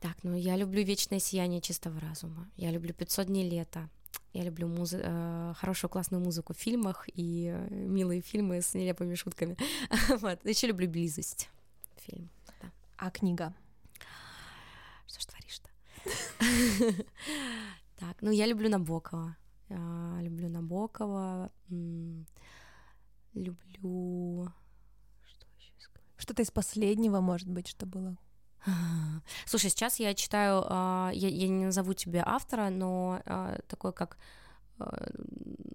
Так, 0.00 0.16
ну 0.22 0.36
я 0.36 0.56
люблю 0.56 0.82
вечное 0.82 1.18
сияние 1.18 1.60
чистого 1.60 1.98
разума. 2.00 2.50
Я 2.56 2.70
люблю 2.70 2.94
500 2.94 3.26
дней 3.26 3.48
лета. 3.48 3.88
Я 4.32 4.44
люблю 4.44 4.68
музы- 4.68 5.00
э, 5.02 5.54
хорошую 5.56 5.90
классную 5.90 6.22
музыку 6.22 6.54
в 6.54 6.56
фильмах 6.58 7.08
и 7.12 7.52
э, 7.52 7.68
милые 7.70 8.20
фильмы 8.20 8.62
с 8.62 8.74
нелепыми 8.74 9.14
шутками. 9.14 9.56
вот. 10.20 10.44
Еще 10.44 10.68
люблю 10.68 10.88
близость. 10.88 11.50
Фильм. 11.96 12.30
Да. 12.62 12.70
А 12.96 13.10
книга? 13.10 13.52
Что 15.06 15.20
ж 15.20 15.24
творишь-то? 15.26 15.68
так, 17.98 18.22
ну 18.22 18.30
я 18.30 18.46
люблю 18.46 18.68
Набокова. 18.68 19.36
Я 19.68 20.18
люблю 20.22 20.48
Набокова. 20.48 21.50
Люблю... 23.34 24.52
Что 25.26 25.46
еще 25.58 25.72
сказать? 25.78 26.06
Что-то 26.16 26.42
из 26.42 26.50
последнего, 26.50 27.20
может 27.20 27.48
быть, 27.48 27.66
что 27.68 27.86
было 27.86 28.16
Слушай, 29.46 29.70
сейчас 29.70 29.98
я 29.98 30.14
читаю, 30.14 30.64
а, 30.66 31.10
я, 31.12 31.28
я 31.28 31.48
не 31.48 31.66
назову 31.66 31.94
тебе 31.94 32.22
автора, 32.24 32.70
но 32.70 33.20
а, 33.24 33.58
такое 33.68 33.92
как 33.92 34.18
а, 34.78 35.10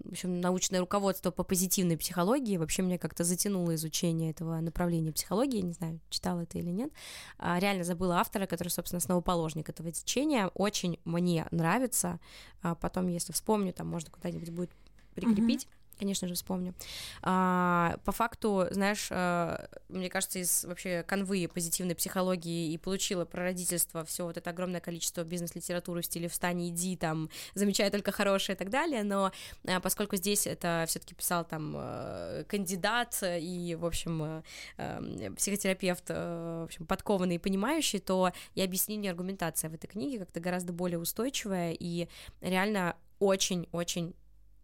в 0.03 0.11
общем, 0.11 0.39
научное 0.39 0.79
руководство 0.79 1.31
по 1.31 1.43
позитивной 1.43 1.97
психологии. 1.97 2.57
Вообще 2.57 2.81
меня 2.81 2.97
как-то 2.97 3.23
затянуло 3.23 3.75
изучение 3.75 4.31
этого 4.31 4.59
направления 4.59 5.11
психологии. 5.11 5.61
Не 5.61 5.73
знаю, 5.73 5.99
читала 6.09 6.41
это 6.41 6.57
или 6.57 6.69
нет. 6.69 6.91
Реально 7.39 7.83
забыла 7.83 8.19
автора, 8.19 8.45
который, 8.45 8.69
собственно, 8.69 8.97
основоположник 8.97 9.69
этого 9.69 9.91
течения. 9.91 10.47
Очень 10.53 10.99
мне 11.03 11.45
нравится. 11.51 12.19
Потом, 12.61 13.07
если 13.07 13.33
вспомню, 13.33 13.73
там 13.73 13.87
можно 13.87 14.09
куда-нибудь 14.09 14.51
будет 14.51 14.71
прикрепить. 15.15 15.65
Mm-hmm. 15.65 15.84
Конечно 15.97 16.27
же, 16.27 16.33
вспомню. 16.33 16.73
А, 17.21 17.97
по 18.03 18.11
факту, 18.11 18.67
знаешь, 18.71 19.07
а, 19.11 19.67
мне 19.87 20.09
кажется, 20.09 20.39
из 20.39 20.65
вообще 20.65 21.03
конвы 21.03 21.49
позитивной 21.53 21.95
психологии 21.95 22.73
и 22.73 22.77
получила 22.77 23.23
про 23.25 23.43
родительство 23.43 24.03
все 24.03 24.25
вот 24.25 24.37
это 24.37 24.49
огромное 24.49 24.81
количество 24.81 25.23
бизнес-литературы 25.23 26.01
в 26.01 26.05
стиле 26.05 26.27
«Встань, 26.27 26.67
иди», 26.67 26.97
там, 26.97 27.29
замечай 27.53 27.89
только 27.89 28.11
хорошее 28.11 28.55
и 28.55 28.59
так 28.59 28.69
далее, 28.69 29.03
но 29.03 29.31
а, 29.67 29.79
поскольку 29.79 30.17
здесь 30.17 30.47
это 30.47 30.85
все 30.87 30.99
таки 30.99 31.15
писал 31.15 31.45
там 31.45 31.73
а, 31.77 32.43
кандидат 32.45 33.23
и, 33.23 33.77
в 33.79 33.85
общем, 33.85 34.43
а, 34.77 35.31
психотерапевт, 35.37 36.05
а, 36.09 36.61
в 36.61 36.65
общем, 36.65 36.85
подкованный 36.85 37.35
и 37.35 37.39
понимающий, 37.39 37.99
то 37.99 38.31
и 38.53 38.61
объяснение, 38.61 39.11
аргументация 39.11 39.69
в 39.69 39.73
этой 39.73 39.87
книге 39.87 40.19
как-то 40.19 40.39
гораздо 40.39 40.73
более 40.73 40.99
устойчивая 40.99 41.75
и 41.77 42.09
реально 42.41 42.95
очень-очень 43.19 44.13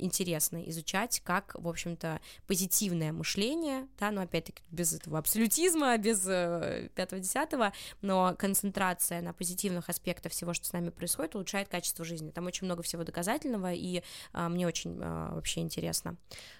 интересно 0.01 0.67
изучать, 0.69 1.21
как, 1.23 1.55
в 1.55 1.67
общем-то, 1.67 2.19
позитивное 2.47 3.13
мышление, 3.13 3.87
да, 3.99 4.11
но 4.11 4.21
опять-таки 4.21 4.63
без 4.71 4.93
этого 4.93 5.19
абсолютизма, 5.19 5.97
без 5.97 6.25
э, 6.27 6.89
пятого-десятого, 6.95 7.73
но 8.01 8.35
концентрация 8.37 9.21
на 9.21 9.33
позитивных 9.33 9.89
аспектах 9.89 10.31
всего, 10.31 10.53
что 10.53 10.65
с 10.65 10.73
нами 10.73 10.89
происходит, 10.89 11.35
улучшает 11.35 11.69
качество 11.69 12.03
жизни. 12.03 12.31
Там 12.31 12.45
очень 12.45 12.65
много 12.65 12.83
всего 12.83 13.03
доказательного, 13.03 13.73
и 13.73 14.03
а, 14.33 14.49
мне 14.49 14.67
очень 14.67 14.99
а, 15.01 15.33
вообще 15.35 15.61
интересно. 15.61 16.17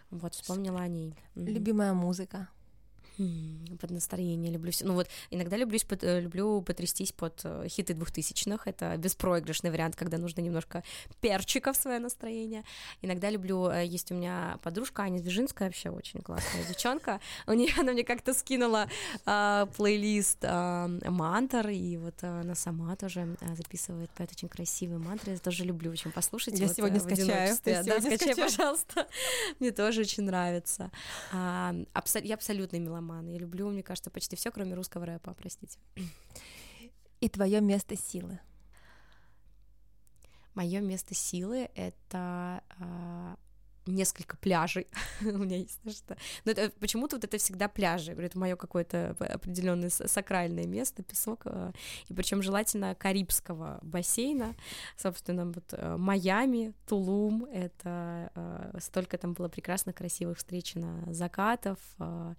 Вот, 0.10 0.36
вспомнила 0.36 0.80
о 0.82 0.88
ней. 0.88 1.16
Любимая 1.36 1.94
музыка? 1.94 2.50
Под 3.80 3.92
настроение 3.92 4.52
люблю 4.52 4.72
все. 4.72 4.86
Ну 4.86 4.94
вот 4.94 5.08
иногда 5.30 5.58
люблю, 5.58 5.80
э, 6.02 6.20
люблю 6.22 6.62
потрястись 6.62 7.12
под 7.12 7.42
э, 7.44 7.68
хиты 7.68 7.94
двухтысячных. 7.94 8.68
Это 8.68 8.96
беспроигрышный 8.98 9.72
вариант, 9.72 9.96
когда 9.96 10.18
нужно 10.18 10.42
немножко 10.42 10.84
перчика 11.20 11.74
в 11.74 11.78
свое 11.78 12.00
настроение. 12.00 12.64
Иногда 13.02 13.30
люблю, 13.30 13.70
э, 13.70 13.86
есть 13.86 14.12
у 14.12 14.16
меня 14.16 14.60
подружка 14.64 15.04
Аня 15.04 15.20
Движинская, 15.20 15.68
вообще 15.68 15.90
очень 15.90 16.22
классная 16.22 16.64
девчонка. 16.68 17.20
У 17.48 17.54
нее 17.54 17.74
она 17.78 17.92
мне 17.94 18.04
как-то 18.04 18.34
скинула 18.34 18.88
а, 19.26 19.66
плейлист 19.78 20.40
а, 20.44 20.88
мантр, 21.08 21.70
и 21.70 21.98
вот 21.98 22.24
она 22.24 22.56
сама 22.56 22.96
тоже 22.96 23.36
записывает, 23.56 24.10
поет 24.12 24.32
очень 24.32 24.50
красивые 24.50 25.00
мантры. 25.00 25.34
Я 25.34 25.38
тоже 25.38 25.64
люблю 25.66 25.92
очень 25.92 26.12
послушать. 26.12 26.60
Я 26.60 26.68
вот, 26.68 26.76
сегодня 26.76 27.00
скачаю. 27.00 27.58
Да, 27.66 27.84
сегодня 27.84 28.02
скачай, 28.02 28.18
скачаю. 28.18 28.36
пожалуйста. 28.36 29.08
Мне 29.60 29.72
тоже 29.72 30.02
очень 30.02 30.24
нравится. 30.24 30.92
А, 31.32 31.74
абсо- 31.94 32.24
я 32.24 32.36
абсолютный 32.36 32.80
меломан 32.80 33.11
романы. 33.12 33.30
Я 33.30 33.40
люблю, 33.40 33.70
мне 33.70 33.84
кажется, 33.84 34.10
почти 34.10 34.36
все, 34.36 34.52
кроме 34.52 34.76
русского 34.76 35.06
рэпа, 35.06 35.34
простите. 35.34 35.80
И 37.20 37.30
твое 37.30 37.62
место 37.62 37.96
силы. 37.96 38.40
Мое 40.54 40.82
место 40.82 41.14
силы 41.14 41.70
это 41.76 42.62
э, 42.78 43.36
несколько 43.86 44.38
пляжей. 44.38 44.88
У 45.22 45.38
меня 45.38 45.58
есть 45.58 45.80
что. 45.98 46.18
Но 46.46 46.52
это, 46.52 46.72
почему-то 46.80 47.16
вот 47.16 47.24
это 47.24 47.38
всегда 47.38 47.68
пляжи. 47.68 48.12
Это 48.14 48.38
мое 48.38 48.56
какое-то 48.56 49.16
определенное 49.20 49.90
сакральное 49.90 50.66
место, 50.66 51.04
песок. 51.04 51.42
Э, 51.46 51.72
и 52.10 52.14
причем 52.14 52.42
желательно 52.42 52.96
Карибского 52.96 53.80
бассейна. 53.82 54.56
Собственно, 54.98 55.46
вот 55.46 55.74
э, 55.74 55.96
Майами, 55.98 56.74
Тулум. 56.88 57.46
Это 57.46 58.32
э, 58.36 58.78
столько 58.80 59.18
там 59.18 59.34
было 59.34 59.48
прекрасно 59.48 59.94
красивых 59.94 60.38
встречено 60.38 61.14
закатов. 61.14 61.80
Э, 62.00 62.36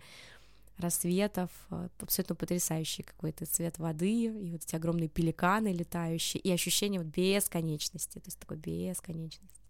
рассветов, 0.79 1.51
э, 1.71 1.89
абсолютно 2.01 2.35
потрясающий 2.35 3.03
какой-то 3.03 3.47
цвет 3.47 3.79
воды, 3.79 4.25
и 4.25 4.51
вот 4.53 4.63
эти 4.63 4.75
огромные 4.75 5.09
пеликаны 5.09 5.73
летающие, 5.73 6.41
и 6.41 6.51
ощущение 6.51 7.01
вот 7.01 7.09
бесконечности, 7.09 8.19
то 8.19 8.27
есть 8.27 8.39
такой 8.39 8.57
бесконечность. 8.57 9.61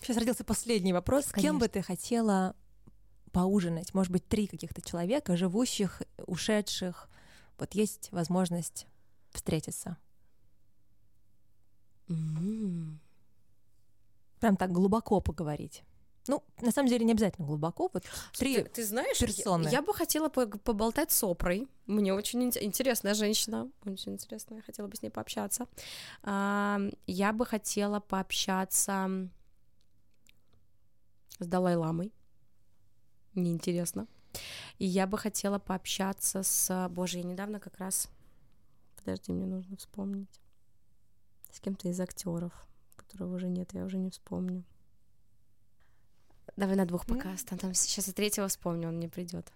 Сейчас 0.00 0.16
родился 0.16 0.44
последний 0.44 0.92
вопрос. 0.92 1.26
Конечно. 1.26 1.40
С 1.40 1.42
кем 1.42 1.58
бы 1.58 1.68
ты 1.68 1.82
хотела 1.82 2.54
поужинать? 3.32 3.94
Может 3.94 4.12
быть, 4.12 4.26
три 4.26 4.46
каких-то 4.46 4.82
человека, 4.82 5.36
живущих, 5.36 6.02
ушедших. 6.26 7.08
Вот 7.58 7.74
есть 7.74 8.10
возможность 8.12 8.86
встретиться. 9.32 9.96
Mm-hmm. 12.08 12.96
Прям 14.40 14.56
так 14.56 14.72
глубоко 14.72 15.20
поговорить. 15.20 15.82
Ну, 16.28 16.44
на 16.60 16.70
самом 16.70 16.88
деле, 16.88 17.04
не 17.04 17.12
обязательно 17.12 17.46
глубоко. 17.46 17.90
Вот 17.92 18.04
три 18.36 18.56
ты, 18.56 18.64
ты 18.64 18.84
знаешь, 18.84 19.18
персоны. 19.18 19.64
Я, 19.64 19.70
я 19.70 19.82
бы 19.82 19.94
хотела 19.94 20.28
поболтать 20.28 21.10
с 21.10 21.24
Опрой. 21.24 21.66
Мне 21.86 22.12
очень 22.12 22.44
ин- 22.44 22.52
интересная 22.60 23.14
женщина. 23.14 23.70
Очень 23.84 24.12
интересная. 24.12 24.58
Я 24.58 24.62
хотела 24.62 24.86
бы 24.86 24.96
с 24.96 25.02
ней 25.02 25.10
пообщаться. 25.10 25.66
А, 26.22 26.80
я 27.06 27.32
бы 27.32 27.46
хотела 27.46 28.00
пообщаться 28.00 29.28
с 31.38 31.46
Далай-ламой. 31.46 32.12
Мне 33.32 33.50
интересно. 33.52 34.06
И 34.78 34.84
я 34.84 35.06
бы 35.06 35.16
хотела 35.16 35.58
пообщаться 35.58 36.42
с... 36.42 36.88
Боже, 36.90 37.18
я 37.18 37.24
недавно 37.24 37.58
как 37.58 37.78
раз... 37.78 38.08
Подожди, 38.96 39.32
мне 39.32 39.46
нужно 39.46 39.76
вспомнить. 39.76 40.40
С 41.50 41.60
кем-то 41.60 41.88
из 41.88 41.98
актеров, 41.98 42.52
которого 42.96 43.36
уже 43.36 43.48
нет, 43.48 43.72
я 43.72 43.84
уже 43.84 43.96
не 43.96 44.10
вспомню. 44.10 44.64
Давай 46.58 46.74
на 46.74 46.86
двух 46.86 47.06
пока 47.06 47.34
останем. 47.34 47.72
Сейчас 47.72 48.08
и 48.08 48.12
третьего 48.12 48.48
вспомню, 48.48 48.88
он 48.88 48.98
не 48.98 49.06
придет. 49.06 49.52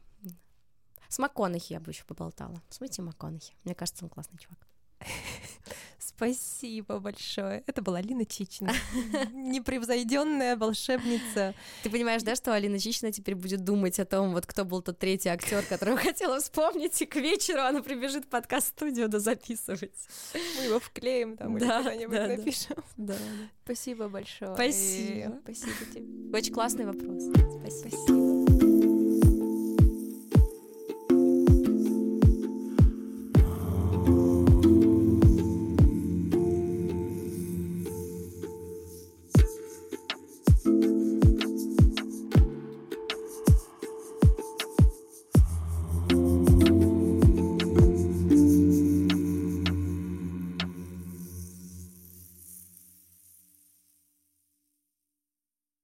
С 1.09 1.19
МакКонахи 1.19 1.73
я 1.73 1.81
бы 1.81 1.91
еще 1.91 2.05
поболтала. 2.05 2.63
С 2.71 2.81
Мэтью 2.81 3.05
МакКонахи. 3.05 3.53
Мне 3.65 3.75
кажется, 3.75 4.05
он 4.05 4.09
классный 4.09 4.39
чувак. 4.39 4.69
Спасибо 6.17 6.99
большое. 6.99 7.65
Это 7.67 7.83
была 7.83 7.99
Алина 7.99 8.25
Чичина. 8.25 8.73
Непревзойденная 9.33 10.57
волшебница. 10.57 11.55
Ты 11.83 11.91
понимаешь, 11.91 12.23
да, 12.23 12.37
что 12.37 12.55
Алина 12.55 12.79
Чичина 12.79 13.13
теперь 13.13 13.35
будет 13.35 13.65
думать 13.65 13.99
о 13.99 14.05
том, 14.05 14.33
вот 14.33 14.47
кто 14.47 14.65
был 14.65 14.83
тот 14.83 14.99
третий 14.99 15.29
актер, 15.29 15.65
которого 15.65 15.97
хотела 15.99 16.41
вспомнить, 16.41 17.01
и 17.03 17.07
к 17.07 17.17
вечеру 17.17 17.63
она 17.63 17.83
прибежит 17.83 18.25
в 18.25 18.29
подкаст-студию 18.29 19.09
да 19.09 19.19
записывать. 19.19 19.93
Мы 20.59 20.65
его 20.65 20.79
вклеим 20.79 21.37
там 21.37 21.59
да, 21.59 21.79
или 21.95 22.07
куда-нибудь 22.07 22.17
да, 22.17 22.27
напишем. 22.29 22.85
Да. 22.97 23.17
Спасибо 23.65 24.09
большое. 24.09 24.55
Спасибо. 24.55 25.39
Спасибо 25.43 25.93
тебе. 25.93 26.37
Очень 26.37 26.53
классный 26.53 26.87
вопрос. 26.87 27.23
Спасибо. 27.25 27.89
Спасибо. 27.89 28.52